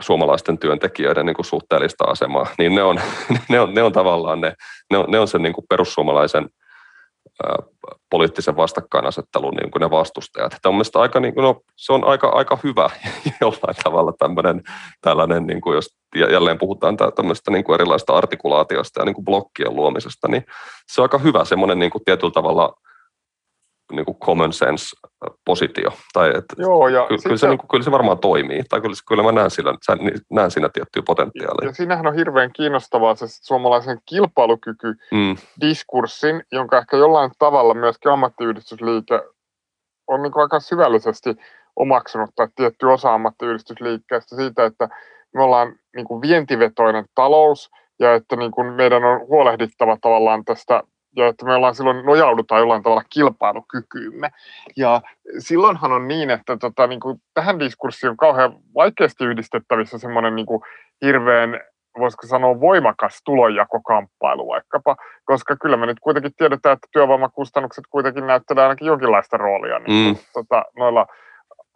suomalaisten 0.00 0.58
työntekijöiden 0.58 1.26
niin 1.26 1.36
kuin 1.36 1.46
suhteellista 1.46 2.04
asemaa, 2.04 2.46
niin 2.58 2.74
ne 2.74 2.82
on, 2.82 3.00
ne 3.50 3.60
on, 3.60 3.74
ne 3.74 3.82
on 3.82 3.92
tavallaan 3.92 4.40
ne, 4.40 4.54
ne 4.90 4.98
on, 4.98 5.04
ne 5.08 5.18
on 5.18 5.28
sen 5.28 5.42
niin 5.42 5.52
kuin 5.52 5.66
perussuomalaisen 5.68 6.48
poliittisen 8.10 8.56
vastakkainasettelun 8.56 9.54
niin 9.54 9.70
kuin 9.70 9.80
ne 9.80 9.90
vastustajat. 9.90 10.56
Tämä 10.62 10.76
on 10.76 10.82
aika, 10.94 11.20
niin 11.20 11.34
kuin, 11.34 11.42
no, 11.42 11.60
se 11.76 11.92
on 11.92 12.04
aika, 12.04 12.28
aika 12.28 12.58
hyvä 12.64 12.90
jollain 13.40 13.76
tavalla 13.84 14.12
tämmöinen, 14.18 14.62
tällainen, 15.00 15.46
niin 15.46 15.60
kuin 15.60 15.74
jos 15.74 15.96
jälleen 16.14 16.58
puhutaan 16.58 16.96
tämmöistä 17.16 17.50
niin 17.50 17.64
kuin 17.64 17.74
erilaista 17.74 18.16
artikulaatiosta 18.16 19.00
ja 19.00 19.04
niin 19.04 19.14
kuin 19.14 19.24
blokkien 19.24 19.76
luomisesta, 19.76 20.28
niin 20.28 20.44
se 20.92 21.00
on 21.00 21.04
aika 21.04 21.18
hyvä 21.18 21.44
semmoinen 21.44 21.78
niin 21.78 21.90
kuin 21.90 22.04
tietyllä 22.04 22.32
tavalla 22.32 22.74
niin 23.92 24.04
kuin 24.04 24.18
common 24.18 24.52
sense-positio. 24.52 25.90
Tai 26.12 26.32
et, 26.36 26.44
Joo, 26.56 26.88
ja 26.88 27.06
ky- 27.08 27.16
kyllä, 27.22 27.36
se, 27.36 27.48
niin 27.48 27.58
kuin, 27.58 27.68
kyllä 27.68 27.84
se 27.84 27.90
varmaan 27.90 28.18
toimii, 28.18 28.62
tai 28.68 28.80
kyllä, 28.80 28.94
kyllä 29.08 29.22
mä 29.22 29.32
näen, 29.32 29.50
sillä, 29.50 29.74
näen 30.30 30.50
siinä 30.50 30.68
tiettyä 30.68 31.02
potentiaalia. 31.06 31.68
Ja 31.68 31.74
siinähän 31.74 32.06
on 32.06 32.14
hirveän 32.14 32.50
kiinnostavaa 32.52 33.14
se 33.14 33.26
suomalaisen 33.28 33.98
kilpailukyky 34.06 34.94
mm. 35.12 35.36
jonka 36.52 36.78
ehkä 36.78 36.96
jollain 36.96 37.30
tavalla 37.38 37.74
myöskin 37.74 38.12
ammattiyhdistysliike 38.12 39.22
on 40.06 40.22
niin 40.22 40.32
kuin 40.32 40.42
aika 40.42 40.60
syvällisesti 40.60 41.36
omaksunut, 41.76 42.30
tai 42.36 42.48
tietty 42.56 42.86
osa 42.86 43.14
ammattiyhdistysliikkeestä 43.14 44.36
siitä, 44.36 44.64
että 44.64 44.88
me 45.34 45.42
ollaan 45.42 45.74
niin 45.96 46.06
kuin 46.06 46.22
vientivetoinen 46.22 47.04
talous, 47.14 47.70
ja 47.98 48.14
että 48.14 48.36
niin 48.36 48.50
kuin 48.50 48.66
meidän 48.66 49.04
on 49.04 49.20
huolehdittava 49.20 49.98
tavallaan 50.00 50.44
tästä 50.44 50.82
ja 51.16 51.26
että 51.26 51.46
me 51.46 51.54
ollaan 51.54 51.74
silloin 51.74 52.06
nojaudutaan 52.06 52.60
jollain 52.60 52.82
tavalla 52.82 53.02
kilpailukykyymme. 53.10 54.30
Ja 54.76 55.00
silloinhan 55.38 55.92
on 55.92 56.08
niin, 56.08 56.30
että 56.30 56.56
tota, 56.56 56.86
niin 56.86 57.00
kuin 57.00 57.18
tähän 57.34 57.58
diskurssiin 57.58 58.10
on 58.10 58.16
kauhean 58.16 58.52
vaikeasti 58.74 59.24
yhdistettävissä 59.24 59.98
semmoinen 59.98 60.36
niin 60.36 60.46
hirveän 61.04 61.60
voisiko 61.98 62.26
sanoa 62.26 62.60
voimakas 62.60 63.20
tulonjakokamppailu 63.24 64.48
vaikkapa, 64.48 64.96
koska 65.24 65.56
kyllä 65.56 65.76
me 65.76 65.86
nyt 65.86 66.00
kuitenkin 66.00 66.32
tiedetään, 66.36 66.72
että 66.72 66.88
työvoimakustannukset 66.92 67.84
kuitenkin 67.90 68.26
näyttelee 68.26 68.62
ainakin 68.62 68.86
jonkinlaista 68.86 69.36
roolia 69.36 69.78
niin, 69.78 70.14
mm. 70.14 70.18
tota, 70.32 70.64
noilla 70.76 71.06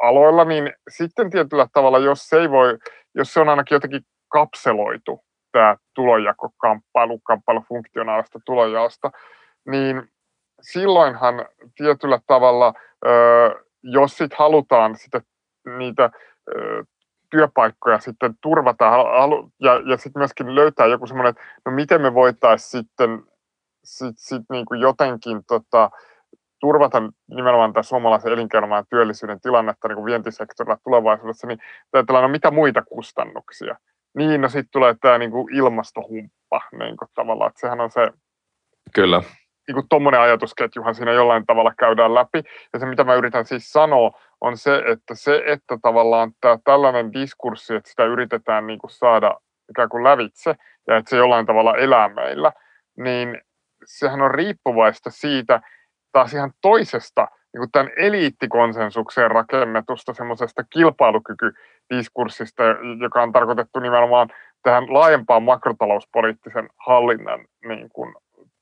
aloilla, 0.02 0.44
niin 0.44 0.72
sitten 0.88 1.30
tietyllä 1.30 1.66
tavalla, 1.72 1.98
jos 1.98 2.28
se 2.28 2.36
ei 2.36 2.50
voi, 2.50 2.78
jos 3.14 3.34
se 3.34 3.40
on 3.40 3.48
ainakin 3.48 3.76
jotenkin 3.76 4.02
kapseloitu, 4.28 5.20
tämä 5.56 5.76
tulonjakokamppailu, 5.94 7.18
kamppailu 7.18 7.60
funktionaalista 7.68 8.38
tulonjaosta, 8.46 9.10
niin 9.70 10.08
silloinhan 10.60 11.46
tietyllä 11.76 12.18
tavalla, 12.26 12.74
jos 13.82 14.16
sit 14.16 14.34
halutaan 14.34 14.96
sitä, 14.96 15.20
niitä 15.78 16.10
työpaikkoja 17.30 17.98
sitten 17.98 18.34
turvata 18.40 18.84
ja, 19.60 19.80
ja 19.90 19.96
sitten 19.96 20.20
myöskin 20.20 20.54
löytää 20.54 20.86
joku 20.86 21.06
semmoinen, 21.06 21.30
että 21.30 21.42
no 21.66 21.72
miten 21.72 22.02
me 22.02 22.14
voitaisiin 22.14 22.82
sitten 22.82 23.22
sit, 23.84 24.14
sit 24.16 24.42
niin 24.50 24.66
kuin 24.66 24.80
jotenkin 24.80 25.44
tota, 25.48 25.90
turvata 26.60 27.02
nimenomaan 27.30 27.72
tätä 27.72 27.82
suomalaisen 27.82 28.32
elinkeinomaan 28.32 28.84
työllisyyden 28.90 29.40
tilannetta 29.40 29.88
niin 29.88 29.96
kuin 29.96 30.06
vientisektorilla 30.06 30.78
tulevaisuudessa, 30.84 31.46
niin 31.46 31.58
ajatellaan, 31.92 32.22
no 32.22 32.28
mitä 32.28 32.50
muita 32.50 32.82
kustannuksia. 32.82 33.76
Niin, 34.16 34.40
no 34.40 34.48
sitten 34.48 34.72
tulee 34.72 34.94
tämä 35.00 35.18
niinku 35.18 35.48
ilmastohumppa 35.52 36.60
niinku 36.78 37.04
tavallaan, 37.14 37.48
että 37.48 37.60
sehän 37.60 37.80
on 37.80 37.90
se... 37.90 38.10
Kyllä. 38.94 39.22
Niinku 39.68 39.86
tuommoinen 39.88 40.20
ajatusketjuhan 40.20 40.94
siinä 40.94 41.12
jollain 41.12 41.46
tavalla 41.46 41.74
käydään 41.78 42.14
läpi. 42.14 42.42
Ja 42.72 42.78
se, 42.78 42.86
mitä 42.86 43.04
mä 43.04 43.14
yritän 43.14 43.44
siis 43.44 43.72
sanoa, 43.72 44.20
on 44.40 44.56
se, 44.56 44.82
että 44.86 45.14
se, 45.14 45.42
että 45.46 45.78
tavallaan 45.82 46.32
tämä 46.40 46.58
tällainen 46.64 47.12
diskurssi, 47.12 47.74
että 47.74 47.90
sitä 47.90 48.04
yritetään 48.04 48.66
niinku 48.66 48.88
saada 48.88 49.40
ikään 49.70 49.88
kuin 49.88 50.04
lävitse, 50.04 50.54
ja 50.86 50.96
että 50.96 51.10
se 51.10 51.16
jollain 51.16 51.46
tavalla 51.46 51.76
elää 51.76 52.08
meillä, 52.08 52.52
niin 52.96 53.42
sehän 53.84 54.22
on 54.22 54.30
riippuvaista 54.30 55.10
siitä 55.10 55.60
taas 56.12 56.34
ihan 56.34 56.52
toisesta 56.60 57.28
niin 57.52 57.70
tämän 57.72 57.92
eliittikonsensukseen 57.96 59.30
rakennetusta 59.30 60.14
semmoisesta 60.14 60.62
kilpailukykydiskurssista, 61.88 62.62
joka 63.00 63.22
on 63.22 63.32
tarkoitettu 63.32 63.80
nimenomaan 63.80 64.28
tähän 64.62 64.84
laajempaan 64.88 65.42
makrotalouspoliittisen 65.42 66.68
hallinnan 66.86 67.40
niin 67.68 67.88
kuin, 67.92 68.14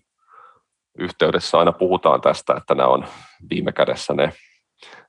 yhteydessä 0.99 1.59
aina 1.59 1.73
puhutaan 1.73 2.21
tästä, 2.21 2.55
että 2.57 2.75
nämä 2.75 2.89
on 2.89 3.07
viime 3.51 3.73
kädessä 3.73 4.15
ne 4.15 4.33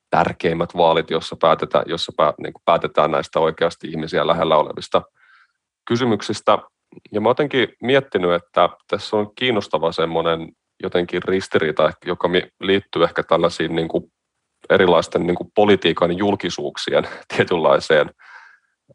tärkeimmät 0.09 0.77
vaalit, 0.77 1.11
jossa 1.11 1.35
päätetään, 1.39 1.83
jossa 1.87 2.11
niin 2.43 2.53
päätetään 2.65 3.11
näistä 3.11 3.39
oikeasti 3.39 3.87
ihmisiä 3.87 4.27
lähellä 4.27 4.57
olevista 4.57 5.01
kysymyksistä. 5.87 6.57
Ja 7.11 7.21
mä 7.21 7.29
jotenkin 7.29 7.67
miettinyt, 7.81 8.33
että 8.33 8.69
tässä 8.87 9.17
on 9.17 9.35
kiinnostava 9.35 9.91
semmoinen 9.91 10.51
jotenkin 10.83 11.23
ristiriita, 11.23 11.91
joka 12.05 12.29
liittyy 12.59 13.03
ehkä 13.03 13.23
tällaisiin 13.23 13.75
niin 13.75 13.87
kuin 13.87 14.03
erilaisten 14.69 15.27
niin 15.27 15.35
kuin 15.35 15.51
politiikan 15.55 16.17
julkisuuksien 16.17 17.07
tietynlaiseen 17.35 18.11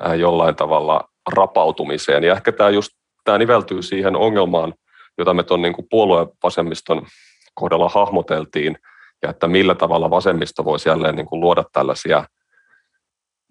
ää, 0.01 0.15
jollain 0.15 0.57
tavalla 0.57 1.09
rapautumiseen. 1.33 2.25
Ja 2.25 2.33
ehkä 2.33 2.53
tämä 2.53 2.71
just 2.71 2.91
tämä 3.25 3.39
niveltyy 3.39 3.83
siihen 3.83 4.17
ongelmaan, 4.17 4.75
jota 5.19 5.35
me 5.35 5.43
tuon 5.43 5.63
niin 5.63 5.75
puolueen 5.91 6.29
vasemmiston 6.43 7.07
kohdalla 7.55 7.89
hahmoteltiin, 7.89 8.79
ja 9.23 9.31
että 9.31 9.49
millä 9.49 9.75
tavalla 9.75 10.11
vasemmisto 10.11 10.65
voisi 10.65 10.89
jälleen 10.89 11.17
niin 11.17 11.27
kuin 11.27 11.41
luoda 11.41 11.65
tällaisia 11.73 12.25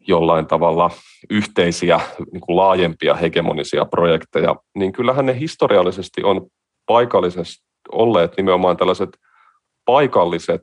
jollain 0.07 0.47
tavalla 0.47 0.91
yhteisiä 1.29 1.99
niin 2.31 2.41
kuin 2.41 2.55
laajempia 2.55 3.15
hegemonisia 3.15 3.85
projekteja, 3.85 4.55
niin 4.75 4.91
kyllähän 4.91 5.25
ne 5.25 5.39
historiallisesti 5.39 6.23
on 6.23 6.47
paikallisesti 6.85 7.63
olleet 7.91 8.37
nimenomaan 8.37 8.77
tällaiset 8.77 9.09
paikalliset, 9.85 10.61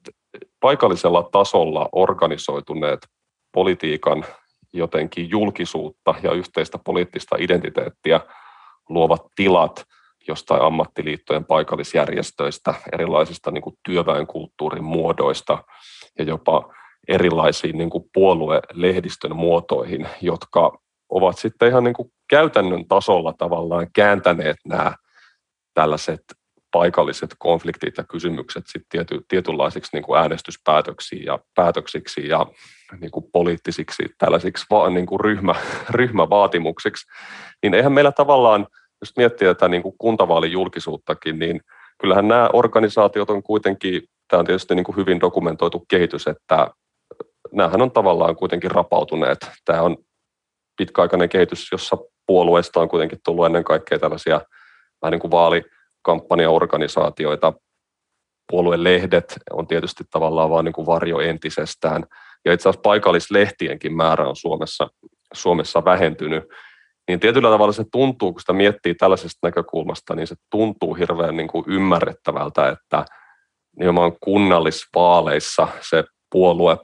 paikallisella 0.60 1.28
tasolla 1.32 1.88
organisoituneet 1.92 3.00
politiikan 3.52 4.24
jotenkin 4.72 5.30
julkisuutta 5.30 6.14
ja 6.22 6.32
yhteistä 6.32 6.78
poliittista 6.84 7.36
identiteettiä 7.38 8.20
luovat 8.88 9.22
tilat 9.36 9.84
jostain 10.28 10.62
ammattiliittojen 10.62 11.44
paikallisjärjestöistä, 11.44 12.74
erilaisista 12.92 13.50
niin 13.50 13.62
kuin 13.62 13.76
työväenkulttuurin 13.84 14.84
muodoista 14.84 15.64
ja 16.18 16.24
jopa 16.24 16.74
erilaisiin 17.08 17.78
niin 17.78 17.90
kuin 17.90 18.04
puoluelehdistön 18.14 19.36
muotoihin, 19.36 20.08
jotka 20.20 20.78
ovat 21.08 21.38
sitten 21.38 21.68
ihan 21.68 21.84
niin 21.84 21.94
kuin 21.94 22.12
käytännön 22.30 22.88
tasolla 22.88 23.32
tavallaan 23.32 23.86
kääntäneet 23.94 24.56
nämä 24.64 24.92
tällaiset 25.74 26.20
paikalliset 26.70 27.34
konfliktit 27.38 27.96
ja 27.96 28.04
kysymykset 28.04 28.64
sitten 28.66 28.88
tiety, 28.88 29.20
tietynlaisiksi 29.28 29.96
niin 29.96 30.04
kuin 30.04 30.20
äänestyspäätöksiin 30.20 31.24
ja 31.24 31.38
päätöksiksi 31.54 32.28
ja 32.28 32.46
niin 33.00 33.10
kuin 33.10 33.24
poliittisiksi 33.32 34.02
tällaisiksi 34.18 34.66
vaan 34.70 34.94
niin 34.94 35.06
kuin 35.06 35.20
ryhmä, 35.20 35.54
ryhmävaatimuksiksi, 35.90 37.06
niin 37.62 37.74
eihän 37.74 37.92
meillä 37.92 38.12
tavallaan, 38.12 38.66
jos 39.00 39.16
miettii 39.16 39.48
tätä 39.48 39.68
niin 39.68 39.82
kuin 39.82 39.94
kuntavaalijulkisuuttakin, 39.98 41.38
niin 41.38 41.60
kyllähän 42.00 42.28
nämä 42.28 42.50
organisaatiot 42.52 43.30
on 43.30 43.42
kuitenkin, 43.42 44.02
tämä 44.28 44.38
on 44.38 44.46
tietysti 44.46 44.74
niin 44.74 44.84
kuin 44.84 44.96
hyvin 44.96 45.20
dokumentoitu 45.20 45.84
kehitys, 45.88 46.26
että 46.26 46.70
näähän 47.52 47.82
on 47.82 47.90
tavallaan 47.90 48.36
kuitenkin 48.36 48.70
rapautuneet. 48.70 49.38
Tämä 49.64 49.82
on 49.82 49.96
pitkäaikainen 50.76 51.28
kehitys, 51.28 51.72
jossa 51.72 51.96
puolueista 52.26 52.80
on 52.80 52.88
kuitenkin 52.88 53.18
tullut 53.24 53.46
ennen 53.46 53.64
kaikkea 53.64 53.98
tällaisia 53.98 54.40
vähän 55.02 55.12
niin 55.12 55.20
kuin 55.20 55.30
vaalikampanjaorganisaatioita. 55.30 57.52
Puoluelehdet 58.50 59.38
on 59.50 59.66
tietysti 59.66 60.04
tavallaan 60.10 60.50
vain 60.50 60.64
niin 60.64 60.86
varjo 60.86 61.20
entisestään. 61.20 62.04
Ja 62.44 62.52
itse 62.52 62.68
asiassa 62.68 62.82
paikallislehtienkin 62.82 63.96
määrä 63.96 64.28
on 64.28 64.36
Suomessa, 64.36 64.88
Suomessa 65.34 65.84
vähentynyt. 65.84 66.44
Niin 67.08 67.20
tietyllä 67.20 67.50
tavalla 67.50 67.72
se 67.72 67.84
tuntuu, 67.92 68.32
kun 68.32 68.40
sitä 68.40 68.52
miettii 68.52 68.94
tällaisesta 68.94 69.38
näkökulmasta, 69.46 70.14
niin 70.14 70.26
se 70.26 70.34
tuntuu 70.50 70.94
hirveän 70.94 71.36
niin 71.36 71.48
kuin 71.48 71.64
ymmärrettävältä, 71.68 72.68
että 72.68 73.04
nimenomaan 73.78 74.12
kunnallisvaaleissa 74.20 75.68
se 75.80 76.04
puolue 76.30 76.76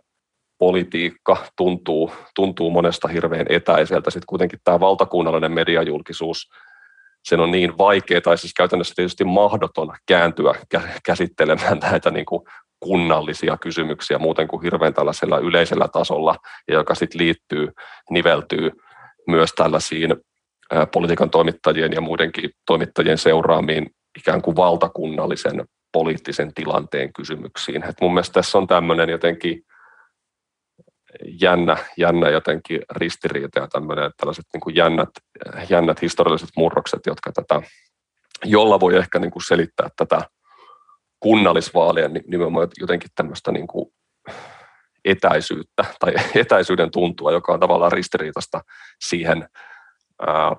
politiikka 0.58 1.36
tuntuu, 1.56 2.12
tuntuu 2.34 2.70
monesta 2.70 3.08
hirveän 3.08 3.46
etäiseltä. 3.48 4.10
Sitten 4.10 4.26
kuitenkin 4.26 4.58
tämä 4.64 4.80
valtakunnallinen 4.80 5.52
mediajulkisuus, 5.52 6.48
sen 7.24 7.40
on 7.40 7.50
niin 7.50 7.78
vaikea, 7.78 8.20
tai 8.20 8.38
siis 8.38 8.54
käytännössä 8.54 8.94
tietysti 8.94 9.24
mahdoton 9.24 9.92
kääntyä 10.06 10.54
käsittelemään 11.06 11.78
näitä 11.78 12.10
niin 12.10 12.26
kuin 12.26 12.42
kunnallisia 12.80 13.56
kysymyksiä 13.56 14.18
muuten 14.18 14.48
kuin 14.48 14.62
hirveän 14.62 14.94
tällaisella 14.94 15.38
yleisellä 15.38 15.88
tasolla, 15.88 16.36
ja 16.68 16.74
joka 16.74 16.94
sitten 16.94 17.20
liittyy, 17.20 17.72
niveltyy 18.10 18.70
myös 19.26 19.50
tällaisiin 19.56 20.16
politiikan 20.92 21.30
toimittajien 21.30 21.92
ja 21.92 22.00
muidenkin 22.00 22.50
toimittajien 22.66 23.18
seuraamiin 23.18 23.90
ikään 24.18 24.42
kuin 24.42 24.56
valtakunnallisen 24.56 25.64
poliittisen 25.92 26.54
tilanteen 26.54 27.12
kysymyksiin. 27.12 27.84
Et 27.84 27.96
mun 28.00 28.14
mielestä 28.14 28.32
tässä 28.32 28.58
on 28.58 28.66
tämmöinen 28.66 29.08
jotenkin 29.08 29.62
jännä, 31.40 31.76
jännä 31.96 32.28
jotenkin 32.28 32.80
ristiriita 32.90 33.60
ja 33.60 33.68
tämmöinen, 33.68 34.10
tällaiset 34.16 34.44
niin 34.52 34.60
kuin 34.60 34.76
jännät, 34.76 35.08
jännät 35.68 36.02
historialliset 36.02 36.48
murrokset, 36.56 37.00
jotka 37.06 37.32
tätä, 37.32 37.62
jolla 38.44 38.80
voi 38.80 38.96
ehkä 38.96 39.18
niin 39.18 39.30
kuin 39.30 39.42
selittää 39.42 39.88
tätä 39.96 40.22
kunnallisvaalien 41.20 42.12
nimenomaan 42.26 42.68
jotenkin 42.80 43.10
tämmöistä 43.14 43.52
niin 43.52 43.66
kuin 43.66 43.94
etäisyyttä 45.05 45.84
tai 46.00 46.14
etäisyyden 46.42 46.90
tuntua, 46.90 47.32
joka 47.32 47.52
on 47.52 47.61
tavallaan 47.61 47.92
ristiriitasta 47.92 48.61
siihen 49.00 49.48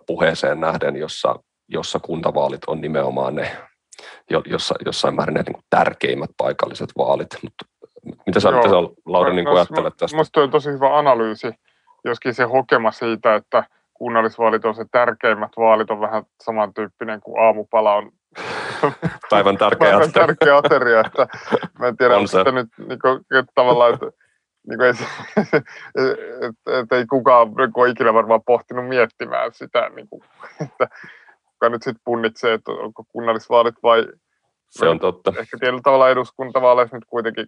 puheeseen 0.08 0.60
nähden, 0.60 0.96
jossa, 0.96 1.36
jossa 1.68 2.00
kuntavaalit 2.00 2.62
on 2.68 2.82
nimenomaan 2.82 3.36
ne, 3.36 3.58
jossa, 4.46 4.76
jossain 4.86 5.16
määrin 5.16 5.34
ne 5.34 5.41
niin 5.41 5.54
kuin 5.54 5.66
tärkeimmät 5.70 6.30
paikalliset 6.38 6.89
vaalit, 6.98 7.28
mutta 7.43 7.66
mitä 8.26 8.39
sä, 8.39 8.52
mitä 8.52 8.70
sä 8.70 8.76
Lauri 9.06 9.34
niin 9.34 9.46
kuin 9.46 9.58
ajattelet 9.58 9.93
tästä? 9.98 10.16
Minusta 10.16 10.41
on 10.41 10.52
tosi 10.52 10.72
hyvä 10.72 10.98
analyysi, 10.98 11.52
joskin 12.06 12.34
se 12.34 12.43
hokema 12.43 12.91
siitä, 12.91 13.36
että 13.36 13.64
kunnallisvaalit 13.93 14.66
on 14.66 14.76
se 14.76 14.86
tärkeimmät 14.91 15.52
vaalit, 15.58 15.91
on 15.91 16.02
vähän 16.02 16.24
samantyyppinen 16.43 17.22
kuin 17.22 17.46
aamupala 17.46 17.96
on 17.96 18.12
päivän 19.30 19.58
tärkeä, 19.58 19.89
päivän 19.89 20.12
tärkeä 20.12 20.58
ateria. 20.58 21.00
Että 21.00 21.28
mä 21.80 21.88
en 21.88 21.98
tiedä, 21.98 22.16
onko 22.16 22.28
sitä 22.28 22.52
nyt 22.52 22.68
niin 22.78 23.00
kuin, 23.00 23.39
että 23.39 23.52
tavallaan, 23.56 23.93
että 23.93 24.25
niin 24.68 24.78
kuin, 24.78 24.89
että, 24.89 25.05
että, 26.47 26.80
että 26.80 26.95
ei 26.95 27.05
kukaan 27.05 27.47
ole 27.76 27.89
ikinä 27.89 28.13
varmaan 28.13 28.43
pohtinut 28.45 28.88
miettimään 28.88 29.53
sitä, 29.53 29.89
niin 29.89 30.07
kuin, 30.09 30.24
että 30.66 30.88
kuka 31.45 31.70
nyt 31.70 31.84
sitten 31.84 32.01
punnitsee, 32.05 32.53
että 32.53 32.72
onko 32.72 33.03
kunnallisvaalit 33.11 33.76
vai 33.84 34.07
se 34.70 34.88
on 34.88 34.99
totta. 34.99 35.34
Ehkä 35.39 35.57
tietyllä 35.59 35.82
tavalla 35.84 36.09
eduskuntavaaleissa 36.09 36.97
nyt 36.97 37.05
kuitenkin 37.07 37.47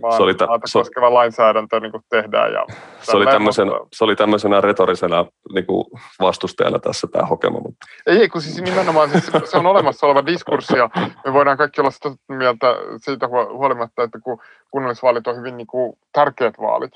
maan 0.00 0.16
se 0.16 0.22
oli 0.22 0.34
ta- 0.34 0.46
maata 0.46 0.66
koskeva 0.72 1.08
so, 1.08 1.14
lainsäädäntö 1.14 1.80
niin 1.80 1.92
kuin 1.92 2.02
tehdään. 2.10 2.52
Ja 2.52 2.66
se, 3.00 3.16
oli 3.16 3.26
tämmöisen, 3.26 3.68
se 3.92 4.04
oli 4.04 4.16
tämmöisenä 4.16 4.60
retorisena 4.60 5.26
niin 5.54 5.66
kuin 5.66 5.84
vastustajana 6.20 6.78
tässä 6.78 7.06
tämä 7.12 7.26
hokema. 7.26 7.60
Mutta. 7.60 7.86
Ei, 8.06 8.28
kun 8.28 8.42
siis 8.42 8.62
nimenomaan 8.62 9.10
siis 9.10 9.30
se 9.44 9.56
on 9.56 9.66
olemassa 9.66 10.06
oleva 10.06 10.26
diskurssi 10.26 10.76
ja 10.76 10.90
me 11.24 11.32
voidaan 11.32 11.58
kaikki 11.58 11.80
olla 11.80 11.90
sitä 11.90 12.10
mieltä 12.28 12.66
siitä 12.96 13.28
huolimatta, 13.28 14.02
että 14.02 14.18
kun 14.20 14.38
kunnallisvaalit 14.70 15.26
on 15.26 15.36
hyvin 15.36 15.56
niin 15.56 15.66
kuin, 15.66 15.98
tärkeät 16.12 16.54
vaalit. 16.60 16.92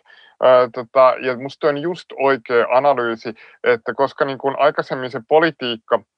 Tota, 0.75 1.15
ja 1.21 1.39
musta 1.39 1.69
on 1.69 1.79
just 1.79 2.07
oikea 2.19 2.67
analyysi, 2.71 3.35
että 3.65 3.95
koska 3.95 4.25
niin 4.25 4.39
kuin 4.39 4.59
aikaisemmin 4.59 5.11
se 5.11 5.21
politiikka– 5.29 6.01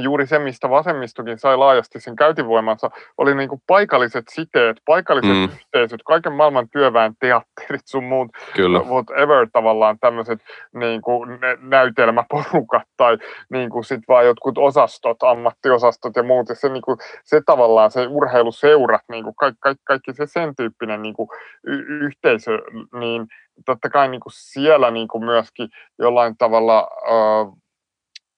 juuri 0.00 0.26
se, 0.26 0.38
mistä 0.38 0.70
vasemmistokin 0.70 1.38
sai 1.38 1.56
laajasti 1.56 2.00
sen 2.00 2.16
käytivoimansa, 2.16 2.90
oli 3.18 3.34
niin 3.34 3.48
kuin 3.48 3.62
paikalliset 3.66 4.24
siteet, 4.28 4.76
paikalliset 4.86 5.36
mm. 5.36 5.44
yhteisöt, 5.44 6.00
kaiken 6.04 6.32
maailman 6.32 6.68
työväen 6.68 7.12
teatterit 7.20 7.86
sun 7.86 8.04
muut, 8.04 8.28
Kyllä. 8.54 8.78
whatever 8.78 9.46
tavallaan 9.52 9.98
tämmöiset 9.98 10.40
niin 10.74 11.02
kuin 11.02 11.38
näytelmäporukat 11.60 12.82
tai 12.96 13.18
niin 13.50 13.70
kuin 13.70 13.84
sit 13.84 14.00
vaan 14.08 14.26
jotkut 14.26 14.58
osastot, 14.58 15.22
ammattiosastot 15.22 16.16
ja 16.16 16.22
muut. 16.22 16.48
Ja 16.48 16.54
se, 16.54 16.68
niin 16.68 16.82
kuin, 16.82 16.98
se 17.24 17.40
tavallaan 17.46 17.90
se 17.90 18.06
urheiluseurat, 18.06 19.02
niin 19.08 19.24
kuin 19.24 19.34
kaikki, 19.34 19.58
kaikki, 19.60 19.82
kaikki 19.84 20.12
se 20.12 20.26
sen 20.26 20.56
tyyppinen 20.56 21.02
niin 21.02 21.14
kuin 21.14 21.28
y- 21.66 22.04
yhteisö, 22.04 22.58
niin 22.98 23.26
totta 23.66 23.90
kai 23.90 24.08
niin 24.08 24.20
kuin 24.20 24.32
siellä 24.34 24.90
niin 24.90 25.08
kuin 25.08 25.24
myöskin 25.24 25.68
jollain 25.98 26.36
tavalla 26.36 26.88
uh, 27.10 27.61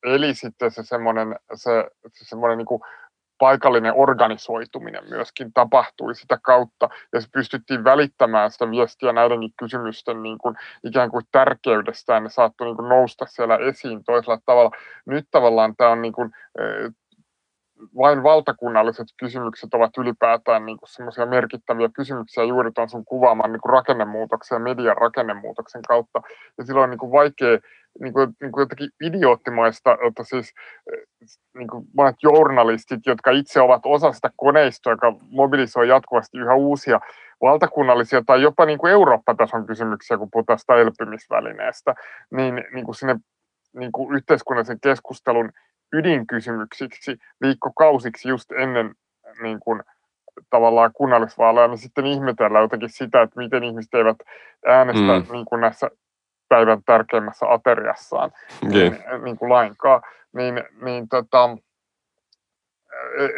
eli 0.05 0.35
sitten 0.35 0.71
se 0.71 0.83
semmoinen, 0.83 1.37
se, 1.55 1.85
se 2.13 2.25
semmoinen 2.25 2.59
niin 2.59 2.81
paikallinen 3.39 3.95
organisoituminen 3.95 5.09
myöskin 5.09 5.53
tapahtui 5.53 6.15
sitä 6.15 6.39
kautta, 6.43 6.89
ja 7.13 7.21
se 7.21 7.29
pystyttiin 7.33 7.85
välittämään 7.85 8.51
sitä 8.51 8.71
viestiä 8.71 9.13
näidenkin 9.13 9.51
kysymysten 9.59 10.23
niin 10.23 10.39
kuin, 10.39 10.57
ikään 10.85 11.11
kuin 11.11 11.25
tärkeydestä, 11.33 12.15
ja 12.15 12.21
ne 12.21 12.29
saattoi 12.29 12.67
niin 12.67 12.77
kuin, 12.77 12.89
nousta 12.89 13.27
siellä 13.27 13.57
esiin 13.57 14.05
toisella 14.05 14.39
tavalla. 14.47 14.71
Nyt 15.07 15.27
tavallaan 15.31 15.77
tämä 15.77 15.91
on 15.91 16.03
niin 16.03 16.13
kuin, 16.13 16.31
vain 17.97 18.23
valtakunnalliset 18.23 19.07
kysymykset 19.19 19.75
ovat 19.75 19.99
ylipäätään 19.99 20.67
niin 20.67 20.79
semmoisia 20.85 21.27
merkittäviä 21.27 21.89
kysymyksiä 21.89 22.45
juuri 22.45 22.71
tuon 22.73 22.89
sun 22.89 23.05
kuvaaman 23.05 23.53
niin 23.53 23.61
rakennemuutoksen 23.65 24.57
ja 24.57 24.61
median 24.61 24.97
rakennemuutoksen 24.97 25.83
kautta. 25.89 26.23
Ja 26.59 26.65
silloin 26.65 26.85
on 26.85 26.91
niin 26.91 26.99
kuin 26.99 27.13
vaikea 27.13 27.59
niin 28.01 28.13
kuin, 28.13 28.37
niin 28.41 28.53
kuin 28.53 28.63
jotenkin 28.63 28.91
idioottimaista, 29.05 29.99
että 30.09 30.25
siis 30.25 30.55
niin 31.59 31.69
kuin 31.69 31.87
monet 31.97 32.17
journalistit, 32.23 33.01
jotka 33.07 33.31
itse 33.31 33.61
ovat 33.61 33.83
osa 33.85 34.13
sitä 34.13 34.31
koneistoa, 34.37 34.93
joka 34.93 35.15
mobilisoi 35.31 35.89
jatkuvasti 35.89 36.39
yhä 36.39 36.55
uusia 36.55 37.01
valtakunnallisia 37.43 38.23
tai 38.27 38.43
jopa 38.43 38.67
niin 38.67 38.79
kuin 38.79 38.93
Eurooppa-tason 38.93 39.67
kysymyksiä, 39.67 40.19
kun 40.19 40.31
puhutaan 40.33 40.59
sitä 40.59 40.75
elpymisvälineestä, 40.75 41.95
niin, 42.31 42.65
niin 42.73 42.85
kuin 42.85 42.95
sinne 42.95 43.17
niin 43.75 43.93
kuin 43.93 44.17
yhteiskunnallisen 44.17 44.81
keskustelun 44.81 45.53
ydinkysymyksiksi 45.95 47.17
viikkokausiksi 47.41 48.29
just 48.29 48.53
ennen 48.53 48.95
niin 49.43 49.61
kuin, 49.61 49.83
tavallaan 50.51 50.91
kunnallisvaaleja, 50.93 51.69
niin 51.69 51.79
sitten 51.79 52.07
ihmetellään 52.07 52.63
jotenkin 52.63 52.91
sitä, 52.91 53.23
että 53.23 53.41
miten 53.41 53.65
ihmiset 53.65 53.95
eivät 53.95 54.17
äänestä 54.67 55.03
mm. 55.03 55.33
niin 55.33 55.45
kuin 55.45 55.61
näissä 55.61 55.91
päivän 56.49 56.83
tärkeimmässä 56.87 57.47
ateriassaan 57.53 58.31
niin, 58.63 58.99
niin 59.25 59.37
kuin 59.37 59.49
lainkaan, 59.53 60.03
niin, 60.33 60.65
niin 60.83 61.09
tota, 61.09 61.57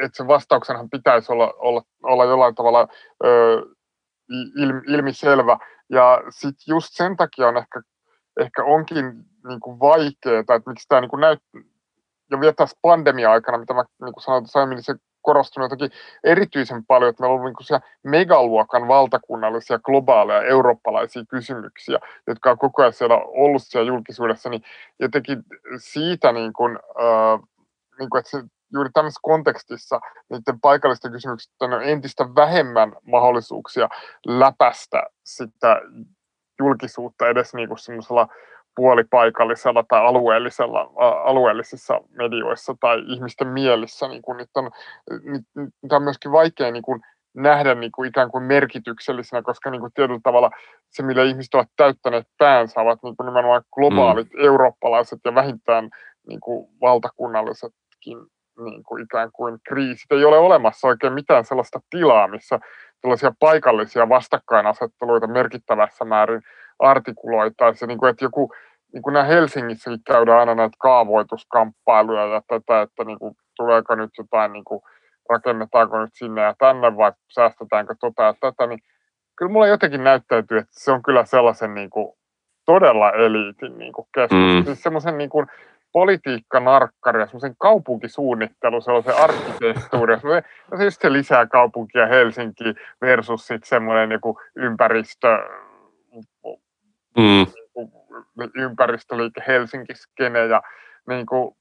että 0.03 0.17
sen 0.17 0.29
vastauksenhan 0.29 0.91
pitäisi 0.91 1.33
olla, 1.33 1.55
olla, 1.59 1.83
olla 2.03 2.25
jollain 2.25 2.55
tavalla 2.55 2.89
ö, 3.25 3.63
ilmi, 4.57 4.81
ilmiselvä. 4.87 5.59
Ja 5.91 6.23
sitten 6.31 6.65
just 6.69 6.89
sen 6.91 7.17
takia 7.17 7.49
on 7.49 7.57
ehkä, 7.57 7.81
ehkä 8.41 8.65
onkin 8.65 9.05
niin 9.49 9.61
kuin 9.61 9.81
vaikeaa, 9.81 10.41
että 10.41 10.71
miksi 10.71 10.89
tämä 10.89 11.01
niin 11.01 11.21
näyttää, 11.21 11.61
ja 12.31 12.41
vielä 12.41 12.53
tässä 12.53 12.79
pandemia-aikana, 12.83 13.59
mitä 13.59 13.75
mä 13.75 13.85
niin 14.05 14.13
kuin 14.13 14.23
sanoin 14.23 14.45
että 14.45 14.67
niin 14.67 14.83
se 14.83 14.95
korostunut 15.27 15.71
jotenkin 15.71 15.99
erityisen 16.25 16.87
paljon, 16.87 17.11
että 17.11 17.23
meillä 17.23 17.37
on 17.37 17.45
niin 17.45 17.81
megaluokan 18.03 18.89
valtakunnallisia, 18.89 19.79
globaaleja, 19.79 20.43
eurooppalaisia 20.43 21.23
kysymyksiä, 21.29 21.99
jotka 22.27 22.51
on 22.51 22.59
koko 22.59 22.83
ajan 22.83 22.93
siellä 22.93 23.17
ollut 23.17 23.63
siellä 23.65 23.89
julkisuudessa, 23.89 24.51
niin 24.51 24.63
jotenkin 25.01 25.43
siitä, 25.79 26.33
niin 26.33 26.53
kuin, 26.53 26.77
äh, 26.77 27.41
niin 27.99 28.11
kuin, 28.11 28.19
että 28.19 28.31
se, 28.31 28.43
juuri 28.73 28.91
tämmöisessä 28.93 29.21
kontekstissa 29.23 30.01
niiden 30.31 30.61
paikallisten 30.61 31.13
kysymysten 31.13 31.73
on 31.73 31.83
entistä 31.83 32.25
vähemmän 32.25 32.93
mahdollisuuksia 33.07 33.89
läpästä 34.27 35.03
sitä 35.25 35.81
julkisuutta 36.59 37.29
edes 37.29 37.55
niin 37.55 37.69
kuin 37.69 37.79
semmoisella 37.79 38.29
puolipaikallisella 38.77 39.85
tai 39.89 40.01
alueellisella, 40.01 40.91
alueellisissa 41.25 42.01
medioissa 42.11 42.75
tai 42.81 43.03
ihmisten 43.07 43.49
mielissä. 43.49 44.09
Niin 44.09 44.23
kuin, 44.23 44.37
nyt 44.37 44.51
on, 44.55 44.71
nyt 45.83 45.93
on 45.93 46.03
myöskin 46.03 46.33
vaikea 46.33 46.71
niin 46.71 46.83
kuin, 46.83 47.01
nähdä 47.35 47.75
niin 47.75 47.93
kuin 47.93 48.09
ikään 48.09 48.31
kuin 48.31 48.45
merkityksellisenä, 48.45 49.43
koska 49.43 49.71
niin 49.71 49.81
kuin 49.81 49.93
tietyllä 49.95 50.21
tavalla 50.23 50.51
se, 50.89 51.03
millä 51.03 51.23
ihmiset 51.23 51.55
ovat 51.55 51.69
täyttäneet 51.77 52.27
päänsä, 52.39 52.81
ovat 52.81 53.03
niin 53.03 53.17
kuin 53.17 53.27
nimenomaan 53.27 53.63
globaalit, 53.75 54.33
mm. 54.35 54.45
eurooppalaiset 54.45 55.19
ja 55.25 55.35
vähintään 55.35 55.91
niin 56.29 56.41
kuin 56.41 56.69
valtakunnallisetkin 56.81 58.19
niin 58.65 58.83
kuin 58.85 59.05
ikään 59.05 59.31
kuin 59.33 59.59
kriisit. 59.69 60.13
Ei 60.13 60.25
ole 60.25 60.39
olemassa 60.39 60.89
oikein 60.89 61.13
mitään 61.13 61.45
sellaista 61.45 61.81
tilaa, 61.91 62.29
missä 62.29 62.61
tällaisia 63.01 63.33
paikallisia 63.41 64.09
vastakkainasetteluita 64.09 65.27
merkittävässä 65.27 66.05
määrin 66.05 66.43
artikuloitaisiin, 66.79 67.89
niin 67.89 67.99
kuin, 67.99 68.11
että 68.11 68.25
joku, 68.25 68.53
niin 68.93 69.03
kuin 69.03 69.13
nämä 69.13 69.25
Helsingissäkin 69.25 70.01
käydään 70.07 70.39
aina 70.39 70.55
näitä 70.55 70.77
kaavoituskamppailuja 70.79 72.27
ja 72.27 72.43
tätä, 72.49 72.83
että 72.83 73.05
niin 73.05 73.19
kuin, 73.19 73.35
tuleeko 73.57 73.95
nyt 73.95 74.11
jotain, 74.19 74.53
niin 74.53 74.65
kuin, 74.65 74.83
rakennetaanko 75.31 76.01
nyt 76.01 76.15
sinne 76.15 76.43
ja 76.43 76.55
tänne 76.59 76.97
vai 76.97 77.13
säästetäänkö 77.33 77.95
tota 78.01 78.23
ja 78.23 78.35
tätä, 78.41 78.67
niin 78.67 78.79
kyllä 79.37 79.53
mulla 79.53 79.67
jotenkin 79.67 80.05
näyttäytyy, 80.05 80.59
että 80.59 80.81
se 80.81 80.93
on 80.93 81.03
kyllä 81.03 81.25
sellaisen 81.25 81.75
niin 81.75 81.91
kuin, 81.91 82.17
todella 82.67 83.13
eliitin 83.13 83.79
niin 83.79 83.93
kuin 83.93 84.09
keskustelu. 84.15 84.61
Mm. 84.61 84.65
Siis 84.65 84.83
semmoisen 84.83 85.19
niin 85.19 85.31
kuin, 85.31 85.47
politiikkanarkkari 85.93 87.21
ja 87.21 87.27
semmoisen 87.27 87.55
kaupunkisuunnittelu, 87.59 88.81
sellaisen 88.81 89.17
arkkitehtuuri, 89.17 90.15
ja 90.15 90.79
se 90.79 90.85
just 90.85 91.01
se 91.01 91.13
lisää 91.13 91.47
kaupunkia 91.47 92.07
Helsinki 92.07 92.65
versus 93.01 93.47
sitten 93.47 93.69
semmoinen 93.69 94.11
joku 94.11 94.41
ympäristö, 94.57 95.29
mm. 97.17 97.47
niin 98.39 98.51
ympäristöliike 98.55 99.43
Helsinki-skene 99.47 100.47
ja 100.47 100.63
niin 101.09 101.27
kuin, 101.27 101.57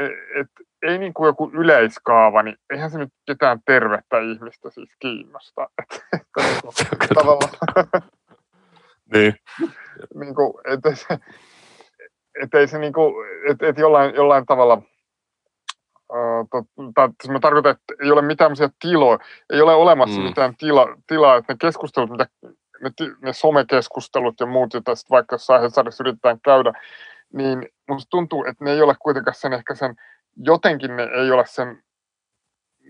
et, 0.00 0.12
et, 0.40 0.46
ei 0.82 0.98
niin 0.98 1.14
kuin 1.14 1.26
joku 1.26 1.50
yleiskaava, 1.54 2.42
niin 2.42 2.56
eihän 2.70 2.90
se 2.90 2.98
nyt 2.98 3.12
ketään 3.26 3.58
tervettä 3.66 4.18
ihmistä 4.18 4.70
siis 4.70 4.96
kiinnosta. 4.98 5.68
Et, 5.82 6.04
että 6.12 6.40
niin 6.42 6.60
kuin, 6.62 7.08
tavallaan, 7.14 7.52
niin. 9.14 9.34
niin 10.14 10.34
kuin, 10.34 10.54
et 12.42 12.54
ei 12.54 12.66
se 12.68 12.78
niinku, 12.78 13.14
et, 13.50 13.62
et 13.62 13.78
jollain, 13.78 14.14
jollain 14.14 14.46
tavalla, 14.46 14.82
uh, 16.12 16.66
tai 16.94 17.08
mä 17.28 17.40
tarkoitan, 17.40 17.72
että 17.72 18.04
ei 18.04 18.10
ole 18.10 18.22
mitään 18.22 18.52
tiloja, 18.80 19.18
ei 19.52 19.60
ole 19.60 19.74
olemassa 19.74 20.20
mm. 20.20 20.26
mitään 20.26 20.56
tila, 20.56 20.96
tilaa, 21.06 21.36
että 21.36 21.52
ne 21.52 21.56
keskustelut, 21.60 22.10
mitä, 22.10 22.26
ne, 22.82 22.90
ne 23.22 23.32
somekeskustelut 23.32 24.40
ja 24.40 24.46
muut, 24.46 24.74
joita 24.74 24.94
sitten 24.94 25.14
vaikka 25.14 25.34
jossain 25.34 25.62
Hesarissa 25.62 26.04
yritetään 26.04 26.40
käydä, 26.40 26.72
niin 27.32 27.68
musta 27.88 28.10
tuntuu, 28.10 28.44
että 28.44 28.64
ne 28.64 28.70
ei 28.70 28.82
ole 28.82 28.94
kuitenkaan 29.02 29.34
sen 29.34 29.52
ehkä 29.52 29.74
sen, 29.74 29.96
jotenkin 30.36 30.96
ne 30.96 31.02
ei 31.02 31.30
ole 31.30 31.46
sen, 31.46 31.82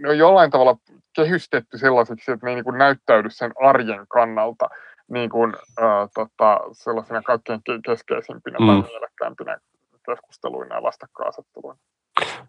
ne 0.03 0.09
on 0.09 0.19
jollain 0.19 0.51
tavalla 0.51 0.77
kehystetty 1.17 1.79
sellaisiksi, 1.79 2.33
että 2.33 2.47
ne 2.47 2.51
ei 2.51 2.55
niin 2.55 2.65
kuin 2.65 2.79
näyttäydy 2.79 3.31
sen 3.31 3.53
arjen 3.65 4.07
kannalta 4.09 4.69
niin 5.11 5.31
kuin, 5.31 5.55
äh, 5.83 6.09
tota, 6.15 6.61
sellaisina 6.73 7.23
kaikkein 7.23 7.61
keskeisimpinä 7.87 8.59
mm. 8.59 8.67
tai 8.67 8.91
mielekkäämpinä 8.91 9.59
keskusteluina 10.07 10.75
ja 10.75 10.83
vastakkainasetteluina. 10.83 11.79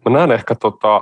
Mä 0.04 0.18
näen 0.18 0.32
ehkä, 0.32 0.54
tota, 0.54 1.00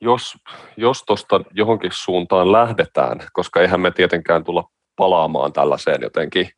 jos, 0.00 0.36
jos 0.76 1.02
tuosta 1.02 1.40
johonkin 1.50 1.90
suuntaan 1.92 2.52
lähdetään, 2.52 3.20
koska 3.32 3.60
eihän 3.60 3.80
me 3.80 3.90
tietenkään 3.90 4.44
tulla 4.44 4.70
palaamaan 4.98 5.52
tällaiseen 5.52 6.02
jotenkin 6.02 6.50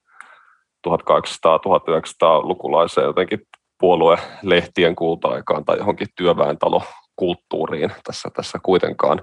1800-1900-lukulaiseen 0.88 3.07
jotenkin 3.07 3.41
puoluelehtien 3.80 4.97
kulta-aikaan 4.97 5.64
tai 5.64 5.78
johonkin 5.78 6.09
työväentalokulttuuriin 6.16 7.93
tässä, 8.05 8.28
tässä 8.36 8.59
kuitenkaan. 8.62 9.22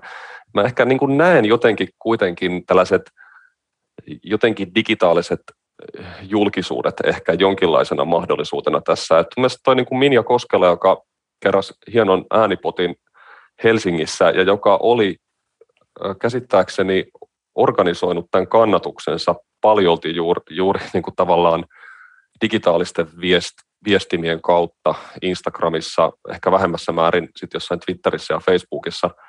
Mä 0.54 0.62
ehkä 0.62 0.86
niin 0.86 1.00
kuin 1.00 1.18
näen 1.18 1.46
jotenkin 1.46 1.88
kuitenkin 2.00 2.66
tällaiset– 2.66 3.02
jotenkin 4.24 4.76
digitaaliset 4.76 5.40
eh, 6.00 6.06
julkisuudet 6.22 6.96
ehkä 7.04 7.34
jonkinlaisena 7.34 8.06
mahdollisuutena 8.06 8.82
tässä. 8.82 9.20
Että 9.20 9.34
mielestäni 9.38 9.62
toi 9.64 9.76
niin 9.76 9.86
kuin 9.86 10.00
Minja 10.00 10.24
Koskela, 10.24 10.68
joka 10.68 11.02
keräsi 11.40 11.74
hienon 11.94 12.26
äänipotin 12.32 12.96
Helsingissä 13.64 14.30
ja 14.30 14.42
joka 14.42 14.78
oli 14.82 15.16
eh, 16.06 16.16
käsittääkseni 16.22 17.06
organisoinut 17.58 18.26
tämän 18.32 18.48
kannatuksensa. 18.48 19.36
Paljolti 19.62 20.16
juuri, 20.16 20.42
juuri 20.50 20.80
niin 20.94 21.04
kuin 21.04 21.16
tavallaan 21.16 21.66
digitaalisten 22.42 23.08
viest, 23.22 23.54
viestimien 23.86 24.42
kautta 24.42 24.96
Instagramissa, 25.22 26.12
ehkä 26.30 26.52
vähemmässä 26.52 26.92
määrin 26.92 27.30
sitten 27.36 27.56
jossain 27.56 27.80
Twitterissä 27.80 28.34
ja 28.34 28.40
Facebookissa– 28.40 29.10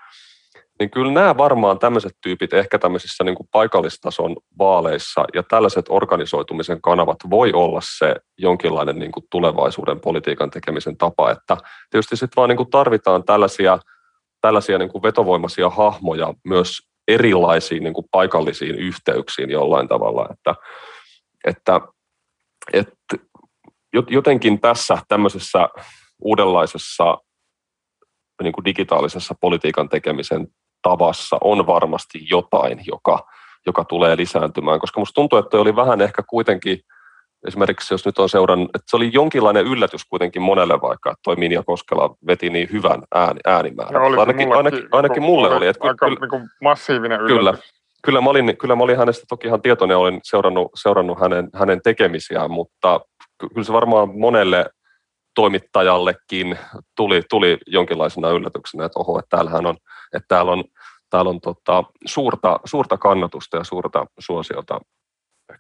niin 0.79 0.91
kyllä 0.91 1.13
nämä 1.13 1.37
varmaan 1.37 1.79
tämmöiset 1.79 2.13
tyypit 2.23 2.53
ehkä 2.53 2.79
tämmöisissä 2.79 3.25
niin 3.25 3.35
kuin 3.35 3.49
paikallistason 3.53 4.37
vaaleissa 4.59 5.25
ja 5.35 5.43
tällaiset 5.43 5.87
organisoitumisen 5.89 6.83
kanavat 6.83 7.17
voi 7.31 7.53
olla 7.53 7.81
se 7.99 8.15
jonkinlainen 8.39 8.99
niin 8.99 9.13
kuin 9.13 9.25
tulevaisuuden 9.31 10.01
politiikan 10.01 10.51
tekemisen 10.51 10.97
tapa, 10.97 11.31
että 11.31 11.57
tietysti 11.91 12.17
sitten 12.17 12.37
vaan 12.37 12.49
niin 12.49 12.57
kuin 12.57 12.71
tarvitaan 12.71 13.25
tällaisia, 13.25 13.79
tällaisia 14.41 14.79
niin 14.79 14.91
kuin 14.91 15.03
vetovoimaisia 15.03 15.71
hahmoja 15.71 16.35
myös 16.45 16.79
erilaisiin 17.09 17.85
niin 17.85 17.95
kuin 17.95 18.07
paikallisiin 18.11 18.75
yhteyksiin 18.75 19.51
jollain 19.51 19.89
tavalla, 19.89 20.29
että, 20.33 20.55
että, 21.45 21.81
että 22.73 23.17
jotenkin 24.11 24.61
tässä 24.61 24.99
tämmöisessä 25.09 25.69
uudenlaisessa 26.23 27.19
niin 28.43 28.53
kuin 28.53 28.65
digitaalisessa 28.65 29.35
politiikan 29.41 29.89
tekemisen 29.89 30.49
tavassa 30.83 31.39
on 31.41 31.67
varmasti 31.67 32.19
jotain, 32.31 32.81
joka, 32.87 33.27
joka 33.67 33.85
tulee 33.85 34.17
lisääntymään, 34.17 34.81
koska 34.81 35.01
musta 35.01 35.15
tuntuu, 35.15 35.39
että 35.39 35.57
oli 35.57 35.77
vähän 35.77 36.01
ehkä 36.01 36.23
kuitenkin, 36.23 36.81
esimerkiksi 37.47 37.95
jos 37.95 38.07
nyt 38.07 38.19
on 38.19 38.29
seurannut, 38.29 38.71
että 38.75 38.91
se 38.91 38.97
oli 38.97 39.11
jonkinlainen 39.13 39.67
yllätys 39.67 40.05
kuitenkin 40.05 40.43
monelle 40.43 40.81
vaikka, 40.81 41.11
että 41.11 41.21
toi 41.25 41.37
Minja 41.37 41.63
Koskela 41.63 42.15
veti 42.27 42.51
niin 42.51 42.69
hyvän 42.73 43.03
ääni, 43.15 43.41
äänimäärän. 43.47 44.03
Oli 44.03 44.17
ainakin, 44.17 44.53
ainakin, 44.53 44.89
ainakin 44.93 45.23
mulle 45.23 45.49
oli. 45.49 45.67
Että 45.67 45.89
aika 45.89 46.07
kyllä, 46.07 46.29
niin 46.31 46.49
massiivinen 46.63 47.21
yllätys. 47.21 47.39
Kyllä, 47.39 47.55
kyllä 48.05 48.21
mä, 48.21 48.31
olin, 48.31 48.57
kyllä 48.57 48.77
mä 48.77 48.85
olin 48.85 48.97
hänestä 48.99 49.25
toki 49.29 49.47
ihan 49.47 49.63
tietoinen, 49.63 49.97
olin 49.97 50.21
seurannut, 50.23 50.71
seurannut 50.75 51.21
hänen, 51.21 51.49
hänen 51.55 51.83
tekemisiään, 51.83 52.51
mutta 52.51 53.01
kyllä 53.55 53.65
se 53.65 53.73
varmaan 53.73 54.19
monelle 54.19 54.67
toimittajallekin 55.35 56.59
tuli, 56.97 57.23
tuli 57.31 57.59
jonkinlaisena 57.67 58.31
yllätyksenä, 58.31 58.85
että 58.85 59.01
oho, 59.01 59.19
että 59.19 59.37
täällähän 59.37 59.67
on, 59.67 59.77
että 60.15 60.27
täällä 60.29 60.53
on, 60.53 60.65
täällä 61.11 61.31
on 61.31 61.41
tota, 61.41 61.85
suurta, 62.07 62.61
suurta 62.65 62.99
kannatusta 62.99 63.57
ja 63.57 63.65
suurta 63.65 64.07
suosiota 64.19 64.81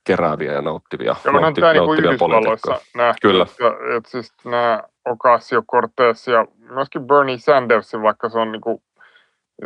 kerääviä 0.05 0.53
ja 0.53 0.63
nauttivia, 0.63 1.17
Joo, 1.25 1.41
nautti, 1.41 1.61
tämä 1.61 1.75
nauttivia 1.75 2.11
niin 2.11 2.19
poliitikkoja. 2.19 2.79
Nähty, 2.97 3.29
Kyllä. 3.29 3.47
Että, 3.51 3.97
että 3.97 4.11
siis 4.11 4.33
nämä 4.45 4.83
Ocasio-Cortez 5.09 6.33
ja 6.33 6.47
myöskin 6.59 7.07
Bernie 7.07 7.39
Sanders, 7.39 7.93
vaikka 8.03 8.29
se 8.29 8.39
on 8.39 8.53
niin 8.53 8.61
kuin, 8.61 8.83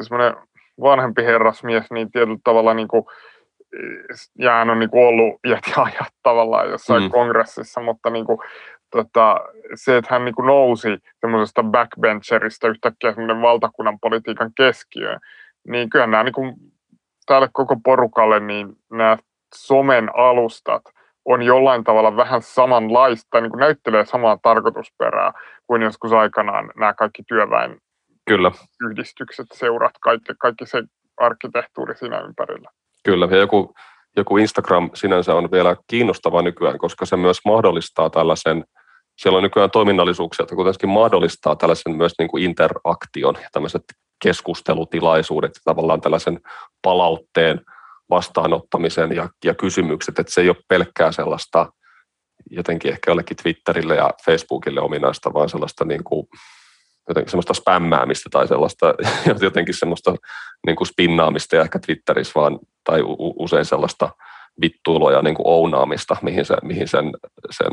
semmoinen 0.00 0.36
vanhempi 0.80 1.24
herrasmies, 1.24 1.90
niin 1.90 2.10
tietyllä 2.10 2.38
tavalla 2.44 2.74
niin 2.74 2.88
kuin, 2.88 3.04
ja 4.38 4.50
hän 4.52 4.70
on 4.70 4.78
niin 4.78 4.90
kuin 4.90 5.06
ollut 5.06 5.40
iät 5.48 5.64
ja 5.76 5.82
ajat 5.82 6.14
tavallaan 6.22 6.70
jossain 6.70 7.02
mm. 7.02 7.10
kongressissa, 7.10 7.80
mutta 7.80 8.10
niin 8.10 8.24
kuin, 8.24 8.38
tota, 8.90 9.40
se, 9.74 9.96
että 9.96 10.14
hän 10.14 10.24
niin 10.24 10.34
kuin 10.34 10.46
nousi 10.46 10.88
semmoisesta 11.20 11.62
backbencherista 11.62 12.68
yhtäkkiä 12.68 13.12
semmoinen 13.12 13.42
valtakunnan 13.42 13.98
politiikan 14.00 14.50
keskiöön, 14.56 15.20
niin 15.68 15.90
kyllä 15.90 16.06
nämä 16.06 16.22
niin 16.22 16.32
kuin, 16.32 16.54
tälle 17.26 17.48
koko 17.52 17.76
porukalle 17.84 18.40
niin 18.40 18.68
nämä 18.90 19.16
somen 19.54 20.10
alustat 20.16 20.82
on 21.24 21.42
jollain 21.42 21.84
tavalla 21.84 22.16
vähän 22.16 22.42
samanlaista, 22.42 23.40
niin 23.40 23.50
kuin 23.50 23.60
näyttelee 23.60 24.04
samaa 24.04 24.38
tarkoitusperää 24.42 25.32
kuin 25.66 25.82
joskus 25.82 26.12
aikanaan 26.12 26.70
nämä 26.76 26.94
kaikki 26.94 27.22
työväen 27.28 27.78
Kyllä. 28.26 28.52
yhdistykset, 28.90 29.46
seurat, 29.54 29.92
kaikki, 30.00 30.32
kaikki 30.38 30.66
se 30.66 30.82
arkkitehtuuri 31.16 31.96
siinä 31.96 32.20
ympärillä. 32.20 32.70
Kyllä, 33.04 33.28
ja 33.30 33.36
joku, 33.36 33.74
joku 34.16 34.36
Instagram 34.36 34.90
sinänsä 34.94 35.34
on 35.34 35.50
vielä 35.50 35.76
kiinnostava 35.86 36.42
nykyään, 36.42 36.78
koska 36.78 37.06
se 37.06 37.16
myös 37.16 37.38
mahdollistaa 37.44 38.10
tällaisen, 38.10 38.64
siellä 39.16 39.36
on 39.36 39.42
nykyään 39.42 39.70
toiminnallisuuksia, 39.70 40.42
että 40.42 40.54
kuitenkin 40.54 40.88
mahdollistaa 40.88 41.56
tällaisen 41.56 41.96
myös 41.96 42.12
niin 42.18 42.28
kuin 42.28 42.42
interaktion 42.44 43.34
ja 43.42 43.48
tämmöiset 43.52 43.82
keskustelutilaisuudet 44.22 45.52
ja 45.54 45.60
tavallaan 45.64 46.00
tällaisen 46.00 46.40
palautteen 46.82 47.60
vastaanottamisen 48.12 49.12
ja, 49.12 49.28
ja 49.44 49.54
kysymykset, 49.54 50.18
että 50.18 50.32
se 50.32 50.40
ei 50.40 50.48
ole 50.48 50.56
pelkkää 50.68 51.12
sellaista 51.12 51.66
jotenkin 52.50 52.90
ehkä 52.90 53.10
jollekin 53.10 53.36
Twitterille 53.36 53.96
ja 53.96 54.10
Facebookille 54.24 54.80
ominaista, 54.80 55.32
vaan 55.32 55.48
sellaista 55.48 55.84
niin 55.84 56.04
kuin, 56.04 56.26
jotenkin 57.08 57.30
semmoista 57.30 57.54
spämmäämistä 57.54 58.28
tai 58.32 58.48
sellaista 58.48 58.94
jotenkin 59.40 59.74
semmoista 59.74 60.14
niin 60.66 60.76
kuin 60.76 60.88
spinnaamista 60.88 61.56
ja 61.56 61.62
ehkä 61.62 61.78
Twitterissä 61.78 62.40
vaan, 62.40 62.58
tai 62.84 63.00
usein 63.18 63.64
sellaista 63.64 64.10
vittuiloja 64.60 65.16
ja 65.16 65.22
niin 65.22 65.34
kuin 65.34 65.46
ounaamista, 65.46 66.16
mihin, 66.22 66.44
se, 66.44 66.56
mihin 66.62 66.88
sen, 66.88 67.10
sen, 67.50 67.72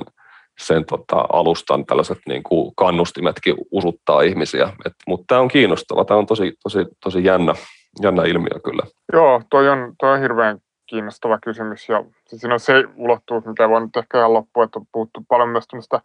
sen 0.60 0.86
tota, 0.86 1.26
alustan 1.34 1.86
tällaiset 1.86 2.18
niin 2.28 2.44
kuin 2.44 2.72
kannustimetkin 2.76 3.56
usuttaa 3.72 4.22
ihmisiä. 4.22 4.74
Mutta 5.08 5.26
tämä 5.28 5.42
on 5.42 5.48
kiinnostava, 5.48 6.06
tämä 6.06 6.18
on 6.18 6.26
tosi, 6.26 6.54
tosi, 6.64 6.86
tosi 7.04 7.24
jännä, 7.24 7.54
jännä 8.02 8.24
ilmiö 8.24 8.60
kyllä. 8.64 8.84
Joo, 9.14 9.42
toi 9.50 9.70
on, 9.70 9.94
toi 10.00 10.14
on 10.14 10.20
hirveän 10.20 10.60
kiinnostava 10.86 11.40
kysymys 11.44 11.90
ja 11.90 12.04
siinä 12.26 12.54
on 12.54 12.60
se 12.60 12.74
ulottuvuus, 12.96 13.46
mikä 13.46 13.70
voi 13.70 13.82
nyt 13.82 13.98
ehkä 13.98 14.18
ihan 14.18 14.34
loppua, 14.34 14.64
että 14.64 14.80
on 14.80 14.86
puhuttu 14.92 15.26
paljon 15.28 15.50
myös 15.50 15.68
tämmöistä 15.68 16.02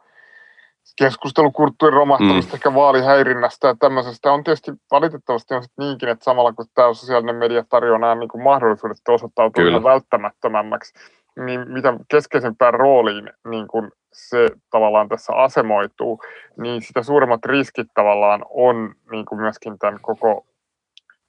keskustelukulttuurin 0.96 1.96
romahtamista, 1.96 2.52
mm. 2.52 2.56
ehkä 2.56 2.74
vaalihäirinnästä 2.74 3.68
ja 3.68 3.76
tämmöisestä. 3.78 4.32
On 4.32 4.44
tietysti 4.44 4.72
valitettavasti 4.90 5.54
on 5.54 5.62
sit 5.62 5.72
niinkin, 5.78 6.08
että 6.08 6.24
samalla 6.24 6.52
kun 6.52 6.66
tämä 6.74 6.94
sosiaalinen 6.94 7.36
media 7.36 7.64
tarjoaa 7.68 7.98
nämä 7.98 8.14
niin 8.14 8.28
kuin 8.28 8.44
mahdollisuudet 8.44 8.98
osoittautua 9.08 9.64
ihan 9.64 9.84
välttämättömämmäksi, 9.84 10.94
niin 11.44 11.72
mitä 11.72 11.94
keskeisempään 12.10 12.74
rooliin 12.74 13.30
niin 13.48 13.68
kuin 13.68 13.90
se 14.12 14.48
tavallaan 14.70 15.08
tässä 15.08 15.32
asemoituu, 15.32 16.20
niin 16.56 16.82
sitä 16.82 17.02
suuremmat 17.02 17.44
riskit 17.44 17.86
tavallaan 17.94 18.44
on 18.50 18.94
niin 19.10 19.24
kuin 19.24 19.40
myöskin 19.40 19.78
tämän 19.78 19.98
koko, 20.02 20.46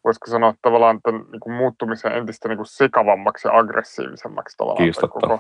voisiko 0.06 0.32
sanoa 0.32 0.54
tavallaan 0.62 1.00
tämän 1.04 1.22
niin 1.32 1.40
kuin 1.40 1.56
muuttumisen 1.56 2.12
entistä 2.12 2.48
niin 2.48 2.58
kuin 2.58 2.68
sekavammaksi 2.68 3.48
ja 3.48 3.58
aggressiivisemmaksi 3.58 4.58
tavallaan 4.58 4.92
koko 5.02 5.40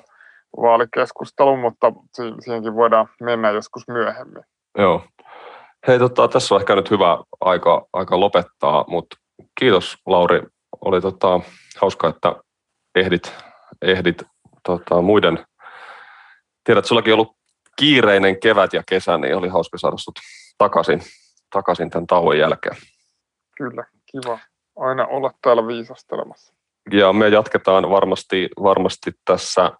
vaalikeskustelu, 0.58 1.58
mutta 1.58 1.94
siihenkin 2.40 2.76
voidaan 2.76 3.10
mennä 3.22 3.52
joskus 3.52 3.88
myöhemmin. 3.88 4.44
Joo. 4.78 5.04
Hei, 5.88 6.00
tota, 6.00 6.28
tässä 6.28 6.56
on 6.56 6.62
ehkä 6.62 6.76
nyt 6.76 6.92
hyvä 6.92 7.18
aika, 7.42 7.86
aika 7.94 8.20
lopettaa, 8.20 8.86
mutta 8.88 9.18
kiitos 9.60 9.98
Lauri. 10.06 10.42
Oli 10.86 11.02
tota, 11.02 11.40
hauska, 11.82 12.08
että 12.08 12.36
ehdit, 12.96 13.34
ehdit 13.82 14.24
tota, 14.64 15.02
muiden, 15.02 15.46
tiedät, 16.64 16.80
että 16.80 16.88
sullakin 16.88 17.14
ollut 17.14 17.36
kiireinen 17.76 18.40
kevät 18.40 18.74
ja 18.74 18.84
kesä, 18.90 19.18
niin 19.18 19.36
oli 19.36 19.48
hauska 19.48 19.78
saada 19.78 19.98
sut 19.98 20.20
takaisin, 20.58 21.02
takaisin 21.54 21.90
tämän 21.90 22.08
tauon 22.08 22.38
jälkeen. 22.38 22.76
Kyllä, 23.58 23.84
kiva 24.12 24.40
aina 24.76 25.08
olla 25.08 25.32
täällä 25.42 25.68
viisastelemassa. 25.68 26.54
Ja 26.92 27.14
me 27.14 27.28
jatketaan 27.28 27.90
varmasti, 27.90 28.50
varmasti 28.64 29.12
tässä 29.26 29.72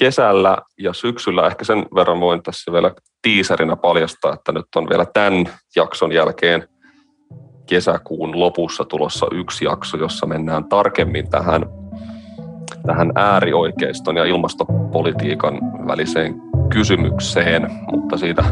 kesällä 0.00 0.58
ja 0.78 0.92
syksyllä 0.92 1.46
ehkä 1.46 1.64
sen 1.64 1.86
verran 1.94 2.20
voin 2.20 2.42
tässä 2.42 2.72
vielä 2.72 2.94
tiiserinä 3.22 3.76
paljastaa, 3.76 4.34
että 4.34 4.52
nyt 4.52 4.66
on 4.76 4.88
vielä 4.88 5.06
tämän 5.14 5.44
jakson 5.76 6.12
jälkeen 6.12 6.68
kesäkuun 7.66 8.40
lopussa 8.40 8.84
tulossa 8.84 9.26
yksi 9.32 9.64
jakso, 9.64 9.96
jossa 9.96 10.26
mennään 10.26 10.68
tarkemmin 10.68 11.30
tähän, 11.30 11.66
tähän 12.86 13.12
äärioikeiston 13.14 14.16
ja 14.16 14.24
ilmastopolitiikan 14.24 15.60
väliseen 15.86 16.42
kysymykseen, 16.72 17.70
mutta 17.92 18.16
siitä, 18.16 18.44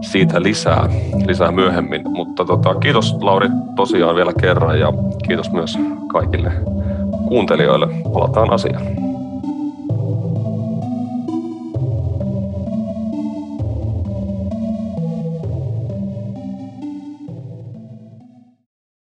siitä 0.00 0.42
lisää, 0.42 0.88
lisää 1.26 1.52
myöhemmin. 1.52 2.02
Mutta 2.10 2.44
tota, 2.44 2.74
kiitos 2.74 3.16
Lauri 3.20 3.48
tosiaan 3.76 4.16
vielä 4.16 4.32
kerran 4.40 4.80
ja 4.80 4.92
kiitos 5.26 5.52
myös 5.52 5.78
kaikille 6.06 6.52
kuuntelijoille. 7.28 7.86
Palataan 8.12 8.52
asiaan. 8.52 9.09